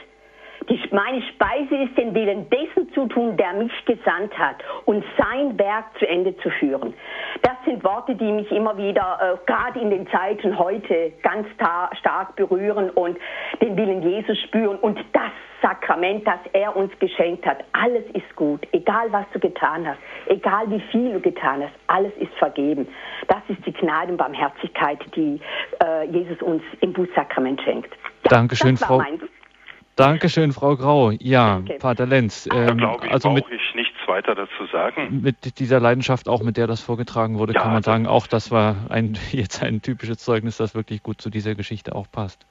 Die, 0.69 0.81
meine 0.91 1.21
Speise 1.21 1.75
ist, 1.75 1.97
den 1.97 2.15
Willen 2.15 2.49
dessen 2.49 2.91
zu 2.93 3.07
tun, 3.07 3.37
der 3.37 3.53
mich 3.53 3.71
gesandt 3.85 4.37
hat 4.37 4.57
und 4.85 5.03
sein 5.17 5.57
Werk 5.59 5.85
zu 5.99 6.07
Ende 6.07 6.35
zu 6.37 6.49
führen. 6.49 6.93
Das 7.43 7.53
sind 7.65 7.83
Worte, 7.83 8.15
die 8.15 8.31
mich 8.31 8.51
immer 8.51 8.75
wieder, 8.77 9.19
äh, 9.21 9.45
gerade 9.45 9.79
in 9.79 9.91
den 9.91 10.07
Zeiten 10.07 10.57
heute, 10.57 11.13
ganz 11.21 11.47
stark 11.99 12.35
berühren 12.35 12.89
und 12.91 13.17
den 13.61 13.77
Willen 13.77 14.01
Jesus 14.01 14.39
spüren 14.41 14.77
und 14.77 14.97
das 15.13 15.31
Sakrament, 15.61 16.27
das 16.27 16.39
er 16.53 16.75
uns 16.75 16.91
geschenkt 16.99 17.45
hat. 17.45 17.63
Alles 17.73 18.03
ist 18.13 18.35
gut, 18.35 18.67
egal 18.71 19.11
was 19.11 19.25
du 19.33 19.39
getan 19.39 19.87
hast, 19.87 19.99
egal 20.27 20.69
wie 20.69 20.79
viel 20.91 21.13
du 21.13 21.19
getan 21.19 21.63
hast, 21.63 21.73
alles 21.87 22.11
ist 22.17 22.33
vergeben. 22.35 22.87
Das 23.27 23.41
ist 23.47 23.65
die 23.65 23.73
Gnade 23.73 24.11
und 24.11 24.17
Barmherzigkeit, 24.17 24.99
die 25.15 25.39
äh, 25.83 26.05
Jesus 26.05 26.41
uns 26.41 26.61
im 26.81 26.93
Bußsakrament 26.93 27.61
schenkt. 27.61 27.91
Ja, 28.23 28.29
Dankeschön, 28.29 28.77
Frau. 28.77 28.97
Mein 28.97 29.19
Dankeschön, 29.95 30.51
Frau 30.51 30.75
Grau. 30.75 31.11
Ja, 31.11 31.59
okay. 31.59 31.77
Pater 31.79 32.05
Lenz. 32.05 32.49
Ähm, 32.51 32.77
glaube 32.77 33.05
ich, 33.05 33.11
also 33.11 33.29
mit, 33.29 33.45
ich 33.49 33.75
nichts 33.75 33.95
weiter 34.07 34.35
dazu 34.35 34.65
sagen. 34.71 35.21
Mit 35.21 35.59
dieser 35.59 35.79
Leidenschaft, 35.79 36.27
auch 36.27 36.43
mit 36.43 36.57
der 36.57 36.67
das 36.67 36.81
vorgetragen 36.81 37.37
wurde, 37.37 37.53
ja, 37.53 37.61
kann 37.61 37.71
man 37.73 37.83
sagen, 37.83 38.05
auch 38.05 38.27
das 38.27 38.51
war 38.51 38.89
ein, 38.89 39.17
jetzt 39.31 39.63
ein 39.63 39.81
typisches 39.81 40.17
Zeugnis, 40.17 40.57
das 40.57 40.75
wirklich 40.75 41.01
gut 41.01 41.21
zu 41.21 41.29
dieser 41.29 41.55
Geschichte 41.55 41.95
auch 41.95 42.07
passt. 42.11 42.45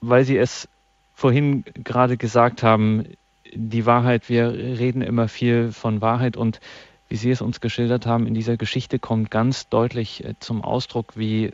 Weil 0.00 0.24
Sie 0.24 0.36
es 0.36 0.68
vorhin 1.14 1.64
gerade 1.74 2.16
gesagt 2.16 2.62
haben, 2.62 3.06
die 3.52 3.84
Wahrheit, 3.84 4.28
wir 4.28 4.52
reden 4.52 5.02
immer 5.02 5.28
viel 5.28 5.72
von 5.72 6.00
Wahrheit 6.00 6.36
und 6.36 6.60
wie 7.08 7.16
Sie 7.16 7.30
es 7.30 7.42
uns 7.42 7.60
geschildert 7.60 8.06
haben, 8.06 8.26
in 8.26 8.34
dieser 8.34 8.56
Geschichte 8.56 8.98
kommt 8.98 9.30
ganz 9.30 9.68
deutlich 9.68 10.24
äh, 10.24 10.34
zum 10.38 10.62
Ausdruck, 10.62 11.16
wie 11.16 11.52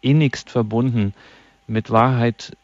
innigst 0.00 0.50
verbunden 0.50 1.14
mit 1.66 1.90
Wahrheit 1.90 2.56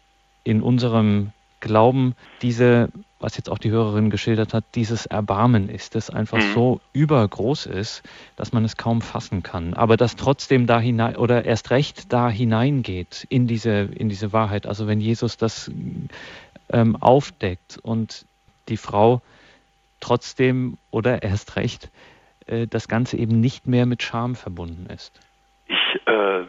in 0.44 0.60
unserem 0.60 1.32
Glauben 1.64 2.14
diese, 2.42 2.90
was 3.20 3.38
jetzt 3.38 3.50
auch 3.50 3.56
die 3.56 3.70
Hörerin 3.70 4.10
geschildert 4.10 4.52
hat, 4.52 4.64
dieses 4.74 5.06
Erbarmen 5.06 5.70
ist, 5.70 5.94
das 5.94 6.10
einfach 6.10 6.36
mhm. 6.36 6.52
so 6.52 6.80
übergroß 6.92 7.64
ist, 7.64 8.02
dass 8.36 8.52
man 8.52 8.66
es 8.66 8.76
kaum 8.76 9.00
fassen 9.00 9.42
kann. 9.42 9.72
Aber 9.72 9.96
das 9.96 10.14
trotzdem 10.14 10.66
da 10.66 10.78
hinein 10.78 11.16
oder 11.16 11.46
erst 11.46 11.70
recht 11.70 12.12
da 12.12 12.28
hineingeht 12.28 13.26
in 13.30 13.46
diese, 13.46 13.70
in 13.70 14.10
diese 14.10 14.34
Wahrheit. 14.34 14.66
Also 14.66 14.86
wenn 14.86 15.00
Jesus 15.00 15.38
das 15.38 15.70
ähm, 16.70 16.96
aufdeckt 16.96 17.78
und 17.82 18.26
die 18.68 18.76
Frau 18.76 19.22
trotzdem 20.00 20.76
oder 20.90 21.22
erst 21.22 21.56
recht 21.56 21.90
äh, 22.46 22.66
das 22.66 22.88
Ganze 22.88 23.16
eben 23.16 23.40
nicht 23.40 23.66
mehr 23.66 23.86
mit 23.86 24.02
Scham 24.02 24.34
verbunden 24.34 24.86
ist. 24.92 25.18
Ich 25.66 26.06
äh, 26.06 26.44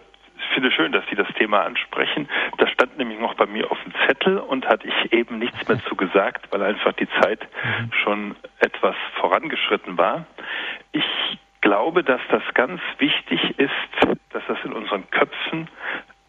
finde 0.56 0.72
schön, 0.72 0.94
dass 0.94 1.04
Sie 1.10 1.16
das 1.16 1.28
Thema 1.38 1.64
ansprechen. 1.66 2.30
Das 2.58 2.72
stand 2.72 2.98
nämlich 2.98 3.20
noch 3.20 3.36
bei 3.36 3.46
mir 3.46 3.70
auf 3.70 3.78
dem 3.84 3.94
Zettel 4.08 4.38
und 4.38 4.66
hatte 4.68 4.88
ich 4.88 5.14
eben 5.14 5.38
nichts 5.38 5.68
mehr 5.68 5.84
zu 5.84 5.96
gesagt, 5.96 6.48
weil 6.52 6.64
einfach 6.64 6.94
die 6.94 7.10
Zeit 7.22 7.42
mhm. 7.42 7.92
schon 7.92 8.36
etwas 8.60 8.96
vorangeschritten 9.20 9.98
war. 9.98 10.26
Ich 10.94 11.04
glaube, 11.60 12.04
dass 12.04 12.22
das 12.30 12.42
ganz 12.54 12.82
wichtig 13.00 13.60
ist, 13.60 14.18
dass 14.32 14.44
das 14.48 14.58
in 14.64 14.72
unseren 14.72 15.10
Köpfen 15.12 15.68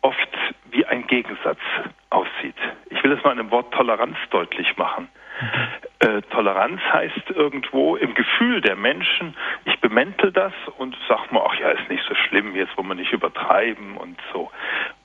oft 0.00 0.28
wie 0.70 0.84
ein 0.84 1.06
Gegensatz 1.06 1.60
aussieht. 2.10 2.56
Ich 2.90 3.02
will 3.04 3.12
es 3.12 3.22
mal 3.22 3.30
in 3.30 3.38
dem 3.38 3.50
Wort 3.52 3.72
Toleranz 3.72 4.16
deutlich 4.30 4.76
machen. 4.76 5.08
Äh, 5.98 6.22
Toleranz 6.30 6.80
heißt 6.92 7.30
irgendwo 7.30 7.96
im 7.96 8.14
Gefühl 8.14 8.60
der 8.60 8.76
Menschen, 8.76 9.34
ich 9.64 9.78
bemäntel 9.80 10.32
das 10.32 10.52
und 10.78 10.96
sag 11.08 11.32
mal, 11.32 11.46
ach 11.48 11.58
ja, 11.58 11.70
ist 11.70 11.88
nicht 11.88 12.04
so 12.06 12.14
schlimm, 12.14 12.54
jetzt 12.54 12.76
wollen 12.76 12.88
wir 12.88 12.94
nicht 12.94 13.12
übertreiben 13.12 13.96
und 13.96 14.18
so. 14.32 14.50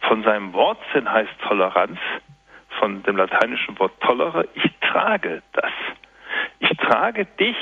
Von 0.01 0.23
seinem 0.23 0.53
Wortsinn 0.53 1.09
heißt 1.11 1.31
Toleranz, 1.47 1.99
von 2.79 3.03
dem 3.03 3.17
lateinischen 3.17 3.77
Wort 3.79 3.93
tollere, 4.01 4.47
ich 4.53 4.69
trage 4.81 5.41
das. 5.53 5.71
Ich 6.59 6.69
trage 6.77 7.25
dich, 7.25 7.57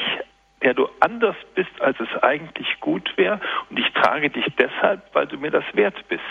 der 0.62 0.74
du 0.74 0.90
anders 1.00 1.36
bist, 1.56 1.82
als 1.82 2.00
es 2.00 2.24
eigentlich 2.24 2.80
gut 2.80 3.12
wäre, 3.16 3.40
und 3.70 3.80
ich 3.80 3.92
trage 3.94 4.30
dich 4.30 4.46
deshalb, 4.58 5.04
weil 5.14 5.28
du 5.28 5.38
mir 5.38 5.52
das 5.52 5.64
wert 5.74 6.08
bist. 6.08 6.24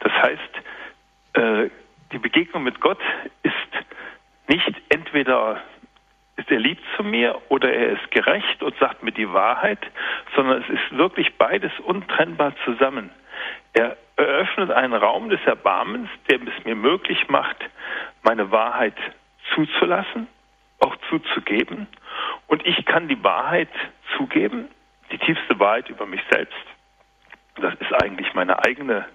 Das 0.00 0.12
heißt, 0.12 0.40
äh, 1.34 1.70
die 2.12 2.18
Begegnung 2.18 2.62
mit 2.62 2.80
Gott 2.80 3.00
ist 3.42 3.54
nicht 4.48 4.74
entweder 4.88 5.60
ist 6.36 6.50
er 6.50 6.58
lieb 6.58 6.78
zu 6.96 7.04
mir 7.04 7.40
oder 7.48 7.72
er 7.72 7.92
ist 7.92 8.10
gerecht 8.10 8.62
und 8.62 8.76
sagt 8.78 9.02
mir 9.02 9.12
die 9.12 9.32
Wahrheit, 9.32 9.78
sondern 10.34 10.62
es 10.62 10.68
ist 10.68 10.96
wirklich 10.96 11.36
beides 11.36 11.72
untrennbar 11.80 12.54
zusammen. 12.64 13.10
Er 13.72 13.96
eröffnet 14.16 14.70
einen 14.70 14.94
Raum 14.94 15.28
des 15.28 15.40
Erbarmens, 15.44 16.08
der 16.28 16.40
es 16.42 16.64
mir 16.64 16.74
möglich 16.74 17.28
macht, 17.28 17.56
meine 18.22 18.50
Wahrheit 18.50 18.96
zuzulassen, 19.54 20.28
auch 20.80 20.96
zuzugeben. 21.08 21.86
Und 22.46 22.66
ich 22.66 22.84
kann 22.84 23.08
die 23.08 23.22
Wahrheit 23.22 23.68
zugeben, 24.16 24.68
die 25.10 25.18
tiefste 25.18 25.58
Wahrheit 25.58 25.88
über 25.88 26.06
mich 26.06 26.20
selbst. 26.30 26.54
Das 27.56 27.74
ist 27.74 27.92
eigentlich 28.02 28.34
meine 28.34 28.64
eigene 28.64 29.06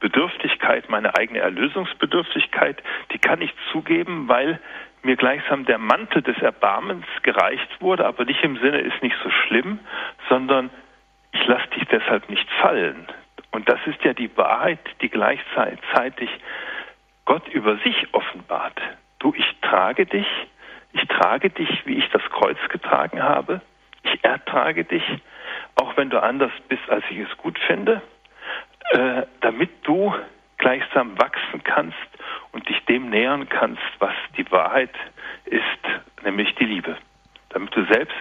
Bedürftigkeit, 0.00 0.88
meine 0.88 1.16
eigene 1.16 1.38
Erlösungsbedürftigkeit. 1.40 2.82
Die 3.12 3.18
kann 3.18 3.40
ich 3.40 3.52
zugeben, 3.72 4.28
weil 4.28 4.60
mir 5.06 5.16
gleichsam 5.16 5.64
der 5.64 5.78
Mantel 5.78 6.20
des 6.20 6.36
Erbarmens 6.38 7.06
gereicht 7.22 7.80
wurde, 7.80 8.04
aber 8.04 8.24
nicht 8.24 8.42
im 8.42 8.56
Sinne 8.58 8.80
ist 8.80 9.02
nicht 9.02 9.16
so 9.22 9.30
schlimm, 9.30 9.78
sondern 10.28 10.70
ich 11.32 11.46
lasse 11.46 11.68
dich 11.68 11.84
deshalb 11.86 12.28
nicht 12.28 12.48
fallen. 12.60 13.06
Und 13.52 13.68
das 13.68 13.78
ist 13.86 14.02
ja 14.04 14.12
die 14.12 14.36
Wahrheit, 14.36 14.80
die 15.00 15.08
gleichzeitig 15.08 16.28
Gott 17.24 17.48
über 17.48 17.76
sich 17.78 18.08
offenbart. 18.12 18.80
Du, 19.18 19.32
ich 19.34 19.46
trage 19.62 20.06
dich, 20.06 20.26
ich 20.92 21.06
trage 21.08 21.50
dich, 21.50 21.86
wie 21.86 21.98
ich 21.98 22.08
das 22.10 22.22
Kreuz 22.30 22.58
getragen 22.68 23.22
habe. 23.22 23.60
Ich 24.02 24.22
ertrage 24.24 24.84
dich, 24.84 25.02
auch 25.76 25.96
wenn 25.96 26.10
du 26.10 26.22
anders 26.22 26.52
bist, 26.68 26.88
als 26.88 27.04
ich 27.10 27.18
es 27.18 27.36
gut 27.38 27.58
finde, 27.60 28.02
äh, 28.90 29.22
damit 29.40 29.70
du 29.82 30.14
gleichsam 30.58 31.18
wachsen 31.18 31.62
kannst 31.64 31.96
und 32.52 32.68
dich 32.68 32.84
dem 32.86 33.10
nähern 33.10 33.48
kannst, 33.48 33.82
was 33.98 34.14
die 34.36 34.50
Wahrheit 34.50 34.94
ist, 35.44 35.62
nämlich 36.24 36.54
die 36.56 36.64
Liebe. 36.64 36.96
Damit 37.50 37.74
du 37.74 37.84
selbst 37.86 38.14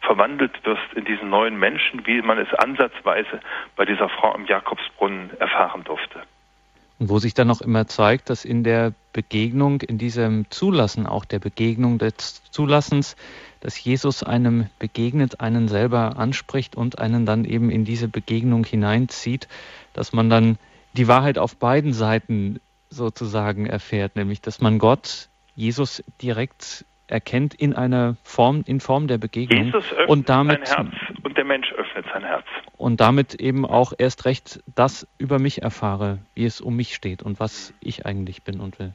verwandelt 0.00 0.52
wirst 0.64 0.92
in 0.94 1.04
diesen 1.04 1.30
neuen 1.30 1.58
Menschen, 1.58 2.06
wie 2.06 2.20
man 2.22 2.38
es 2.38 2.52
ansatzweise 2.54 3.40
bei 3.76 3.84
dieser 3.84 4.08
Frau 4.08 4.32
am 4.32 4.46
Jakobsbrunnen 4.46 5.30
erfahren 5.38 5.84
durfte. 5.84 6.22
Und 6.98 7.08
wo 7.08 7.18
sich 7.18 7.34
dann 7.34 7.48
noch 7.48 7.60
immer 7.60 7.86
zeigt, 7.86 8.30
dass 8.30 8.44
in 8.44 8.62
der 8.62 8.92
Begegnung, 9.12 9.80
in 9.80 9.98
diesem 9.98 10.48
Zulassen, 10.50 11.06
auch 11.06 11.24
der 11.24 11.40
Begegnung 11.40 11.98
des 11.98 12.44
Zulassens, 12.50 13.16
dass 13.60 13.82
Jesus 13.82 14.22
einem 14.22 14.68
begegnet, 14.78 15.40
einen 15.40 15.66
selber 15.66 16.16
anspricht 16.18 16.76
und 16.76 16.98
einen 17.00 17.26
dann 17.26 17.44
eben 17.44 17.70
in 17.70 17.84
diese 17.84 18.08
Begegnung 18.08 18.64
hineinzieht, 18.64 19.48
dass 19.92 20.12
man 20.12 20.30
dann 20.30 20.58
die 20.94 21.08
Wahrheit 21.08 21.38
auf 21.38 21.56
beiden 21.56 21.92
Seiten 21.92 22.60
sozusagen 22.88 23.66
erfährt, 23.66 24.16
nämlich 24.16 24.40
dass 24.40 24.60
man 24.60 24.78
Gott, 24.78 25.28
Jesus 25.56 26.02
direkt 26.22 26.84
erkennt 27.06 27.54
in 27.54 27.74
einer 27.74 28.16
Form, 28.24 28.64
in 28.66 28.80
Form 28.80 29.08
der 29.08 29.18
Begegnung. 29.18 29.66
Jesus 29.66 29.92
öffnet 29.92 30.08
und 30.08 30.28
damit, 30.28 30.66
sein 30.66 30.90
Herz 30.90 31.18
und 31.22 31.36
der 31.36 31.44
Mensch 31.44 31.72
öffnet 31.72 32.06
sein 32.12 32.24
Herz. 32.24 32.46
Und 32.76 33.00
damit 33.00 33.34
eben 33.34 33.66
auch 33.66 33.92
erst 33.96 34.24
recht 34.24 34.62
das 34.74 35.06
über 35.18 35.38
mich 35.38 35.62
erfahre, 35.62 36.18
wie 36.34 36.44
es 36.44 36.60
um 36.60 36.76
mich 36.76 36.94
steht 36.94 37.22
und 37.22 37.40
was 37.40 37.74
ich 37.80 38.06
eigentlich 38.06 38.42
bin 38.42 38.60
und 38.60 38.78
will. 38.78 38.94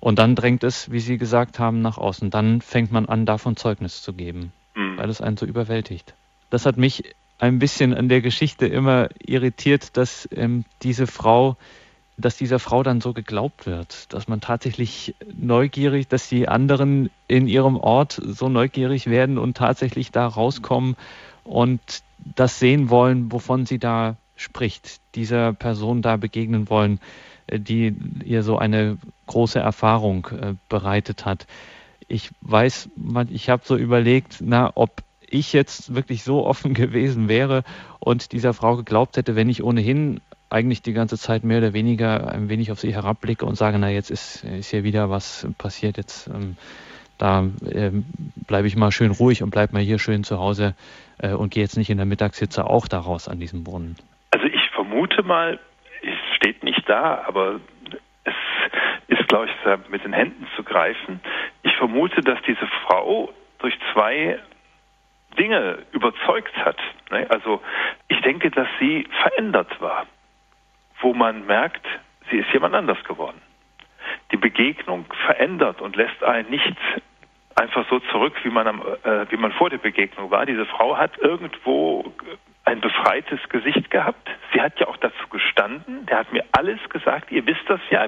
Und 0.00 0.18
dann 0.18 0.34
drängt 0.34 0.64
es, 0.64 0.90
wie 0.90 1.00
Sie 1.00 1.18
gesagt 1.18 1.58
haben, 1.58 1.80
nach 1.82 1.98
außen. 1.98 2.30
Dann 2.30 2.60
fängt 2.60 2.92
man 2.92 3.06
an, 3.06 3.26
davon 3.26 3.56
Zeugnis 3.56 4.02
zu 4.02 4.12
geben, 4.12 4.52
mhm. 4.74 4.98
weil 4.98 5.08
es 5.08 5.20
einen 5.20 5.36
so 5.36 5.46
überwältigt. 5.46 6.14
Das 6.50 6.66
hat 6.66 6.76
mich 6.76 7.14
ein 7.38 7.58
bisschen 7.58 7.94
an 7.94 8.08
der 8.08 8.20
Geschichte 8.20 8.66
immer 8.66 9.08
irritiert, 9.24 9.96
dass 9.96 10.28
ähm, 10.32 10.64
diese 10.82 11.06
Frau 11.06 11.56
dass 12.18 12.36
dieser 12.36 12.58
Frau 12.58 12.82
dann 12.82 13.00
so 13.00 13.12
geglaubt 13.12 13.66
wird, 13.66 14.12
dass 14.12 14.26
man 14.26 14.40
tatsächlich 14.40 15.14
neugierig, 15.36 16.08
dass 16.08 16.28
die 16.28 16.48
anderen 16.48 17.10
in 17.28 17.46
ihrem 17.46 17.76
Ort 17.76 18.20
so 18.24 18.48
neugierig 18.48 19.06
werden 19.06 19.36
und 19.36 19.56
tatsächlich 19.56 20.12
da 20.12 20.26
rauskommen 20.26 20.96
und 21.44 21.80
das 22.34 22.58
sehen 22.58 22.88
wollen, 22.88 23.30
wovon 23.30 23.66
sie 23.66 23.78
da 23.78 24.16
spricht, 24.34 25.00
dieser 25.14 25.52
Person 25.52 26.02
da 26.02 26.16
begegnen 26.16 26.70
wollen, 26.70 27.00
äh, 27.46 27.60
die 27.60 27.94
ihr 28.24 28.42
so 28.42 28.58
eine 28.58 28.98
große 29.26 29.58
Erfahrung 29.58 30.26
äh, 30.28 30.54
bereitet 30.68 31.24
hat. 31.26 31.46
Ich 32.08 32.30
weiß, 32.40 32.88
ich 33.30 33.50
habe 33.50 33.62
so 33.64 33.76
überlegt, 33.76 34.38
na, 34.40 34.70
ob 34.74 35.02
ich 35.28 35.52
jetzt 35.52 35.94
wirklich 35.94 36.24
so 36.24 36.44
offen 36.46 36.74
gewesen 36.82 37.28
wäre 37.28 37.62
und 38.00 38.32
dieser 38.32 38.54
Frau 38.54 38.76
geglaubt 38.76 39.16
hätte, 39.16 39.36
wenn 39.36 39.48
ich 39.48 39.62
ohnehin 39.62 40.20
eigentlich 40.48 40.82
die 40.82 40.92
ganze 40.92 41.18
Zeit 41.18 41.44
mehr 41.44 41.58
oder 41.58 41.72
weniger 41.72 42.30
ein 42.30 42.48
wenig 42.48 42.70
auf 42.70 42.78
sie 42.78 42.94
herabblicke 42.94 43.44
und 43.44 43.56
sage, 43.56 43.78
na 43.78 43.90
jetzt 43.90 44.10
ist, 44.10 44.44
ist 44.44 44.70
hier 44.70 44.84
wieder 44.84 45.10
was 45.10 45.46
passiert, 45.58 45.96
jetzt 45.96 46.28
ähm, 46.28 46.56
da 47.18 47.44
ähm, 47.72 48.04
bleibe 48.46 48.66
ich 48.66 48.76
mal 48.76 48.92
schön 48.92 49.10
ruhig 49.10 49.42
und 49.42 49.50
bleibe 49.50 49.72
mal 49.72 49.82
hier 49.82 49.98
schön 49.98 50.22
zu 50.22 50.38
Hause 50.38 50.74
äh, 51.18 51.32
und 51.32 51.52
gehe 51.52 51.62
jetzt 51.62 51.76
nicht 51.76 51.90
in 51.90 51.96
der 51.96 52.06
Mittagshitze 52.06 52.64
auch 52.64 52.88
daraus 52.88 53.28
an 53.28 53.40
diesem 53.40 53.64
Brunnen. 53.64 53.96
Also 54.30 54.46
ich 54.46 54.70
vermute 54.74 55.22
mal, 55.22 55.58
es 56.02 56.36
steht 56.36 56.62
nicht 56.62 56.88
da, 56.88 57.24
aber 57.26 57.60
es 58.24 58.34
ist, 59.08 59.28
glaube 59.28 59.46
ich, 59.46 59.88
mit 59.88 60.04
den 60.04 60.12
Händen 60.12 60.46
zu 60.56 60.62
greifen. 60.62 61.20
Ich 61.62 61.74
vermute, 61.76 62.20
dass 62.20 62.38
diese 62.46 62.66
Frau 62.84 63.32
durch 63.58 63.74
zwei 63.92 64.38
Dinge 65.36 65.78
überzeugt 65.92 66.56
hat. 66.56 66.78
Ne? 67.10 67.26
Also 67.28 67.62
ich 68.08 68.20
denke, 68.22 68.50
dass 68.50 68.68
sie 68.80 69.06
verändert 69.22 69.80
war 69.80 70.06
wo 71.00 71.14
man 71.14 71.46
merkt, 71.46 71.86
sie 72.30 72.38
ist 72.38 72.52
jemand 72.52 72.74
anders 72.74 73.02
geworden. 73.04 73.40
Die 74.32 74.36
Begegnung 74.36 75.04
verändert 75.24 75.80
und 75.80 75.96
lässt 75.96 76.22
einen 76.22 76.50
nicht 76.50 76.76
einfach 77.54 77.88
so 77.88 78.00
zurück, 78.10 78.34
wie 78.42 78.50
man, 78.50 78.66
am, 78.66 78.82
äh, 79.04 79.30
wie 79.30 79.36
man 79.36 79.52
vor 79.52 79.70
der 79.70 79.78
Begegnung 79.78 80.30
war. 80.30 80.46
Diese 80.46 80.66
Frau 80.66 80.96
hat 80.96 81.16
irgendwo 81.18 82.12
ein 82.64 82.80
befreites 82.80 83.40
Gesicht 83.48 83.90
gehabt. 83.90 84.28
Sie 84.52 84.60
hat 84.60 84.78
ja 84.80 84.88
auch 84.88 84.96
dazu 84.96 85.28
gestanden. 85.30 86.04
Der 86.06 86.18
hat 86.18 86.32
mir 86.32 86.44
alles 86.52 86.80
gesagt. 86.90 87.30
Ihr 87.30 87.46
wisst 87.46 87.68
das 87.68 87.80
ja. 87.90 88.06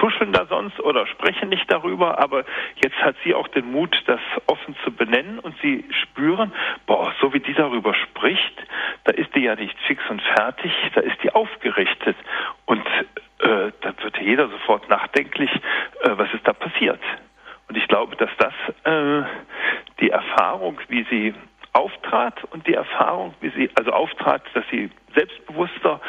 Tuscheln 0.00 0.32
da 0.32 0.46
sonst 0.46 0.80
oder 0.80 1.06
sprechen 1.06 1.50
nicht 1.50 1.70
darüber. 1.70 2.18
Aber 2.18 2.44
jetzt 2.82 2.96
hat 3.02 3.16
sie 3.22 3.34
auch 3.34 3.48
den 3.48 3.70
Mut, 3.70 3.94
das 4.06 4.20
offen 4.46 4.74
zu 4.82 4.90
benennen 4.90 5.38
und 5.38 5.54
sie 5.60 5.84
spüren, 6.02 6.52
boah, 6.86 7.12
so 7.20 7.32
wie 7.34 7.40
die 7.40 7.52
darüber 7.52 7.92
spricht, 7.94 8.54
da 9.04 9.12
ist 9.12 9.34
die 9.34 9.40
ja 9.40 9.54
nicht 9.56 9.78
fix 9.86 10.02
und 10.08 10.22
fertig. 10.22 10.72
Da 10.94 11.02
ist 11.02 11.22
die 11.22 11.32
aufgerichtet. 11.34 12.16
Und 12.64 12.86
äh, 13.40 13.72
da 13.82 13.94
wird 14.02 14.18
jeder 14.20 14.48
sofort 14.48 14.88
nachdenklich, 14.88 15.50
äh, 15.52 16.10
was 16.16 16.32
ist 16.32 16.48
da 16.48 16.54
passiert. 16.54 17.00
Und 17.68 17.76
ich 17.76 17.86
glaube, 17.86 18.16
dass 18.16 18.30
das 18.38 18.54
äh, 18.84 19.22
die 20.00 20.10
Erfahrung, 20.10 20.80
wie 20.88 21.04
sie 21.10 21.34
auftrat 21.72 22.42
und 22.52 22.66
die 22.66 22.74
Erfahrung, 22.74 23.34
wie 23.40 23.50
sie 23.50 23.70
also 23.76 23.92
auftrat, 23.92 24.42
dass 24.54 24.64
sie 24.70 24.90
selbstbewusster, 25.14 26.00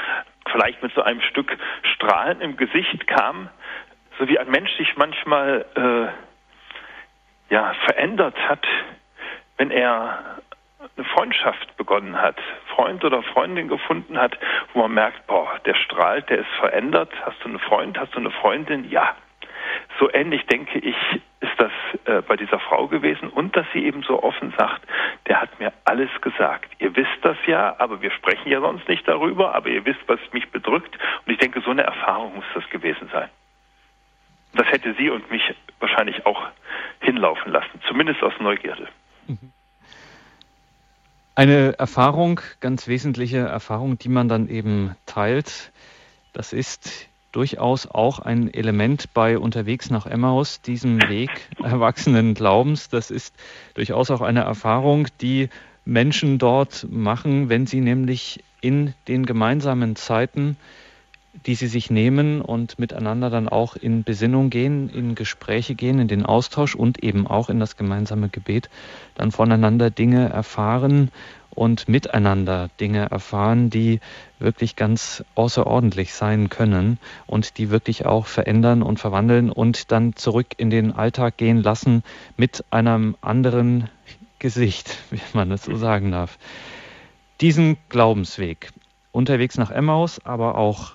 vielleicht 0.51 0.81
mit 0.83 0.93
so 0.93 1.01
einem 1.01 1.21
Stück 1.21 1.57
Strahlen 1.83 2.41
im 2.41 2.57
Gesicht 2.57 3.07
kam, 3.07 3.49
so 4.19 4.27
wie 4.27 4.37
ein 4.37 4.49
Mensch 4.49 4.71
sich 4.77 4.95
manchmal 4.97 5.65
äh, 5.75 7.53
ja 7.53 7.73
verändert 7.85 8.37
hat, 8.47 8.65
wenn 9.57 9.71
er 9.71 10.41
eine 10.97 11.05
Freundschaft 11.05 11.77
begonnen 11.77 12.19
hat, 12.19 12.37
Freund 12.75 13.03
oder 13.03 13.21
Freundin 13.23 13.67
gefunden 13.67 14.17
hat, 14.17 14.37
wo 14.73 14.81
man 14.81 14.93
merkt, 14.93 15.27
boah, 15.27 15.59
der 15.65 15.75
strahlt, 15.75 16.29
der 16.29 16.39
ist 16.39 16.51
verändert. 16.59 17.11
Hast 17.25 17.37
du 17.43 17.49
einen 17.49 17.59
Freund, 17.59 17.97
hast 17.97 18.13
du 18.13 18.19
eine 18.19 18.31
Freundin? 18.31 18.89
Ja. 18.89 19.15
So 19.99 20.11
ähnlich 20.11 20.45
denke 20.47 20.79
ich, 20.79 20.95
ist 21.41 21.51
das 21.57 21.71
äh, 22.05 22.21
bei 22.21 22.35
dieser 22.35 22.59
Frau 22.59 22.87
gewesen 22.87 23.29
und 23.29 23.55
dass 23.55 23.65
sie 23.73 23.85
eben 23.85 24.03
so 24.03 24.23
offen 24.23 24.53
sagt, 24.57 24.81
der 25.27 25.41
hat 25.41 25.59
mir 25.59 25.73
alles 25.85 26.09
gesagt. 26.21 26.71
Ihr 26.79 26.95
wisst 26.95 27.19
das 27.21 27.37
ja, 27.45 27.75
aber 27.79 28.01
wir 28.01 28.11
sprechen 28.11 28.49
ja 28.49 28.61
sonst 28.61 28.87
nicht 28.87 29.07
darüber, 29.07 29.53
aber 29.53 29.69
ihr 29.69 29.85
wisst, 29.85 30.01
was 30.07 30.19
mich 30.31 30.49
bedrückt. 30.49 30.97
Und 31.25 31.31
ich 31.31 31.39
denke, 31.39 31.61
so 31.61 31.71
eine 31.71 31.83
Erfahrung 31.83 32.35
muss 32.35 32.45
das 32.53 32.67
gewesen 32.69 33.09
sein. 33.11 33.29
Das 34.53 34.67
hätte 34.67 34.93
sie 34.97 35.09
und 35.09 35.29
mich 35.31 35.43
wahrscheinlich 35.79 36.25
auch 36.25 36.41
hinlaufen 36.99 37.51
lassen, 37.51 37.81
zumindest 37.87 38.21
aus 38.21 38.33
Neugierde. 38.39 38.87
Eine 41.35 41.79
Erfahrung, 41.79 42.41
ganz 42.59 42.87
wesentliche 42.87 43.39
Erfahrung, 43.39 43.97
die 43.97 44.09
man 44.09 44.27
dann 44.27 44.49
eben 44.49 44.95
teilt, 45.05 45.71
das 46.33 46.53
ist 46.53 47.09
durchaus 47.31 47.87
auch 47.87 48.19
ein 48.19 48.53
Element 48.53 49.13
bei 49.13 49.37
Unterwegs 49.37 49.89
nach 49.89 50.05
Emmaus, 50.05 50.61
diesem 50.61 51.01
Weg 51.09 51.29
erwachsenen 51.63 52.33
Glaubens. 52.33 52.89
Das 52.89 53.11
ist 53.11 53.33
durchaus 53.73 54.11
auch 54.11 54.21
eine 54.21 54.41
Erfahrung, 54.41 55.07
die 55.21 55.49
Menschen 55.85 56.37
dort 56.37 56.87
machen, 56.89 57.49
wenn 57.49 57.65
sie 57.65 57.81
nämlich 57.81 58.43
in 58.61 58.93
den 59.07 59.25
gemeinsamen 59.25 59.95
Zeiten, 59.95 60.57
die 61.45 61.55
sie 61.55 61.67
sich 61.67 61.89
nehmen 61.89 62.41
und 62.41 62.77
miteinander 62.77 63.29
dann 63.29 63.47
auch 63.47 63.75
in 63.75 64.03
Besinnung 64.03 64.49
gehen, 64.49 64.89
in 64.89 65.15
Gespräche 65.15 65.75
gehen, 65.75 65.99
in 65.99 66.07
den 66.07 66.25
Austausch 66.25 66.75
und 66.75 67.03
eben 67.03 67.25
auch 67.25 67.49
in 67.49 67.59
das 67.59 67.77
gemeinsame 67.77 68.29
Gebet, 68.29 68.69
dann 69.15 69.31
voneinander 69.31 69.89
Dinge 69.89 70.29
erfahren 70.29 71.09
und 71.53 71.87
miteinander 71.87 72.69
Dinge 72.79 73.09
erfahren, 73.11 73.69
die 73.69 73.99
wirklich 74.39 74.75
ganz 74.75 75.23
außerordentlich 75.35 76.13
sein 76.13 76.49
können 76.49 76.97
und 77.27 77.57
die 77.57 77.69
wirklich 77.69 78.05
auch 78.05 78.25
verändern 78.25 78.81
und 78.81 78.99
verwandeln 78.99 79.51
und 79.51 79.91
dann 79.91 80.15
zurück 80.15 80.47
in 80.57 80.69
den 80.69 80.93
Alltag 80.93 81.37
gehen 81.37 81.61
lassen 81.61 82.03
mit 82.37 82.63
einem 82.71 83.15
anderen 83.21 83.89
Gesicht, 84.39 84.97
wie 85.11 85.21
man 85.33 85.51
es 85.51 85.63
so 85.63 85.75
sagen 85.75 86.11
darf. 86.11 86.37
Diesen 87.41 87.77
Glaubensweg 87.89 88.71
unterwegs 89.11 89.57
nach 89.57 89.71
Emmaus, 89.71 90.23
aber 90.25 90.57
auch 90.57 90.93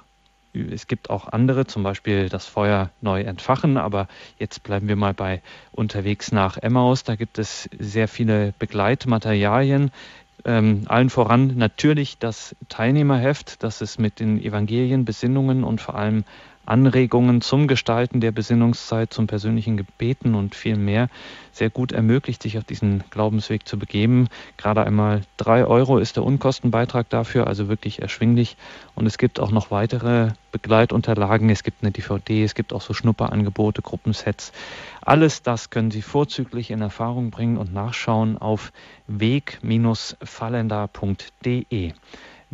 es 0.72 0.86
gibt 0.86 1.10
auch 1.10 1.28
andere, 1.28 1.66
zum 1.66 1.82
Beispiel 1.82 2.28
das 2.28 2.46
Feuer 2.46 2.90
neu 3.00 3.20
entfachen, 3.20 3.76
aber 3.76 4.08
jetzt 4.38 4.62
bleiben 4.62 4.88
wir 4.88 4.96
mal 4.96 5.12
bei 5.12 5.42
unterwegs 5.72 6.32
nach 6.32 6.56
Emmaus. 6.56 7.04
Da 7.04 7.16
gibt 7.16 7.38
es 7.38 7.68
sehr 7.78 8.08
viele 8.08 8.54
Begleitmaterialien. 8.58 9.90
Ähm, 10.46 10.82
allen 10.86 11.10
voran 11.10 11.54
natürlich 11.56 12.18
das 12.18 12.54
Teilnehmerheft, 12.68 13.64
das 13.64 13.80
es 13.80 13.98
mit 13.98 14.20
den 14.20 14.40
Evangelien, 14.40 15.04
Besinnungen 15.04 15.64
und 15.64 15.80
vor 15.80 15.96
allem 15.96 16.24
Anregungen 16.66 17.40
zum 17.40 17.68
Gestalten 17.68 18.20
der 18.20 18.32
Besinnungszeit, 18.32 19.12
zum 19.12 19.26
persönlichen 19.26 19.76
Gebeten 19.76 20.34
und 20.34 20.54
viel 20.54 20.76
mehr 20.76 21.08
sehr 21.52 21.70
gut 21.70 21.92
ermöglicht, 21.92 22.42
sich 22.42 22.58
auf 22.58 22.64
diesen 22.64 23.04
Glaubensweg 23.10 23.66
zu 23.66 23.78
begeben. 23.78 24.28
Gerade 24.56 24.84
einmal 24.84 25.22
drei 25.36 25.64
Euro 25.64 25.98
ist 25.98 26.16
der 26.16 26.24
Unkostenbeitrag 26.24 27.08
dafür, 27.08 27.46
also 27.46 27.68
wirklich 27.68 28.02
erschwinglich. 28.02 28.56
Und 28.94 29.06
es 29.06 29.16
gibt 29.16 29.40
auch 29.40 29.50
noch 29.50 29.70
weitere 29.70 30.32
Begleitunterlagen. 30.52 31.48
Es 31.50 31.62
gibt 31.62 31.82
eine 31.82 31.92
DVD, 31.92 32.44
es 32.44 32.54
gibt 32.54 32.72
auch 32.72 32.82
so 32.82 32.94
Schnupperangebote, 32.94 33.82
Gruppensets. 33.82 34.52
Alles 35.00 35.42
das 35.42 35.70
können 35.70 35.90
Sie 35.90 36.02
vorzüglich 36.02 36.70
in 36.70 36.82
Erfahrung 36.82 37.30
bringen 37.30 37.56
und 37.56 37.72
nachschauen 37.72 38.38
auf 38.38 38.72
weg-fallender.de 39.06 41.92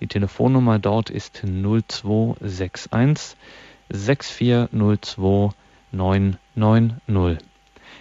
Die 0.00 0.06
Telefonnummer 0.06 0.78
dort 0.78 1.10
ist 1.10 1.42
0261 1.44 3.36
6402 3.90 5.50
990. 5.92 7.38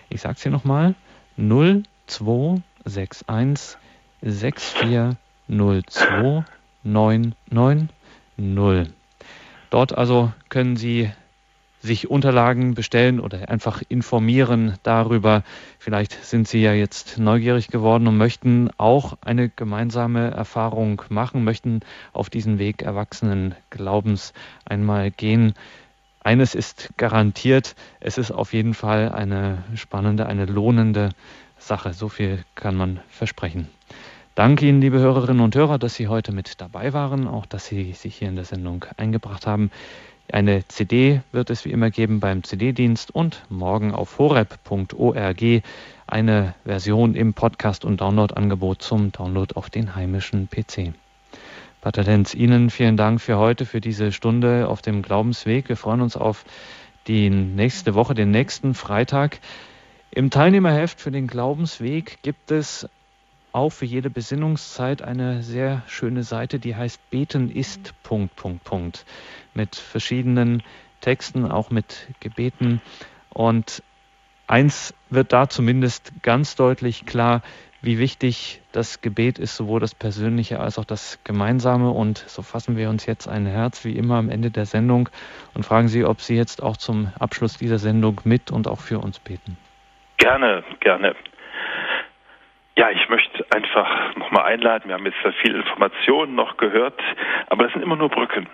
Ich 0.09 0.21
sage 0.21 0.35
es 0.35 0.43
hier 0.43 0.51
nochmal. 0.51 0.95
0261 1.37 3.77
6402 4.21 6.45
990. 6.83 8.93
Dort 9.69 9.97
also 9.97 10.31
können 10.49 10.77
Sie 10.77 11.11
sich 11.81 12.09
Unterlagen 12.09 12.73
bestellen 12.73 13.19
oder 13.19 13.49
einfach 13.49 13.81
informieren 13.87 14.75
darüber. 14.83 15.43
Vielleicht 15.77 16.23
sind 16.23 16.47
Sie 16.47 16.61
ja 16.61 16.73
jetzt 16.73 17.17
neugierig 17.17 17.69
geworden 17.69 18.07
und 18.07 18.17
möchten 18.17 18.69
auch 18.77 19.17
eine 19.21 19.49
gemeinsame 19.49 20.31
Erfahrung 20.31 21.01
machen, 21.09 21.43
möchten 21.43 21.79
auf 22.11 22.29
diesen 22.29 22.59
Weg 22.59 22.81
erwachsenen 22.81 23.55
Glaubens 23.69 24.33
einmal 24.65 25.11
gehen. 25.11 25.53
Eines 26.21 26.53
ist 26.53 26.89
garantiert, 26.97 27.75
es 28.01 28.17
ist 28.17 28.31
auf 28.31 28.53
jeden 28.53 28.73
Fall 28.73 29.11
eine 29.11 29.63
spannende, 29.75 30.25
eine 30.25 30.45
lohnende 30.45 31.09
Sache. 31.57 31.93
So 31.93 32.09
viel 32.09 32.43
kann 32.55 32.75
man 32.75 32.99
versprechen. 33.09 33.69
Danke 34.35 34.67
Ihnen, 34.67 34.81
liebe 34.81 34.99
Hörerinnen 34.99 35.41
und 35.41 35.55
Hörer, 35.55 35.79
dass 35.79 35.95
Sie 35.95 36.07
heute 36.07 36.31
mit 36.31 36.61
dabei 36.61 36.93
waren, 36.93 37.27
auch 37.27 37.45
dass 37.45 37.65
Sie 37.65 37.93
sich 37.93 38.15
hier 38.15 38.29
in 38.29 38.35
der 38.35 38.45
Sendung 38.45 38.85
eingebracht 38.95 39.47
haben. 39.47 39.71
Eine 40.31 40.67
CD 40.67 41.21
wird 41.31 41.49
es 41.49 41.65
wie 41.65 41.71
immer 41.71 41.89
geben 41.89 42.19
beim 42.19 42.43
CD-Dienst 42.43 43.09
und 43.15 43.43
morgen 43.49 43.95
auf 43.95 44.19
horep.org 44.19 45.63
eine 46.05 46.55
Version 46.63 47.15
im 47.15 47.33
Podcast- 47.33 47.83
und 47.83 47.99
Download-Angebot 47.99 48.79
zum 48.81 49.11
Download 49.11 49.55
auf 49.55 49.71
den 49.71 49.95
heimischen 49.95 50.47
PC. 50.47 50.93
Pater 51.81 52.03
Lenz, 52.03 52.35
Ihnen 52.35 52.69
vielen 52.69 52.95
Dank 52.95 53.21
für 53.21 53.39
heute, 53.39 53.65
für 53.65 53.81
diese 53.81 54.11
Stunde 54.11 54.67
auf 54.67 54.83
dem 54.83 55.01
Glaubensweg. 55.01 55.67
Wir 55.67 55.77
freuen 55.77 56.01
uns 56.01 56.15
auf 56.15 56.45
die 57.07 57.31
nächste 57.31 57.95
Woche, 57.95 58.13
den 58.13 58.29
nächsten 58.29 58.75
Freitag. 58.75 59.39
Im 60.11 60.29
Teilnehmerheft 60.29 61.01
für 61.01 61.11
den 61.11 61.25
Glaubensweg 61.25 62.19
gibt 62.21 62.51
es 62.51 62.87
auch 63.51 63.71
für 63.71 63.85
jede 63.85 64.11
Besinnungszeit 64.11 65.01
eine 65.01 65.41
sehr 65.41 65.81
schöne 65.87 66.21
Seite, 66.21 66.59
die 66.59 66.75
heißt 66.75 67.09
Beten 67.09 67.49
ist 67.49 67.93
Punkt, 68.03 68.35
Punkt, 68.35 68.63
Punkt 68.63 69.05
mit 69.53 69.75
verschiedenen 69.75 70.63
Texten, 71.01 71.49
auch 71.49 71.69
mit 71.69 72.07
Gebeten. 72.19 72.81
Und 73.29 73.83
eins 74.47 74.93
wird 75.09 75.33
da 75.33 75.47
zumindest 75.49 76.11
ganz 76.23 76.55
deutlich 76.55 77.05
klar, 77.05 77.41
wie 77.81 77.97
wichtig 77.97 78.61
das 78.73 79.01
Gebet 79.01 79.39
ist, 79.39 79.55
sowohl 79.55 79.79
das 79.79 79.95
Persönliche 79.95 80.59
als 80.59 80.77
auch 80.77 80.85
das 80.85 81.19
Gemeinsame. 81.23 81.91
Und 81.91 82.17
so 82.17 82.41
fassen 82.41 82.75
wir 82.75 82.89
uns 82.89 83.05
jetzt 83.05 83.27
ein 83.27 83.45
Herz, 83.45 83.85
wie 83.85 83.95
immer 83.95 84.15
am 84.15 84.29
Ende 84.29 84.51
der 84.51 84.65
Sendung, 84.65 85.09
und 85.53 85.63
fragen 85.63 85.87
Sie, 85.87 86.03
ob 86.03 86.19
Sie 86.19 86.35
jetzt 86.35 86.61
auch 86.61 86.77
zum 86.77 87.11
Abschluss 87.19 87.57
dieser 87.57 87.77
Sendung 87.77 88.19
mit 88.25 88.51
und 88.51 88.67
auch 88.67 88.79
für 88.79 88.99
uns 88.99 89.19
beten. 89.19 89.57
Gerne, 90.17 90.63
gerne. 90.81 91.15
Ja, 92.77 92.89
ich 92.91 93.09
möchte 93.09 93.45
einfach 93.53 94.15
nochmal 94.15 94.45
einladen. 94.45 94.87
Wir 94.87 94.95
haben 94.95 95.05
jetzt 95.05 95.21
sehr 95.21 95.33
viel 95.33 95.55
Informationen 95.55 96.35
noch 96.35 96.57
gehört, 96.57 96.99
aber 97.47 97.63
das 97.63 97.73
sind 97.73 97.81
immer 97.81 97.95
nur 97.95 98.09
Brücken. 98.09 98.47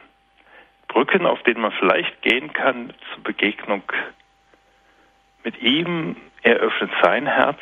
Brücken, 0.96 1.26
auf 1.26 1.44
denen 1.44 1.60
man 1.60 1.74
vielleicht 1.74 2.22
gehen 2.22 2.54
kann 2.54 2.94
zur 3.14 3.24
Begegnung 3.24 3.84
mit 5.44 5.62
ihm. 5.62 6.16
Er 6.42 6.56
öffnet 6.56 6.90
sein 7.04 7.28
Herz. 7.28 7.60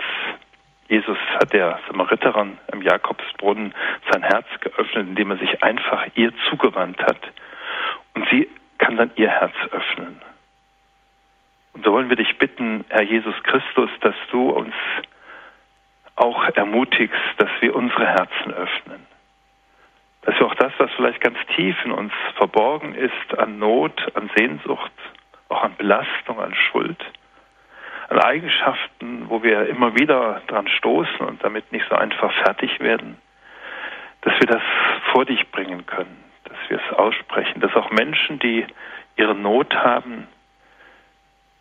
Jesus 0.88 1.18
hat 1.40 1.52
der 1.52 1.80
Samariterin 1.88 2.60
im 2.72 2.84
Jakobsbrunnen 2.84 3.74
sein 4.12 4.22
Herz 4.22 4.46
geöffnet, 4.62 5.08
indem 5.08 5.32
er 5.32 5.38
sich 5.38 5.64
einfach 5.64 6.06
ihr 6.14 6.32
zugewandt 6.48 7.02
hat. 7.02 7.18
Und 8.14 8.30
sie 8.30 8.48
kann 8.78 8.98
dann 8.98 9.10
ihr 9.16 9.30
Herz 9.30 9.56
öffnen. 9.72 10.22
Und 11.74 11.86
so 11.86 11.92
wollen 11.92 12.10
wir 12.10 12.18
dich 12.18 12.38
bitten, 12.38 12.86
Herr 12.90 13.02
Jesus 13.02 13.36
Christus, 13.42 13.90
dass 14.02 14.16
du 14.30 14.52
uns 14.52 14.76
auch 16.18 16.44
ermutigst, 16.50 17.18
dass 17.38 17.50
wir 17.62 17.76
unsere 17.76 18.06
Herzen 18.06 18.54
öffnen 18.54 19.08
dass 20.26 20.40
wir 20.40 20.48
auch 20.48 20.56
das, 20.56 20.72
was 20.78 20.92
vielleicht 20.96 21.22
ganz 21.22 21.38
tief 21.56 21.76
in 21.86 21.92
uns 21.92 22.14
verborgen 22.38 22.96
ist, 22.96 23.38
an 23.38 23.60
Not, 23.60 24.12
an 24.16 24.30
Sehnsucht, 24.36 24.92
auch 25.50 25.64
an 25.64 25.76
Belastung, 25.78 26.40
an 26.40 26.56
Schuld, 26.56 27.04
an 28.10 28.20
Eigenschaften, 28.20 29.30
wo 29.30 29.44
wir 29.44 29.68
immer 29.68 29.96
wieder 29.96 30.42
dran 30.48 30.68
stoßen 30.68 31.20
und 31.20 31.44
damit 31.44 31.72
nicht 31.72 31.86
so 31.90 31.96
einfach 31.96 32.32
fertig 32.44 32.80
werden, 32.80 33.18
dass 34.22 34.34
wir 34.40 34.48
das 34.48 34.62
vor 35.12 35.26
dich 35.26 35.50
bringen 35.52 35.86
können, 35.86 36.24
dass 36.46 36.58
wir 36.70 36.80
es 36.80 36.98
aussprechen, 36.98 37.60
dass 37.60 37.76
auch 37.76 37.92
Menschen, 37.92 38.40
die 38.40 38.66
ihre 39.18 39.36
Not 39.36 39.76
haben, 39.76 40.28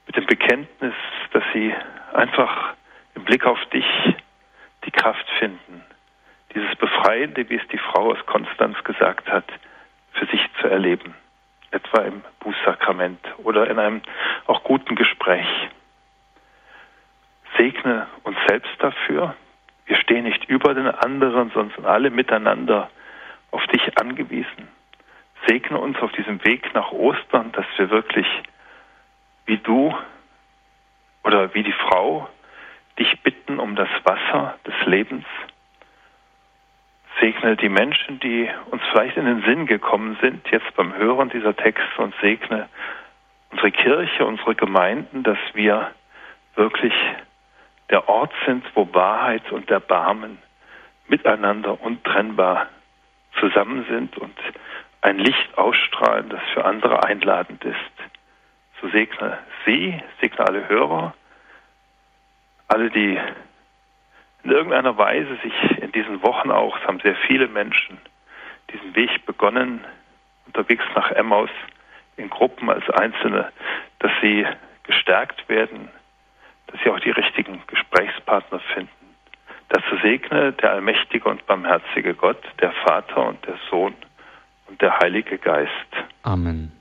mit 0.07 0.17
dem 0.17 0.27
Bekenntnis, 0.27 0.95
dass 1.33 1.45
sie 1.53 1.75
einfach 2.13 2.75
im 3.15 3.25
Blick 3.25 3.45
auf 3.45 3.59
dich 3.67 3.87
die 4.85 4.91
Kraft 4.91 5.29
finden, 5.39 5.85
dieses 6.55 6.74
Befreiende, 6.76 7.48
wie 7.48 7.57
es 7.57 7.68
die 7.68 7.78
Frau 7.78 8.12
aus 8.12 8.26
Konstanz 8.26 8.82
gesagt 8.84 9.30
hat, 9.30 9.44
für 10.12 10.26
sich 10.26 10.40
zu 10.61 10.68
erleben. 10.68 11.14
Etwa 11.70 12.03
im 12.03 12.22
Bußsakrament 12.40 13.20
oder 13.38 13.68
in 13.70 13.78
einem 13.78 14.03
auch 14.46 14.62
guten 14.62 14.94
Gespräch. 14.94 15.46
Segne 17.57 18.07
uns 18.24 18.36
selbst 18.46 18.72
dafür. 18.78 19.34
Wir 19.86 19.96
stehen 19.96 20.24
nicht 20.24 20.44
über 20.46 20.74
den 20.74 20.88
anderen, 20.88 21.50
sondern 21.50 21.86
alle 21.86 22.11
miteinander 22.11 22.90
auf 23.50 23.66
dich 23.68 23.98
angewiesen. 23.98 24.68
Segne 25.46 25.78
uns 25.78 25.98
auf 26.00 26.12
diesem 26.12 26.44
Weg 26.44 26.74
nach 26.74 26.92
Ostern, 26.92 27.53
dass 27.53 27.66
wir 27.76 27.90
wirklich 27.90 28.26
wie 29.46 29.59
du 29.59 29.94
oder 31.24 31.55
wie 31.55 31.62
die 31.62 31.72
Frau 31.72 32.28
dich 32.98 33.20
bitten 33.22 33.59
um 33.59 33.74
das 33.74 33.88
Wasser 34.05 34.59
des 34.66 34.74
Lebens 34.86 35.24
Segne 37.23 37.55
die 37.55 37.68
Menschen, 37.68 38.18
die 38.18 38.51
uns 38.73 38.83
vielleicht 38.91 39.16
in 39.16 39.27
den 39.27 39.43
Sinn 39.43 39.66
gekommen 39.66 40.18
sind, 40.20 40.45
jetzt 40.51 40.75
beim 40.75 40.93
Hören 40.97 41.31
dieser 41.31 41.55
Texte 41.55 42.03
und 42.03 42.12
segne 42.20 42.68
unsere 43.53 43.70
Kirche, 43.70 44.27
unsere 44.27 44.57
Gemeinden, 44.57 45.23
dass 45.23 45.39
wir 45.55 45.93
wirklich 46.57 46.93
der 47.91 48.09
Ort 48.09 48.33
sind, 48.45 48.64
wo 48.75 48.93
Wahrheit 48.93 49.53
und 49.53 49.70
Erbarmen 49.70 50.39
miteinander 51.07 51.81
untrennbar 51.81 52.66
zusammen 53.39 53.87
sind 53.89 54.18
und 54.18 54.37
ein 55.03 55.20
Licht 55.20 55.57
ausstrahlen, 55.57 56.29
das 56.29 56.43
für 56.53 56.64
andere 56.64 57.05
einladend 57.05 57.64
ist. 57.64 57.77
So 58.81 58.89
segne 58.89 59.39
Sie, 59.64 60.03
segne 60.20 60.41
alle 60.41 60.68
Hörer, 60.68 61.14
alle, 62.66 62.91
die 62.91 63.16
in 64.43 64.51
irgendeiner 64.51 64.99
Weise 64.99 65.39
sich 65.45 65.82
in 65.93 66.03
diesen 66.03 66.22
Wochen 66.22 66.51
auch, 66.51 66.76
es 66.78 66.86
haben 66.86 67.01
sehr 67.01 67.16
viele 67.26 67.49
Menschen 67.49 67.99
diesen 68.72 68.95
Weg 68.95 69.26
begonnen, 69.26 69.84
unterwegs 70.47 70.84
nach 70.95 71.11
Emmaus 71.11 71.51
in 72.16 72.30
Gruppen 72.30 72.70
als 72.70 72.88
Einzelne, 72.90 73.53
dass 73.99 74.11
sie 74.22 74.47
gestärkt 74.84 75.49
werden, 75.49 75.88
dass 76.68 76.80
sie 76.82 76.90
auch 76.90 77.01
die 77.01 77.11
richtigen 77.11 77.62
Gesprächspartner 77.66 78.61
finden. 78.74 78.90
Dazu 79.68 79.97
segne 80.03 80.53
der 80.53 80.72
allmächtige 80.72 81.28
und 81.28 81.47
barmherzige 81.47 82.14
Gott, 82.14 82.43
der 82.61 82.72
Vater 82.84 83.28
und 83.28 83.45
der 83.47 83.59
Sohn 83.70 83.95
und 84.68 84.80
der 84.80 84.99
Heilige 84.99 85.38
Geist. 85.38 85.70
Amen. 86.22 86.72